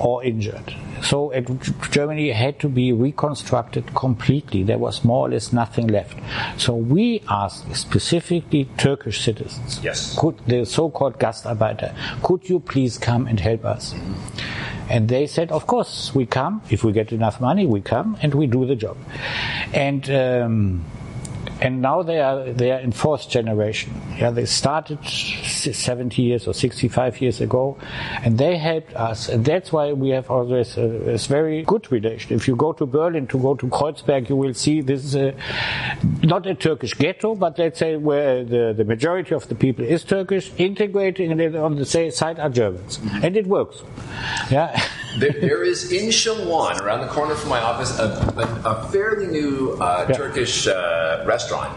or 0.00 0.24
injured. 0.24 0.74
So 1.02 1.30
it, 1.30 1.48
Germany 1.90 2.30
had 2.30 2.58
to 2.60 2.68
be 2.68 2.92
reconstructed 2.92 3.94
completely. 3.94 4.62
There 4.62 4.78
was 4.78 5.04
more 5.04 5.26
or 5.26 5.30
less 5.30 5.52
nothing 5.52 5.86
left. 5.88 6.18
So 6.60 6.74
we 6.74 7.22
asked 7.28 7.74
specifically 7.76 8.68
Turkish 8.76 9.24
citizens, 9.24 9.80
Yes. 9.82 10.16
could 10.18 10.38
the 10.46 10.64
so-called 10.64 11.18
Gastarbeiter, 11.18 11.94
could 12.22 12.48
you 12.48 12.60
please 12.60 12.98
come 12.98 13.26
and 13.26 13.38
help 13.40 13.64
us? 13.64 13.94
And 14.90 15.08
they 15.08 15.26
said, 15.26 15.52
of 15.52 15.66
course, 15.66 16.14
we 16.14 16.24
come. 16.24 16.62
If 16.70 16.82
we 16.82 16.92
get 16.92 17.12
enough 17.12 17.40
money, 17.40 17.66
we 17.66 17.80
come 17.82 18.16
and 18.22 18.34
we 18.34 18.46
do 18.46 18.64
the 18.66 18.74
job. 18.74 18.96
And 19.74 20.08
um, 20.10 20.84
and 21.60 21.82
now 21.82 22.02
they 22.02 22.20
are 22.20 22.52
they 22.52 22.70
are 22.70 22.78
in 22.78 22.92
fourth 22.92 23.28
generation. 23.28 23.92
Yeah, 24.16 24.30
they 24.30 24.46
started 24.46 25.04
70 25.04 26.22
years 26.22 26.46
or 26.46 26.54
65 26.54 27.20
years 27.20 27.40
ago, 27.40 27.76
and 28.22 28.38
they 28.38 28.56
helped 28.56 28.94
us, 28.94 29.28
and 29.28 29.44
that's 29.44 29.72
why 29.72 29.92
we 29.92 30.10
have 30.10 30.30
always 30.30 30.76
uh, 30.78 30.82
a, 30.82 31.14
a 31.14 31.18
very 31.18 31.62
good 31.62 31.90
relation. 31.90 32.36
If 32.36 32.48
you 32.48 32.56
go 32.56 32.72
to 32.72 32.86
Berlin, 32.86 33.26
to 33.28 33.38
go 33.38 33.54
to 33.54 33.66
Kreuzberg, 33.66 34.28
you 34.28 34.36
will 34.36 34.54
see 34.54 34.80
this 34.80 35.04
is 35.04 35.14
a, 35.14 35.34
not 36.22 36.46
a 36.46 36.54
Turkish 36.54 36.94
ghetto, 36.94 37.34
but 37.34 37.58
let's 37.58 37.78
say 37.78 37.96
where 37.96 38.44
the, 38.44 38.74
the 38.76 38.84
majority 38.84 39.34
of 39.34 39.48
the 39.48 39.54
people 39.54 39.84
is 39.84 40.04
Turkish, 40.04 40.52
integrating, 40.58 41.32
and 41.32 41.56
on 41.56 41.76
the 41.76 41.86
same 41.86 42.10
side 42.10 42.38
are 42.38 42.50
Germans, 42.50 43.00
and 43.22 43.36
it 43.36 43.46
works. 43.46 43.82
Yeah. 44.50 44.80
There, 45.18 45.32
there 45.32 45.64
is 45.64 45.90
in 45.92 46.10
Sheung 46.10 46.46
Wan, 46.46 46.80
around 46.80 47.00
the 47.00 47.08
corner 47.08 47.34
from 47.34 47.50
my 47.50 47.60
office, 47.60 47.98
a, 47.98 48.04
a, 48.36 48.70
a 48.70 48.88
fairly 48.90 49.26
new 49.26 49.72
uh, 49.80 50.06
Yeah. 50.08 50.14
Turkish 50.16 50.66
uh, 50.66 51.24
restaurant. 51.26 51.76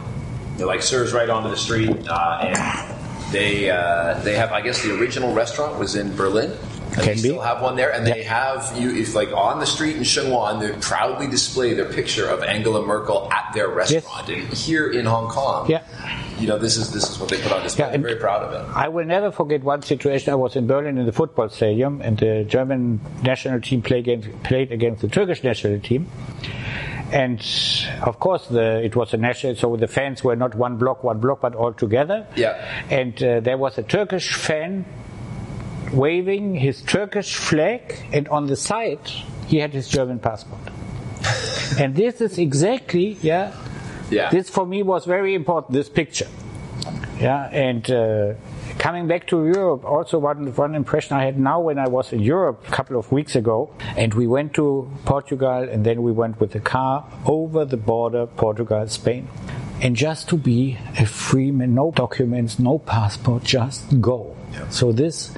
It 0.60 0.66
like 0.66 0.82
serves 0.84 1.12
right 1.14 1.30
onto 1.30 1.50
the 1.50 1.58
street, 1.58 1.90
uh, 2.08 2.40
and 2.44 3.34
they 3.34 3.70
uh, 3.70 4.20
they 4.22 4.36
have. 4.36 4.52
I 4.52 4.62
guess 4.62 4.84
the 4.84 4.94
original 5.00 5.34
restaurant 5.34 5.80
was 5.80 5.96
in 5.96 6.16
Berlin. 6.16 6.52
And 6.94 6.96
Can 6.96 7.06
they 7.06 7.14
be. 7.14 7.20
still 7.20 7.42
have 7.42 7.62
one 7.62 7.78
there, 7.78 7.94
and 7.94 8.06
they 8.06 8.22
have 8.24 8.78
you 8.78 8.94
if 8.94 9.16
like 9.16 9.32
on 9.32 9.60
the 9.60 9.66
street 9.66 9.96
in 9.96 10.04
Shenzhen, 10.04 10.60
they 10.60 10.74
proudly 10.86 11.26
display 11.28 11.74
their 11.74 11.86
picture 11.92 12.28
of 12.28 12.44
Angela 12.44 12.86
Merkel 12.86 13.32
at 13.32 13.54
their 13.54 13.70
restaurant. 13.70 14.28
And 14.30 14.48
here 14.54 14.92
in 14.92 15.06
Hong 15.06 15.30
Kong, 15.30 15.70
Yeah. 15.70 15.84
You 16.42 16.48
know 16.48 16.58
this 16.58 16.76
is 16.76 16.92
this 16.92 17.10
is 17.10 17.20
what 17.20 17.30
they 17.30 17.40
put 17.42 17.52
on 17.52 17.62
display. 17.64 17.86
Yeah, 17.86 17.90
They're 17.90 17.96
and- 17.96 18.04
very 18.04 18.16
proud 18.16 18.42
of 18.44 18.52
it. 18.54 18.76
I 18.76 18.88
will 18.90 19.06
never 19.06 19.32
forget 19.32 19.64
one 19.64 19.82
situation. 19.84 20.32
I 20.34 20.36
was 20.36 20.56
in 20.56 20.66
Berlin 20.68 20.98
in 20.98 21.06
the 21.06 21.12
football 21.12 21.50
stadium, 21.50 22.02
and 22.02 22.18
the 22.18 22.44
German 22.48 23.00
national 23.24 23.62
team 23.62 23.82
played 23.82 24.08
against, 24.08 24.44
played 24.44 24.72
against 24.72 25.02
the 25.02 25.08
Turkish 25.08 25.44
national 25.44 25.80
team. 25.80 26.08
And 27.14 27.46
of 28.02 28.20
course, 28.20 28.48
the, 28.48 28.82
it 28.84 28.96
was 28.96 29.14
a 29.14 29.18
national, 29.18 29.56
so 29.56 29.76
the 29.76 29.88
fans 29.88 30.24
were 30.24 30.36
not 30.38 30.56
one 30.56 30.78
block, 30.78 31.04
one 31.04 31.20
block, 31.20 31.42
but 31.42 31.54
all 31.56 31.74
together. 31.74 32.26
Yeah. 32.38 32.84
And 32.90 33.22
uh, 33.22 33.42
there 33.42 33.58
was 33.58 33.78
a 33.78 33.84
Turkish 33.84 34.34
fan 34.34 34.86
waving 35.94 36.56
his 36.56 36.82
Turkish 36.82 37.36
flag, 37.36 37.98
and 38.14 38.28
on 38.30 38.48
the 38.48 38.56
side 38.56 39.06
he 39.48 39.58
had 39.58 39.74
his 39.74 39.90
German 39.90 40.20
passport. 40.20 40.62
and 41.80 41.96
this 41.96 42.22
is 42.22 42.38
exactly, 42.40 43.18
yeah, 43.22 43.54
Yeah. 44.12 44.30
this 44.30 44.50
for 44.50 44.66
me 44.66 44.84
was 44.84 45.06
very 45.06 45.34
important. 45.34 45.74
This 45.74 45.90
picture. 45.90 46.28
Yeah, 47.20 47.50
and 47.52 47.90
uh, 47.92 48.34
coming 48.80 49.08
back 49.08 49.28
to 49.28 49.46
Europe, 49.46 49.86
also 49.86 50.18
one 50.18 50.48
one 50.56 50.74
impression 50.76 51.16
I 51.16 51.24
had 51.26 51.38
now 51.40 51.60
when 51.62 51.78
I 51.78 51.88
was 51.88 52.12
in 52.14 52.20
Europe 52.20 52.66
a 52.68 52.72
couple 52.72 52.98
of 52.98 53.12
weeks 53.12 53.36
ago, 53.36 53.70
and 53.96 54.14
we 54.16 54.26
went 54.28 54.54
to 54.56 54.90
Portugal, 55.06 55.70
and 55.70 55.86
then 55.86 56.02
we 56.02 56.12
went 56.12 56.40
with 56.40 56.52
the 56.52 56.60
car 56.60 57.06
over 57.26 57.64
the 57.66 57.78
border, 57.78 58.26
Portugal, 58.26 58.88
Spain, 58.88 59.28
and 59.84 59.96
just 59.96 60.30
to 60.30 60.36
be 60.36 60.78
a 60.98 61.06
free 61.06 61.52
man, 61.52 61.76
no 61.76 61.92
documents, 61.92 62.58
no 62.58 62.80
passport, 62.80 63.44
just 63.44 64.02
go. 64.02 64.36
So 64.70 64.92
this, 64.92 65.32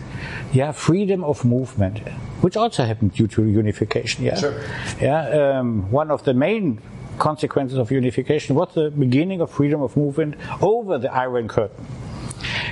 yeah, 0.54 0.72
freedom 0.72 1.24
of 1.24 1.44
movement, 1.46 2.00
which 2.42 2.56
also 2.58 2.84
happened 2.86 3.14
due 3.14 3.28
to 3.28 3.44
unification. 3.44 4.24
Yeah, 4.24 4.38
Sure. 4.38 4.54
yeah. 5.02 5.60
Um, 5.60 5.92
one 5.92 6.10
of 6.12 6.24
the 6.24 6.34
main 6.34 6.80
consequences 7.20 7.78
of 7.78 7.92
unification 7.92 8.56
was 8.56 8.74
the 8.74 8.90
beginning 8.92 9.42
of 9.42 9.52
freedom 9.52 9.82
of 9.82 9.96
movement 9.98 10.36
over 10.62 10.98
the 10.98 11.12
Iron 11.14 11.48
Curtain. 11.48 11.86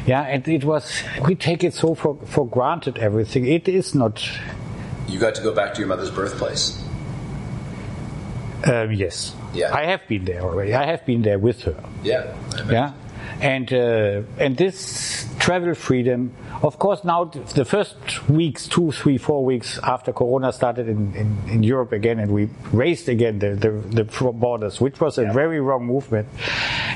Yeah, 0.06 0.22
and 0.24 0.48
it 0.48 0.64
was, 0.64 1.04
we 1.28 1.36
take 1.36 1.64
it 1.64 1.74
so 1.74 1.94
for, 1.96 2.18
for 2.26 2.48
granted 2.48 2.98
everything. 2.98 3.46
It 3.46 3.68
is 3.68 3.94
not, 3.96 4.28
You 5.08 5.20
got 5.20 5.36
to 5.36 5.42
go 5.44 5.54
back 5.54 5.74
to 5.76 5.80
your 5.80 5.88
mother's 5.88 6.10
birthplace. 6.12 6.82
um, 8.66 8.92
yes. 8.92 9.36
Yeah. 9.54 9.74
I 9.76 9.86
have 9.86 10.08
been 10.08 10.26
there 10.26 10.42
already. 10.42 10.74
I 10.74 10.86
have 10.86 11.06
been 11.06 11.22
there 11.24 11.38
with 11.40 11.62
her. 11.64 11.76
Yeah. 12.04 12.34
Yeah. 12.70 12.94
And, 13.42 13.74
uh, 13.74 14.22
and 14.38 14.56
this 14.56 15.28
travel 15.40 15.74
freedom, 15.74 16.32
of 16.62 16.78
course, 16.78 17.04
now 17.04 17.26
the 17.26 17.66
first 17.66 18.30
weeks, 18.30 18.68
two, 18.68 18.92
three, 18.92 19.18
four 19.18 19.44
weeks 19.44 19.80
after 19.82 20.14
Corona 20.14 20.54
started 20.54 20.88
in, 20.88 21.16
in, 21.16 21.38
in 21.50 21.64
Europe 21.64 21.92
again, 21.92 22.20
and 22.20 22.32
we 22.32 22.50
raised 22.72 23.10
again 23.10 23.40
the, 23.40 23.56
the, 23.56 23.72
the 24.04 24.32
borders, 24.32 24.80
which 24.80 25.00
was 25.02 25.18
a 25.18 25.26
very 25.34 25.60
wrong 25.60 25.86
movement. 25.88 26.28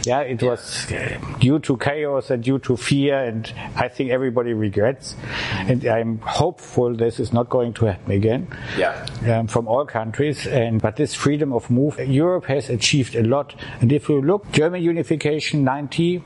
Yeah, 0.04 0.20
it 0.20 0.44
was 0.44 0.92
uh, 0.92 1.18
due 1.40 1.58
to 1.60 1.78
chaos 1.78 2.30
and 2.30 2.44
due 2.44 2.60
to 2.60 2.78
fear, 2.78 3.24
and 3.24 3.52
I 3.76 3.88
think 3.88 4.12
everybody 4.12 4.54
regrets. 4.54 5.16
And 5.54 5.84
I'm 5.86 6.20
hopeful 6.20 6.94
this 6.96 7.20
is 7.20 7.34
not 7.34 7.50
going 7.50 7.74
to 7.74 7.86
happen 7.86 8.12
again 8.12 8.48
Yeah. 8.78 9.06
um, 9.28 9.48
from 9.48 9.68
all 9.68 9.86
countries. 9.88 10.46
And 10.46 10.80
but 10.80 10.96
this 10.96 11.16
freedom 11.16 11.54
of 11.54 11.72
move, 11.72 11.98
Europe 12.00 12.46
has 12.46 12.70
achieved 12.70 13.16
a 13.16 13.24
lot. 13.24 13.56
And 13.82 13.92
if 13.92 14.10
you 14.10 14.22
look, 14.22 14.52
German 14.52 14.84
unification 14.84 15.64
90, 15.64 16.22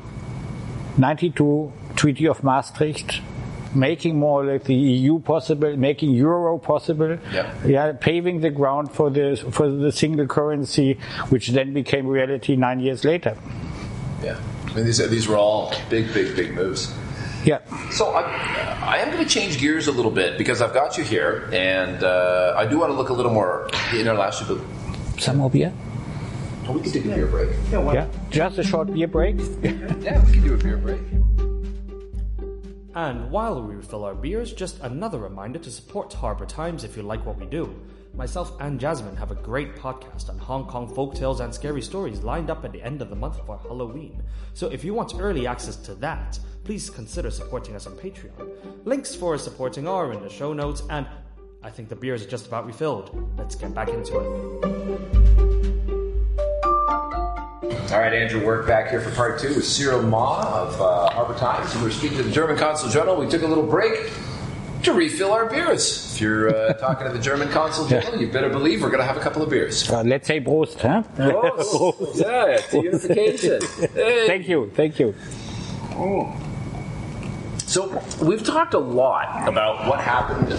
92 0.99 1.71
Treaty 1.95 2.27
of 2.27 2.43
Maastricht. 2.43 3.21
Making 3.75 4.17
more 4.17 4.43
like 4.43 4.63
the 4.63 4.73
EU 4.73 5.19
possible, 5.19 5.77
making 5.77 6.09
Euro 6.15 6.57
possible, 6.57 7.19
Yeah. 7.31 7.53
yeah, 7.63 7.91
paving 7.93 8.41
the 8.41 8.49
ground 8.49 8.91
for 8.91 9.11
the 9.11 9.35
for 9.51 9.69
the 9.69 9.91
single 9.91 10.25
currency, 10.25 10.97
which 11.29 11.49
then 11.49 11.71
became 11.71 12.07
reality 12.07 12.55
nine 12.55 12.79
years 12.79 13.05
later. 13.05 13.35
Yeah. 14.23 14.37
I 14.65 14.73
mean, 14.73 14.85
these, 14.85 14.97
these 15.09 15.27
were 15.27 15.37
all 15.37 15.71
big, 15.89 16.11
big, 16.15 16.35
big 16.35 16.55
moves. 16.55 16.91
Yeah, 17.45 17.59
So 17.91 18.07
I, 18.07 18.23
I 18.81 18.97
am 18.97 19.11
going 19.11 19.23
to 19.23 19.29
change 19.29 19.59
gears 19.59 19.87
a 19.87 19.91
little 19.91 20.11
bit 20.11 20.37
because 20.37 20.61
I've 20.63 20.73
got 20.73 20.97
you 20.97 21.03
here, 21.03 21.47
and 21.53 22.03
uh, 22.03 22.55
I 22.57 22.65
do 22.65 22.79
want 22.79 22.91
to 22.91 22.97
look 22.97 23.09
a 23.09 23.13
little 23.13 23.31
more 23.31 23.69
international. 23.93 24.59
Some 25.19 25.37
more 25.37 25.49
beer. 25.49 25.71
Oh, 26.69 26.73
we 26.73 26.81
can 26.81 26.91
take 26.91 27.05
a 27.05 27.09
beer 27.09 27.27
break. 27.27 27.49
Yeah, 27.71 28.07
just 28.29 28.57
a 28.59 28.63
short 28.63 28.93
beer 28.93 29.07
break. 29.07 29.37
Yeah, 29.99 30.23
we 30.25 30.33
can 30.33 30.43
do 30.43 30.53
a 30.53 30.57
beer 30.57 30.77
break. 30.77 31.01
And 32.95 33.31
while 33.31 33.61
we 33.61 33.75
refill 33.75 34.03
our 34.03 34.15
beers, 34.15 34.53
just 34.53 34.79
another 34.81 35.19
reminder 35.19 35.59
to 35.59 35.71
support 35.71 36.13
Harbour 36.13 36.45
Times 36.45 36.83
if 36.83 36.95
you 36.97 37.03
like 37.03 37.25
what 37.25 37.37
we 37.37 37.45
do. 37.45 37.73
Myself 38.13 38.59
and 38.59 38.79
Jasmine 38.79 39.15
have 39.15 39.31
a 39.31 39.35
great 39.35 39.75
podcast 39.75 40.29
on 40.29 40.37
Hong 40.39 40.65
Kong 40.65 40.93
folktales 40.93 41.39
and 41.39 41.53
scary 41.53 41.81
stories 41.81 42.21
lined 42.21 42.49
up 42.49 42.65
at 42.65 42.71
the 42.71 42.81
end 42.81 43.01
of 43.01 43.09
the 43.09 43.15
month 43.15 43.37
for 43.45 43.57
Halloween. 43.57 44.23
So 44.53 44.67
if 44.69 44.83
you 44.83 44.93
want 44.93 45.13
early 45.19 45.47
access 45.47 45.75
to 45.77 45.95
that, 45.95 46.39
please 46.63 46.89
consider 46.89 47.31
supporting 47.31 47.75
us 47.75 47.87
on 47.87 47.93
Patreon. 47.93 48.85
Links 48.85 49.15
for 49.15 49.37
supporting 49.37 49.87
are 49.87 50.11
in 50.11 50.21
the 50.21 50.29
show 50.29 50.53
notes, 50.53 50.83
and 50.89 51.07
I 51.63 51.69
think 51.69 51.89
the 51.89 51.95
beers 51.95 52.25
are 52.25 52.29
just 52.29 52.47
about 52.47 52.65
refilled. 52.65 53.31
Let's 53.37 53.55
get 53.55 53.73
back 53.73 53.89
into 53.89 54.19
it. 54.19 55.48
All 57.91 57.97
right, 57.97 58.13
Andrew, 58.13 58.45
we're 58.45 58.61
back 58.67 58.91
here 58.91 59.01
for 59.01 59.09
part 59.15 59.39
two 59.39 59.47
with 59.55 59.65
Cyril 59.65 60.03
Ma 60.03 60.43
of 60.43 60.79
uh, 60.79 61.09
Harbour 61.09 61.33
Times. 61.39 61.75
We're 61.81 61.89
speaking 61.89 62.17
to 62.17 62.23
the 62.23 62.29
German 62.29 62.55
Consul 62.55 62.87
General. 62.87 63.15
We 63.15 63.27
took 63.27 63.41
a 63.41 63.47
little 63.47 63.65
break 63.65 64.11
to 64.83 64.93
refill 64.93 65.31
our 65.31 65.49
beers. 65.49 66.13
If 66.13 66.21
you're 66.21 66.55
uh, 66.55 66.73
talking 66.79 67.07
to 67.07 67.13
the 67.13 67.19
German 67.19 67.49
Consul 67.49 67.87
General, 67.87 68.21
you 68.21 68.31
better 68.31 68.49
believe 68.49 68.83
we're 68.83 68.91
going 68.91 68.99
to 68.99 69.07
have 69.07 69.17
a 69.17 69.19
couple 69.19 69.41
of 69.41 69.49
beers. 69.49 69.89
Uh, 69.89 70.03
let's 70.03 70.27
say 70.27 70.39
Prost, 70.39 70.79
huh? 70.79 71.01
Prost. 71.17 72.19
yeah, 72.21 72.57
to 72.57 72.83
unification. 72.83 73.59
Hey. 73.95 74.27
Thank 74.27 74.47
you, 74.47 74.71
thank 74.75 74.99
you. 74.99 75.15
So 77.65 78.03
we've 78.21 78.43
talked 78.43 78.75
a 78.75 78.79
lot 78.79 79.49
about 79.49 79.87
what 79.87 79.99
happened 79.99 80.53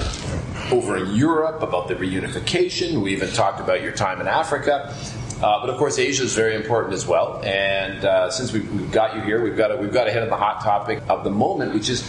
over 0.73 0.97
in 0.97 1.15
Europe, 1.15 1.63
about 1.63 1.87
the 1.87 1.95
reunification. 1.95 3.01
We 3.01 3.13
even 3.13 3.31
talked 3.31 3.61
about 3.61 3.83
your 3.83 3.93
time 3.93 4.21
in 4.21 4.27
Africa. 4.27 4.97
Uh, 5.43 5.59
but 5.61 5.71
of 5.71 5.79
course, 5.79 5.99
Asia 5.99 6.23
is 6.23 6.35
very 6.35 6.55
important 6.55 6.93
as 6.93 7.07
well. 7.07 7.41
And 7.43 8.05
uh, 8.05 8.31
since 8.31 8.53
we've, 8.53 8.71
we've, 8.73 8.93
got 8.93 9.17
you 9.17 9.23
here, 9.23 9.43
we've 9.43 9.57
got 9.57 9.69
to, 9.69 9.77
we've 9.77 9.93
got 9.93 10.05
to 10.05 10.13
hit 10.13 10.23
on 10.23 10.29
the 10.29 10.37
hot 10.37 10.63
topic 10.63 11.03
of 11.09 11.25
the 11.25 11.31
moment, 11.31 11.73
which 11.73 11.89
is, 11.89 12.07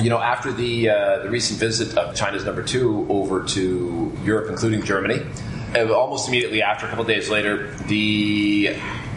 you 0.00 0.10
know, 0.10 0.18
after 0.18 0.52
the 0.52 0.90
uh, 0.90 1.22
the 1.22 1.30
recent 1.30 1.60
visit 1.60 1.96
of 1.96 2.16
China's 2.16 2.44
number 2.44 2.62
two 2.62 3.06
over 3.08 3.44
to 3.44 4.12
Europe, 4.24 4.50
including 4.50 4.82
Germany, 4.82 5.24
uh, 5.76 5.92
almost 5.92 6.26
immediately 6.26 6.62
after, 6.62 6.86
a 6.86 6.88
couple 6.88 7.04
days 7.04 7.30
later, 7.30 7.72
the 7.86 8.76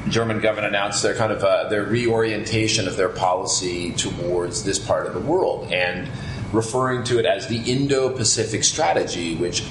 German 0.09 0.39
government 0.39 0.67
announced 0.67 1.01
their 1.01 1.15
kind 1.15 1.31
of 1.31 1.43
uh, 1.43 1.69
their 1.69 1.83
reorientation 1.83 2.87
of 2.87 2.95
their 2.95 3.09
policy 3.09 3.93
towards 3.93 4.63
this 4.63 4.77
part 4.77 5.07
of 5.07 5.13
the 5.13 5.19
world 5.19 5.71
and 5.71 6.07
referring 6.53 7.03
to 7.05 7.19
it 7.19 7.25
as 7.25 7.47
the 7.47 7.59
Indo-Pacific 7.59 8.63
strategy, 8.63 9.35
which 9.35 9.63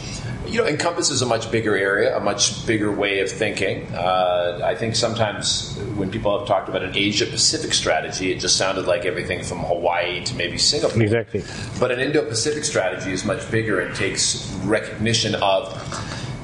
you 0.47 0.59
know 0.59 0.67
encompasses 0.67 1.23
a 1.23 1.27
much 1.27 1.51
bigger 1.51 1.77
area, 1.77 2.17
a 2.17 2.21
much 2.21 2.67
bigger 2.67 2.91
way 2.93 3.21
of 3.21 3.31
thinking. 3.31 3.87
Uh, 3.95 4.61
I 4.63 4.75
think 4.75 4.97
sometimes 4.97 5.79
when 5.97 6.11
people 6.11 6.37
have 6.39 6.47
talked 6.47 6.69
about 6.69 6.83
an 6.83 6.95
Asia-Pacific 6.95 7.73
strategy, 7.73 8.33
it 8.33 8.41
just 8.41 8.57
sounded 8.57 8.87
like 8.87 9.07
everything 9.07 9.43
from 9.45 9.59
Hawaii 9.59 10.25
to 10.25 10.35
maybe 10.35 10.59
Singapore. 10.59 11.03
Exactly. 11.03 11.45
But 11.79 11.93
an 11.93 12.01
Indo-Pacific 12.01 12.65
strategy 12.65 13.13
is 13.13 13.25
much 13.25 13.49
bigger 13.51 13.81
and 13.81 13.95
takes 13.95 14.53
recognition 14.65 15.37
of 15.37 15.79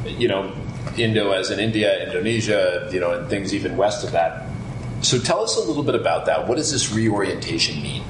you 0.07 0.29
know 0.29 0.55
Indo 0.97 1.33
as 1.33 1.51
in 1.51 1.61
India, 1.61 2.07
Indonesia, 2.07 2.89
you 2.93 3.01
know, 3.01 3.13
and 3.13 3.29
things 3.29 3.53
even 3.55 3.77
west 3.77 4.05
of 4.05 4.13
that. 4.13 4.47
So 5.01 5.19
tell 5.19 5.43
us 5.43 5.57
a 5.57 5.61
little 5.61 5.85
bit 5.85 5.95
about 5.95 6.27
that. 6.27 6.49
What 6.49 6.57
does 6.57 6.73
this 6.73 6.93
reorientation 6.93 7.83
mean? 7.83 8.03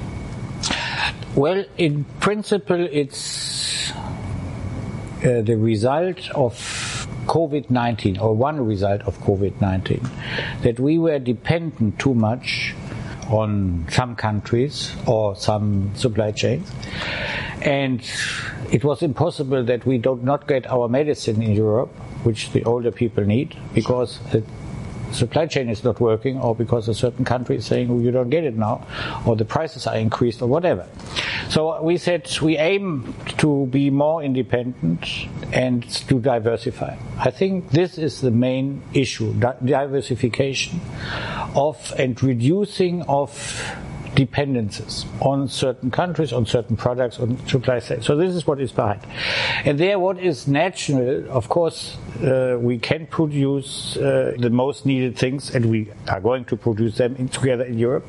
Well, 1.35 1.63
in 1.77 2.05
principle, 2.19 2.87
it's 2.91 3.91
uh, 3.91 5.41
the 5.41 5.55
result 5.55 6.29
of 6.31 6.55
COVID 7.27 7.69
19, 7.69 8.17
or 8.17 8.33
one 8.33 8.65
result 8.65 9.01
of 9.03 9.19
COVID 9.19 9.61
19, 9.61 10.01
that 10.63 10.79
we 10.79 10.97
were 10.97 11.19
dependent 11.19 11.99
too 11.99 12.15
much 12.15 12.73
on 13.29 13.85
some 13.91 14.15
countries 14.15 14.95
or 15.05 15.35
some 15.35 15.93
supply 15.95 16.31
chains. 16.31 16.71
And 17.61 18.01
it 18.71 18.83
was 18.83 19.03
impossible 19.03 19.63
that 19.65 19.85
we 19.85 19.99
do 19.99 20.19
not 20.23 20.47
get 20.47 20.65
our 20.65 20.87
medicine 20.89 21.43
in 21.43 21.51
Europe, 21.51 21.89
which 22.23 22.51
the 22.51 22.63
older 22.63 22.91
people 22.91 23.23
need, 23.23 23.55
because 23.75 24.19
supply 25.11 25.45
chain 25.45 25.69
is 25.69 25.83
not 25.83 25.99
working, 25.99 26.39
or 26.39 26.55
because 26.55 26.87
a 26.87 26.93
certain 26.93 27.25
country 27.25 27.57
is 27.57 27.65
saying, 27.65 27.89
oh, 27.89 27.99
you 27.99 28.11
don't 28.11 28.29
get 28.29 28.43
it 28.43 28.55
now, 28.55 28.85
or 29.25 29.35
the 29.35 29.45
prices 29.45 29.87
are 29.87 29.97
increased, 29.97 30.41
or 30.41 30.47
whatever. 30.47 30.87
So 31.49 31.81
we 31.81 31.97
said 31.97 32.29
we 32.41 32.57
aim 32.57 33.13
to 33.39 33.65
be 33.67 33.89
more 33.89 34.23
independent 34.23 35.07
and 35.51 35.83
to 36.07 36.19
diversify. 36.19 36.95
I 37.17 37.31
think 37.31 37.71
this 37.71 37.97
is 37.97 38.21
the 38.21 38.31
main 38.31 38.83
issue, 38.93 39.33
diversification 39.33 40.79
of 41.55 41.93
and 41.97 42.21
reducing 42.21 43.01
of 43.03 43.75
dependencies 44.15 45.05
on 45.21 45.47
certain 45.47 45.91
countries, 45.91 46.33
on 46.33 46.45
certain 46.45 46.75
products, 46.75 47.19
on 47.19 47.37
supply 47.47 47.79
side. 47.79 48.03
So 48.03 48.15
this 48.15 48.35
is 48.35 48.45
what 48.47 48.59
is 48.59 48.71
behind. 48.71 49.01
And 49.65 49.79
there, 49.79 49.99
what 49.99 50.19
is 50.19 50.47
natural, 50.47 51.29
of 51.29 51.49
course, 51.49 51.97
uh, 52.23 52.57
we 52.59 52.79
can 52.79 53.07
produce 53.07 53.97
uh, 53.97 54.33
the 54.37 54.49
most 54.49 54.85
needed 54.85 55.17
things, 55.17 55.53
and 55.55 55.65
we 55.65 55.91
are 56.07 56.19
going 56.19 56.45
to 56.45 56.57
produce 56.57 56.97
them 56.97 57.15
in, 57.15 57.29
together 57.29 57.63
in 57.63 57.77
Europe. 57.77 58.05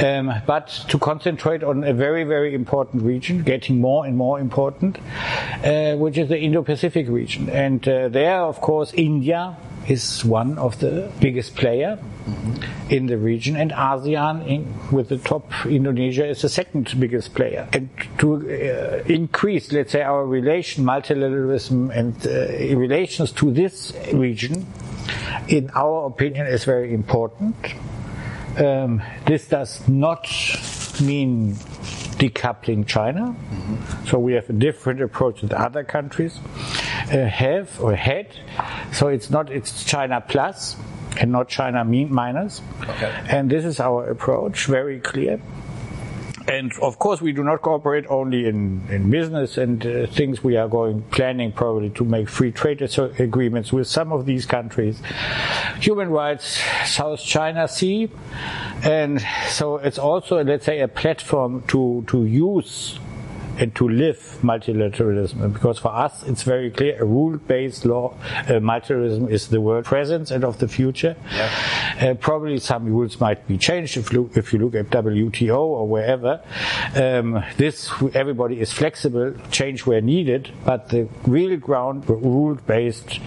Um, 0.00 0.34
but 0.44 0.68
to 0.88 0.98
concentrate 0.98 1.62
on 1.62 1.84
a 1.84 1.92
very, 1.92 2.24
very 2.24 2.52
important 2.52 3.04
region, 3.04 3.44
getting 3.44 3.80
more 3.80 4.06
and 4.06 4.16
more 4.16 4.40
important, 4.40 4.98
uh, 5.64 5.94
which 5.94 6.18
is 6.18 6.28
the 6.28 6.38
Indo-Pacific 6.38 7.08
region. 7.08 7.48
And 7.48 7.86
uh, 7.88 8.08
there, 8.08 8.40
of 8.40 8.60
course, 8.60 8.92
India 8.94 9.56
is 9.88 10.24
one 10.24 10.58
of 10.58 10.78
the 10.80 11.10
biggest 11.20 11.56
player 11.56 11.98
in 12.88 13.06
the 13.06 13.18
region, 13.18 13.56
and 13.56 13.70
ASEAN, 13.72 14.46
in, 14.46 14.74
with 14.90 15.08
the 15.08 15.18
top 15.18 15.50
Indonesia, 15.66 16.26
is 16.26 16.42
the 16.42 16.48
second 16.48 16.94
biggest 16.98 17.34
player. 17.34 17.68
And 17.72 17.88
to 18.18 18.36
uh, 18.36 19.04
increase, 19.06 19.72
let's 19.72 19.92
say, 19.92 20.02
our 20.02 20.26
relation, 20.26 20.84
multilateralism, 20.84 21.90
and 21.94 22.14
uh, 22.26 22.76
relations 22.78 23.32
to 23.32 23.50
this 23.50 23.92
region, 24.12 24.66
in 25.48 25.70
our 25.74 26.06
opinion, 26.06 26.46
is 26.46 26.64
very 26.64 26.94
important. 26.94 27.56
Um, 28.56 29.02
this 29.26 29.48
does 29.48 29.86
not 29.88 30.28
mean 31.02 31.56
decoupling 32.14 32.86
China. 32.86 33.34
Mm-hmm. 33.34 34.06
So 34.06 34.18
we 34.18 34.32
have 34.34 34.48
a 34.48 34.52
different 34.52 35.00
approach 35.00 35.40
that 35.42 35.52
other 35.52 35.84
countries 35.84 36.38
uh, 36.38 37.26
have 37.26 37.80
or 37.80 37.94
had. 37.94 38.28
So 38.92 39.08
it's 39.08 39.30
not 39.30 39.50
it's 39.50 39.84
China 39.84 40.20
plus 40.20 40.76
and 41.20 41.32
not 41.32 41.48
China 41.48 41.84
minus. 41.84 42.62
Okay. 42.82 43.12
And 43.28 43.50
this 43.50 43.64
is 43.64 43.80
our 43.80 44.10
approach, 44.10 44.66
very 44.66 45.00
clear. 45.00 45.40
And 46.46 46.72
of 46.82 46.98
course, 46.98 47.22
we 47.22 47.32
do 47.32 47.42
not 47.42 47.62
cooperate 47.62 48.04
only 48.08 48.46
in, 48.46 48.82
in 48.90 49.10
business 49.10 49.56
and 49.56 49.84
uh, 49.86 50.06
things. 50.06 50.44
We 50.44 50.56
are 50.56 50.68
going 50.68 51.02
planning 51.10 51.52
probably 51.52 51.90
to 51.90 52.04
make 52.04 52.28
free 52.28 52.52
trade 52.52 52.82
agreements 53.18 53.72
with 53.72 53.86
some 53.86 54.12
of 54.12 54.26
these 54.26 54.44
countries. 54.44 55.00
Human 55.80 56.10
rights, 56.10 56.60
South 56.84 57.20
China 57.20 57.66
Sea, 57.66 58.10
and 58.82 59.24
so 59.48 59.78
it's 59.78 59.98
also 59.98 60.44
let's 60.44 60.66
say 60.66 60.80
a 60.80 60.88
platform 60.88 61.62
to 61.68 62.04
to 62.08 62.26
use 62.26 62.98
and 63.58 63.74
to 63.76 63.88
live 63.88 64.38
multilateralism. 64.42 65.52
Because 65.52 65.78
for 65.78 65.94
us, 65.94 66.22
it's 66.24 66.42
very 66.42 66.70
clear 66.70 67.00
a 67.00 67.04
rule-based 67.04 67.84
law, 67.84 68.14
uh, 68.22 68.52
multilateralism 68.54 69.30
is 69.30 69.48
the 69.48 69.60
world 69.60 69.84
presence 69.84 70.30
and 70.30 70.44
of 70.44 70.58
the 70.58 70.68
future. 70.68 71.16
Yeah. 71.32 71.50
Uh, 72.00 72.14
probably 72.14 72.58
some 72.58 72.86
rules 72.86 73.20
might 73.20 73.46
be 73.46 73.58
changed 73.58 73.96
if, 73.96 74.12
look, 74.12 74.36
if 74.36 74.52
you 74.52 74.58
look 74.58 74.74
at 74.74 74.90
WTO 74.90 75.58
or 75.58 75.88
wherever. 75.88 76.42
Um, 76.94 77.44
this 77.56 77.90
everybody 78.14 78.60
is 78.60 78.72
flexible, 78.72 79.34
change 79.50 79.86
where 79.86 80.00
needed, 80.00 80.52
but 80.64 80.88
the 80.88 81.08
real 81.26 81.56
ground 81.56 82.08
rule-based 82.08 83.20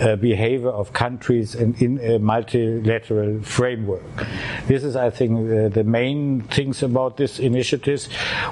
uh, 0.00 0.16
behavior 0.16 0.70
of 0.70 0.92
countries 0.92 1.54
and 1.54 1.80
in 1.80 1.98
a 2.00 2.18
multilateral 2.18 3.42
framework. 3.42 4.26
This 4.66 4.84
is, 4.84 4.96
I 4.96 5.10
think, 5.10 5.32
uh, 5.32 5.68
the 5.68 5.84
main 5.84 6.42
things 6.42 6.82
about 6.82 7.16
this 7.16 7.38
initiative, 7.38 8.04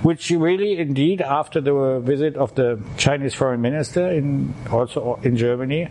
which 0.02 0.30
really 0.30 0.78
indeed 0.78 1.04
indeed, 1.04 1.22
after 1.22 1.60
the 1.60 2.00
visit 2.00 2.36
of 2.36 2.54
the 2.54 2.80
Chinese 2.96 3.34
foreign 3.34 3.60
minister 3.60 4.08
in 4.08 4.54
also 4.70 5.18
in 5.22 5.36
Germany, 5.36 5.88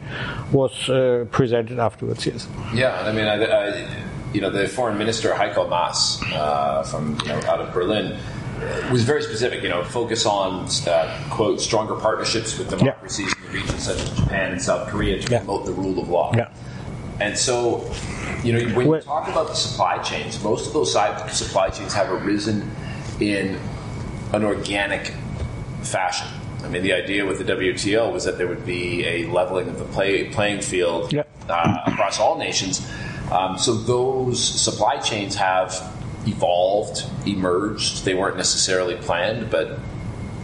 was 0.51 0.89
uh, 0.89 1.25
presented 1.31 1.79
afterwards. 1.79 2.25
Yes. 2.25 2.47
Yeah, 2.73 3.09
I 3.09 3.11
mean, 3.11 3.25
I, 3.25 3.35
I, 3.43 3.87
you 4.33 4.41
know, 4.41 4.49
the 4.49 4.67
foreign 4.67 4.97
minister 4.97 5.33
Heiko 5.33 5.69
Maas 5.69 6.21
uh, 6.33 6.83
from 6.83 7.17
you 7.21 7.27
know, 7.27 7.39
out 7.47 7.61
of 7.61 7.73
Berlin 7.73 8.17
was 8.91 9.03
very 9.03 9.21
specific. 9.23 9.61
You 9.63 9.69
know, 9.69 9.83
focus 9.83 10.25
on 10.25 10.67
uh, 10.87 11.27
quote 11.29 11.61
stronger 11.61 11.95
partnerships 11.95 12.57
with 12.57 12.69
democracies 12.69 13.27
yeah. 13.27 13.45
in 13.45 13.53
the 13.53 13.59
region 13.59 13.79
such 13.79 13.99
as 14.01 14.09
Japan 14.17 14.51
and 14.53 14.61
South 14.61 14.89
Korea 14.89 15.21
to 15.21 15.31
yeah. 15.31 15.39
promote 15.39 15.65
the 15.65 15.73
rule 15.73 15.99
of 15.99 16.09
law. 16.09 16.31
Yeah. 16.35 16.49
And 17.19 17.37
so, 17.37 17.91
you 18.43 18.53
know, 18.53 18.75
when 18.75 18.87
you 18.87 19.01
talk 19.01 19.27
about 19.27 19.47
the 19.47 19.53
supply 19.53 19.97
chains, 19.99 20.43
most 20.43 20.67
of 20.67 20.73
those 20.73 20.91
supply 20.91 21.69
chains 21.69 21.93
have 21.93 22.11
arisen 22.11 22.71
in 23.19 23.59
an 24.33 24.43
organic 24.43 25.13
fashion. 25.83 26.27
I 26.63 26.69
mean, 26.69 26.81
the 26.81 26.93
idea 26.93 27.25
with 27.25 27.45
the 27.45 27.53
WTO 27.53 28.11
was 28.11 28.23
that 28.23 28.37
there 28.37 28.47
would 28.47 28.65
be 28.65 29.05
a 29.05 29.27
leveling 29.27 29.67
of 29.67 29.77
the 29.77 29.85
play, 29.85 30.29
playing 30.29 30.61
field 30.61 31.11
yep. 31.11 31.29
uh, 31.49 31.81
across 31.85 32.19
all 32.19 32.37
nations. 32.37 32.89
Um, 33.31 33.57
so 33.57 33.73
those 33.73 34.43
supply 34.43 34.97
chains 34.97 35.35
have 35.35 35.71
evolved, 36.25 37.03
emerged. 37.27 38.05
They 38.05 38.15
weren't 38.15 38.37
necessarily 38.37 38.95
planned, 38.95 39.49
but 39.49 39.79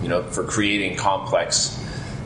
you 0.01 0.09
know, 0.09 0.23
for 0.23 0.43
creating 0.43 0.97
complex, 0.97 1.77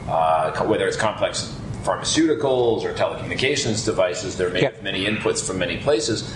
uh, 0.08 0.64
whether 0.66 0.88
it's 0.88 0.98
complex 0.98 1.56
pharmaceuticals 1.84 2.84
or 2.84 2.94
telecommunications 2.94 3.86
devices, 3.86 4.38
they're 4.38 4.50
made 4.50 4.64
with 4.64 4.84
many 4.84 5.06
inputs 5.06 5.46
from 5.46 5.60
many 5.60 5.78
places. 5.78 6.34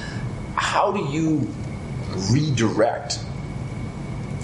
How 0.56 0.91
do 0.91 1.06
you 1.12 1.48
redirect 2.32 3.20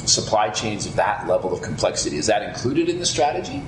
supply 0.06 0.50
chains 0.50 0.86
of 0.86 0.96
that 0.96 1.28
level 1.28 1.54
of 1.54 1.62
complexity. 1.62 2.18
Is 2.18 2.28
that 2.28 2.44
included 2.44 2.90
in 2.90 3.00
the 3.00 3.06
strategy? 3.06 3.64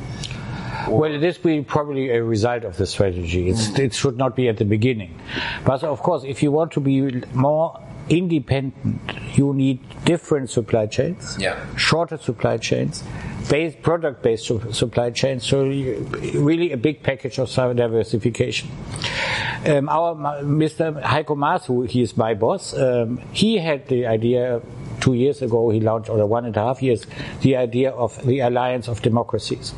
Well, 0.88 1.20
this 1.20 1.42
will 1.44 1.58
be 1.58 1.64
probably 1.64 2.10
a 2.10 2.24
result 2.24 2.64
of 2.64 2.78
the 2.78 2.86
strategy. 2.86 3.52
Mm. 3.52 3.80
It 3.80 3.94
should 3.94 4.18
not 4.18 4.36
be 4.36 4.50
at 4.50 4.58
the 4.58 4.66
beginning. 4.66 5.20
But 5.64 5.84
of 5.84 6.02
course, 6.02 6.24
if 6.24 6.44
you 6.44 6.52
want 6.52 6.72
to 6.74 6.80
be 6.80 7.24
more 7.34 7.80
independent, 8.10 9.00
you 9.38 9.54
need 9.54 9.80
different 10.06 10.50
supply 10.50 10.86
chains, 10.86 11.38
yeah. 11.40 11.58
shorter 11.76 12.18
supply 12.18 12.58
chains, 12.58 13.04
based, 13.50 13.82
product-based 13.82 14.74
supply 14.74 15.10
chains. 15.12 15.46
So 15.46 15.64
really 15.66 16.72
a 16.72 16.78
big 16.78 17.04
package 17.04 17.40
of 17.40 17.50
diversification. 17.76 18.70
Um, 19.66 19.90
our 19.90 20.16
Mr. 20.44 21.02
Heiko 21.02 21.36
Maas, 21.36 21.66
who 21.66 21.84
he 21.84 22.02
is 22.02 22.16
my 22.16 22.34
boss, 22.36 22.78
um, 22.78 23.18
he 23.32 23.58
had 23.58 23.88
the 23.88 24.06
idea 24.06 24.62
two 25.02 25.14
years 25.14 25.42
ago, 25.42 25.70
he 25.70 25.80
launched, 25.80 26.10
or 26.10 26.26
one 26.26 26.46
and 26.46 26.56
a 26.56 26.60
half 26.60 26.82
years, 26.82 27.06
the 27.42 27.56
idea 27.56 27.92
of 27.92 28.24
the 28.26 28.40
Alliance 28.40 28.88
of 28.88 29.02
Democracies, 29.02 29.72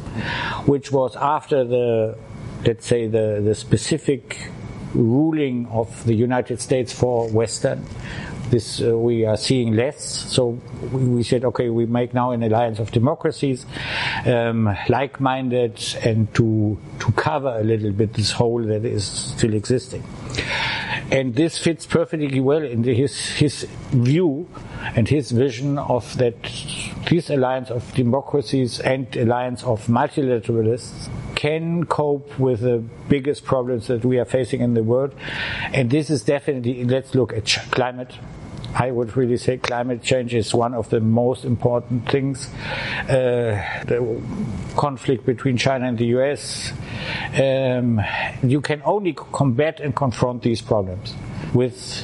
which 0.65 0.91
was 0.91 1.15
after 1.15 1.63
the, 1.63 2.17
let's 2.65 2.86
say, 2.86 3.07
the, 3.07 3.41
the 3.43 3.55
specific 3.55 4.49
ruling 4.97 5.67
of 5.67 6.03
the 6.05 6.13
United 6.13 6.59
States 6.59 6.91
for 6.91 7.29
Western. 7.29 7.85
This 8.49 8.81
uh, 8.81 8.97
we 8.97 9.25
are 9.25 9.35
seeing 9.35 9.75
less. 9.75 10.03
So 10.31 10.59
we, 10.91 11.23
said, 11.23 11.43
okay, 11.43 11.69
we 11.69 11.85
make 11.85 12.13
now 12.13 12.31
an 12.31 12.43
alliance 12.43 12.79
of 12.79 12.91
democracies, 12.91 13.65
um, 14.25 14.73
like-minded, 14.87 15.83
and 16.05 16.33
to 16.35 16.77
to 16.99 17.11
cover 17.11 17.49
a 17.59 17.63
little 17.63 17.91
bit 17.91 18.13
this 18.13 18.31
hole 18.31 18.63
that 18.63 18.85
is 18.85 19.05
still 19.05 19.53
existing. 19.53 20.03
And 21.11 21.35
this 21.35 21.57
fits 21.57 21.85
perfectly 21.85 22.39
well 22.39 22.63
into 22.63 22.93
his 22.93 23.17
his 23.31 23.63
view 23.91 24.47
and 24.95 25.07
his 25.09 25.31
vision 25.31 25.77
of 25.77 26.17
that 26.17 26.35
this 27.09 27.29
alliance 27.29 27.69
of 27.69 27.93
democracies 27.93 28.79
and 28.79 29.13
alliance 29.15 29.63
of 29.63 29.87
multilateralists 29.87 31.09
can 31.38 31.85
cope 31.85 32.39
with 32.39 32.61
the 32.61 32.83
biggest 33.07 33.45
problems 33.45 33.85
that 33.88 34.03
we 34.03 34.17
are 34.17 34.25
facing 34.25 34.59
in 34.61 34.73
the 34.73 34.81
world. 34.81 35.13
And 35.71 35.91
this 35.91 36.09
is 36.09 36.23
definitely, 36.23 36.83
let's 36.83 37.13
look 37.13 37.31
at 37.31 37.45
climate. 37.69 38.11
I 38.73 38.89
would 38.89 39.15
really 39.15 39.38
say 39.38 39.57
climate 39.57 40.01
change 40.01 40.33
is 40.33 40.51
one 40.51 40.73
of 40.73 40.89
the 40.89 40.99
most 40.99 41.45
important 41.45 42.09
things. 42.09 42.49
Uh, 43.07 43.61
the 43.85 44.19
conflict 44.75 45.27
between 45.27 45.57
China 45.57 45.88
and 45.88 45.97
the 45.99 46.07
US. 46.17 46.73
Um, 47.39 48.01
you 48.41 48.59
can 48.59 48.81
only 48.83 49.13
combat 49.13 49.79
and 49.79 49.95
confront 49.95 50.41
these 50.41 50.63
problems 50.63 51.13
with 51.53 52.03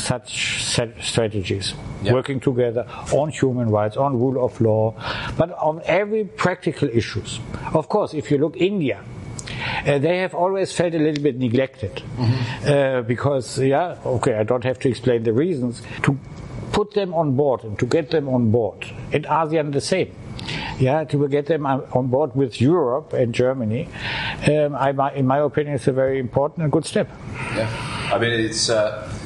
such 0.00 0.58
strategies. 1.00 1.74
Yep. 2.02 2.14
Working 2.14 2.40
together 2.40 2.86
on 3.12 3.28
human 3.28 3.70
rights, 3.70 3.96
on 3.96 4.18
rule 4.18 4.42
of 4.44 4.60
law, 4.60 4.94
but 5.36 5.52
on 5.58 5.82
every 5.84 6.24
practical 6.24 6.88
issues. 6.88 7.40
Of 7.74 7.88
course, 7.88 8.14
if 8.14 8.30
you 8.30 8.38
look 8.38 8.56
India, 8.56 9.02
uh, 9.86 9.98
they 9.98 10.18
have 10.18 10.34
always 10.34 10.72
felt 10.72 10.94
a 10.94 10.98
little 10.98 11.22
bit 11.22 11.38
neglected 11.38 11.96
mm-hmm. 11.96 12.68
uh, 12.68 13.02
because, 13.02 13.58
yeah, 13.58 13.98
okay, 14.04 14.34
I 14.34 14.44
don't 14.44 14.64
have 14.64 14.78
to 14.80 14.88
explain 14.88 15.24
the 15.24 15.32
reasons. 15.32 15.82
To 16.02 16.18
put 16.72 16.94
them 16.94 17.12
on 17.12 17.36
board 17.36 17.64
and 17.64 17.78
to 17.78 17.86
get 17.86 18.10
them 18.10 18.28
on 18.28 18.50
board, 18.50 18.86
and 19.12 19.24
ASEAN 19.24 19.72
the 19.72 19.80
same. 19.80 20.14
Yeah, 20.78 21.04
to 21.04 21.28
get 21.28 21.46
them 21.46 21.66
on 21.66 22.06
board 22.06 22.34
with 22.34 22.60
Europe 22.60 23.12
and 23.12 23.34
Germany, 23.34 23.88
um, 24.48 24.74
I, 24.74 25.12
in 25.14 25.26
my 25.26 25.38
opinion, 25.38 25.74
it's 25.74 25.86
a 25.86 25.92
very 25.92 26.18
important 26.18 26.62
and 26.62 26.72
good 26.72 26.86
step. 26.86 27.10
Yeah, 27.54 27.68
I 28.10 28.18
mean, 28.18 28.32
it's. 28.40 28.70
Uh 28.70 29.19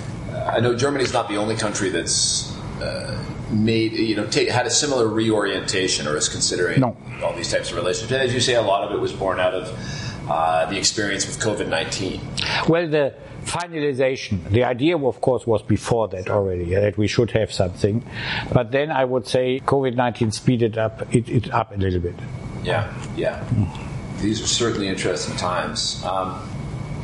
I 0.47 0.61
know 0.61 0.77
Germany's 0.77 1.13
not 1.13 1.29
the 1.29 1.37
only 1.37 1.57
country 1.57 1.89
that's 1.89 2.55
uh, 2.81 3.19
made 3.51 3.93
you 3.93 4.17
know 4.17 4.27
take, 4.27 4.49
had 4.49 4.67
a 4.67 4.71
similar 4.71 5.09
reorientation 5.09 6.07
or 6.07 6.17
is 6.17 6.29
considering 6.29 6.81
no. 6.81 6.97
all 7.23 7.35
these 7.35 7.51
types 7.51 7.71
of 7.71 7.77
relationships. 7.77 8.13
And 8.13 8.23
as 8.23 8.35
you 8.35 8.41
say, 8.41 8.55
a 8.55 8.63
lot 8.63 8.85
of 8.85 8.93
it 8.95 9.01
was 9.01 9.13
born 9.13 9.41
out 9.41 9.55
of 9.55 10.29
uh, 10.29 10.67
the 10.67 10.77
experience 10.77 11.27
with 11.27 11.39
COVID 11.41 11.69
nineteen. 11.69 12.21
Well, 12.69 12.89
the 12.89 13.15
finalization. 13.45 14.49
The 14.51 14.65
idea, 14.65 14.97
of 14.99 15.21
course, 15.21 15.47
was 15.47 15.63
before 15.63 16.09
that 16.09 16.29
already 16.31 16.75
that 16.75 16.97
we 16.97 17.07
should 17.07 17.31
have 17.33 17.53
something, 17.53 18.05
but 18.53 18.73
then 18.73 18.91
I 18.91 19.05
would 19.05 19.27
say 19.27 19.61
COVID 19.61 19.95
nineteen 19.95 20.31
speeded 20.31 20.79
up 20.79 21.15
it, 21.15 21.29
it, 21.29 21.53
up 21.53 21.73
a 21.73 21.77
little 21.77 22.01
bit. 22.01 22.17
Yeah, 22.63 22.93
yeah. 23.17 23.45
Mm. 23.51 24.21
These 24.21 24.43
are 24.43 24.47
certainly 24.47 24.89
interesting 24.89 25.37
times. 25.37 26.03
Um, 26.05 26.41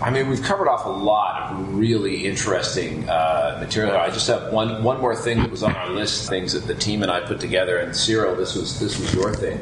I 0.02 0.08
mean, 0.08 0.28
we've 0.30 0.42
covered 0.42 0.68
off 0.68 0.86
a 0.86 0.88
lot 0.88 1.52
of 1.52 1.74
really 1.76 2.26
interesting 2.26 3.08
uh, 3.08 3.58
material. 3.60 3.96
I 3.96 4.08
just 4.08 4.26
have 4.28 4.50
one 4.52 4.82
one 4.82 4.98
more 5.00 5.14
thing 5.14 5.38
that 5.38 5.50
was 5.50 5.62
on 5.62 5.74
our 5.76 5.90
list, 5.90 6.28
things 6.28 6.54
that 6.54 6.66
the 6.66 6.74
team 6.74 7.02
and 7.02 7.12
I 7.12 7.20
put 7.20 7.38
together. 7.38 7.78
And 7.78 7.94
Cyril, 7.94 8.34
this 8.34 8.54
was 8.56 8.80
this 8.80 8.98
was 8.98 9.14
your 9.14 9.34
thing. 9.34 9.58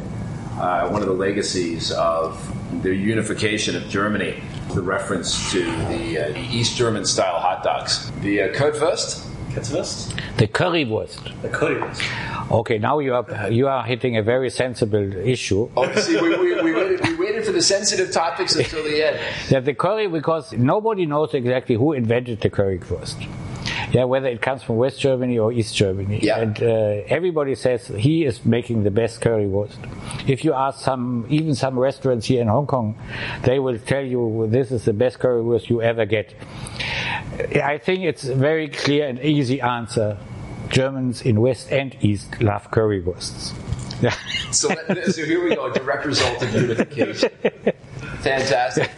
Uh, 0.61 0.89
one 0.91 1.03
of 1.03 1.09
the 1.09 1.15
legacies 1.15 1.91
of 1.93 2.39
the 2.83 2.95
unification 2.95 3.75
of 3.75 3.89
Germany, 3.89 4.41
the 4.75 4.83
reference 4.83 5.51
to 5.53 5.65
the, 5.65 6.19
uh, 6.19 6.33
the 6.33 6.47
East 6.53 6.77
German 6.77 7.05
style 7.05 7.39
hot 7.41 7.65
dogs, 7.65 8.11
the 8.21 8.43
uh, 8.43 8.49
Currywurst. 8.49 9.25
The 10.37 10.47
currywurst. 10.47 11.43
The 11.43 11.49
currywurst. 11.49 12.51
Okay, 12.51 12.79
now 12.79 13.01
you 13.01 13.15
are 13.15 13.51
you 13.51 13.67
are 13.67 13.83
hitting 13.83 14.17
a 14.17 14.23
very 14.23 14.51
sensible 14.51 15.13
issue. 15.17 15.69
Oh, 15.77 15.93
see, 15.97 16.21
we, 16.21 16.29
we, 16.29 16.37
we, 16.37 16.53
waited, 16.53 16.65
we 16.65 16.73
waited 16.75 17.01
for 17.01 17.08
the 17.59 17.63
sensitive 17.63 18.13
topics 18.13 18.55
until 18.55 18.85
the 18.85 19.07
end. 19.09 19.21
yeah, 19.51 19.61
the 19.61 19.75
curry 19.75 20.07
because 20.07 20.53
nobody 20.53 21.07
knows 21.07 21.35
exactly 21.35 21.75
who 21.75 21.93
invented 21.93 22.41
the 22.41 22.51
currywurst. 22.51 23.19
Yeah, 23.93 24.05
whether 24.05 24.29
it 24.29 24.41
comes 24.43 24.63
from 24.63 24.77
West 24.77 25.01
Germany 25.01 25.39
or 25.39 25.53
East 25.53 25.75
Germany. 25.75 26.21
Yeah. 26.23 26.41
And 26.41 26.63
uh, 26.63 27.17
everybody 27.17 27.55
says 27.55 27.89
he 27.89 28.25
is 28.25 28.45
making 28.45 28.85
the 28.85 28.91
best 28.91 29.21
currywurst. 29.21 29.79
If 30.29 30.45
you 30.45 30.53
ask 30.53 30.81
some, 30.81 31.27
even 31.31 31.55
some 31.55 31.79
restaurants 31.79 32.27
here 32.27 32.43
in 32.43 32.49
Hong 32.49 32.67
Kong, 32.67 32.97
they 33.43 33.59
will 33.59 33.79
tell 33.79 34.05
you 34.05 34.47
this 34.51 34.71
is 34.71 34.85
the 34.85 34.93
best 34.93 35.19
currywurst 35.19 35.69
you 35.69 35.83
ever 35.83 36.05
get. 36.05 36.35
I 37.63 37.79
think 37.79 38.05
it's 38.05 38.25
a 38.25 38.35
very 38.35 38.69
clear 38.69 39.09
and 39.09 39.19
easy 39.21 39.61
answer. 39.61 40.19
Germans 40.69 41.23
in 41.23 41.41
West 41.41 41.73
and 41.73 41.97
East 42.03 42.43
love 42.43 42.71
currywursts. 42.71 43.68
Yeah. 44.01 44.15
so, 44.51 44.69
so 45.11 45.25
here 45.25 45.43
we 45.43 45.55
go, 45.55 45.73
direct 45.73 46.07
result 46.07 46.43
of 46.43 46.55
unification. 46.55 47.31
Fantastic. 48.21 48.91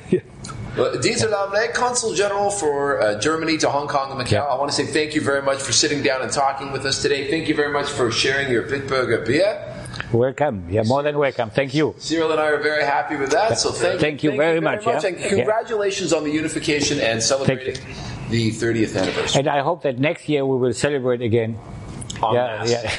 Well, 0.77 0.93
Dieter 0.95 1.31
Lamle, 1.31 1.75
Consul 1.75 2.15
General 2.15 2.51
for 2.51 3.03
uh, 3.03 3.19
Germany 3.21 3.59
to 3.59 3.71
Hong 3.71 3.89
Kong 3.89 4.13
and 4.13 4.21
Macau. 4.21 4.33
Yeah. 4.33 4.45
I 4.45 4.57
want 4.57 4.71
to 4.71 4.77
say 4.77 4.87
thank 4.87 5.15
you 5.15 5.21
very 5.21 5.43
much 5.43 5.61
for 5.61 5.73
sitting 5.73 6.03
down 6.03 6.23
and 6.23 6.31
talking 6.31 6.71
with 6.71 6.87
us 6.87 7.03
today. 7.03 7.29
Thank 7.29 7.49
you 7.49 7.55
very 7.55 7.73
much 7.73 7.89
for 7.89 8.11
sharing 8.11 8.53
your 8.53 8.63
Bitburger 8.63 9.27
beer. 9.27 9.67
Welcome. 10.13 10.69
Yeah, 10.71 10.83
more 10.85 11.03
than 11.03 11.19
welcome. 11.19 11.51
Thank 11.51 11.75
you. 11.75 11.95
Cyril 11.99 12.31
and 12.31 12.41
I 12.41 12.47
are 12.47 12.63
very 12.63 12.85
happy 12.85 13.17
with 13.17 13.31
that. 13.33 13.59
So 13.59 13.71
thank, 13.71 14.01
thank 14.01 14.23
you, 14.23 14.31
thank 14.31 14.41
very, 14.41 14.55
you 14.57 14.61
very 14.61 14.77
much. 14.77 14.87
much. 14.87 15.03
Yeah. 15.03 15.11
And 15.11 15.19
congratulations 15.19 16.13
yeah. 16.13 16.19
on 16.19 16.25
the 16.25 16.31
unification 16.31 17.01
and 17.01 17.23
celebrating 17.23 17.77
the 18.31 18.51
30th 18.51 18.97
anniversary. 19.01 19.41
And 19.41 19.49
I 19.49 19.61
hope 19.61 19.83
that 19.83 19.99
next 19.99 20.29
year 20.29 20.47
we 20.47 20.57
will 20.57 20.73
celebrate 20.73 21.21
again. 21.21 21.59
On 22.23 22.35
yeah, 22.35 22.64
yeah. 22.64 22.91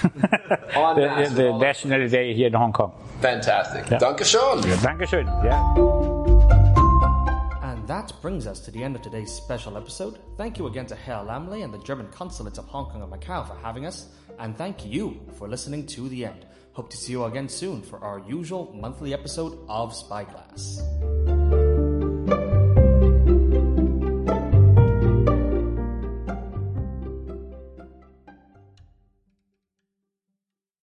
on 0.75 0.95
the, 0.95 1.29
the 1.33 1.57
National 1.57 2.07
Day 2.07 2.33
here 2.33 2.47
in 2.47 2.53
Hong 2.53 2.73
Kong. 2.73 2.91
Fantastic. 3.21 3.89
Yeah. 3.89 3.99
Dankeschön. 3.99 4.65
Yeah, 4.65 4.75
Dankeschön. 4.77 5.27
Yeah. 5.43 5.61
And 7.61 7.87
that 7.87 8.11
brings 8.21 8.47
us 8.47 8.59
to 8.61 8.71
the 8.71 8.83
end 8.83 8.95
of 8.95 9.03
today's 9.03 9.31
special 9.31 9.77
episode. 9.77 10.17
Thank 10.37 10.57
you 10.57 10.67
again 10.67 10.87
to 10.87 10.95
Herr 10.95 11.23
Lamle 11.23 11.63
and 11.63 11.71
the 11.73 11.79
German 11.79 12.07
consulates 12.07 12.57
of 12.57 12.65
Hong 12.65 12.89
Kong 12.89 13.03
and 13.03 13.11
Macau 13.11 13.47
for 13.47 13.55
having 13.61 13.85
us. 13.85 14.07
And 14.39 14.57
thank 14.57 14.85
you 14.85 15.19
for 15.37 15.47
listening 15.47 15.85
to 15.87 16.09
the 16.09 16.25
end. 16.25 16.45
Hope 16.73 16.89
to 16.89 16.97
see 16.97 17.11
you 17.11 17.25
again 17.25 17.47
soon 17.49 17.81
for 17.81 17.99
our 17.99 18.19
usual 18.27 18.73
monthly 18.73 19.13
episode 19.13 19.59
of 19.67 19.93
Spyglass. 19.93 20.81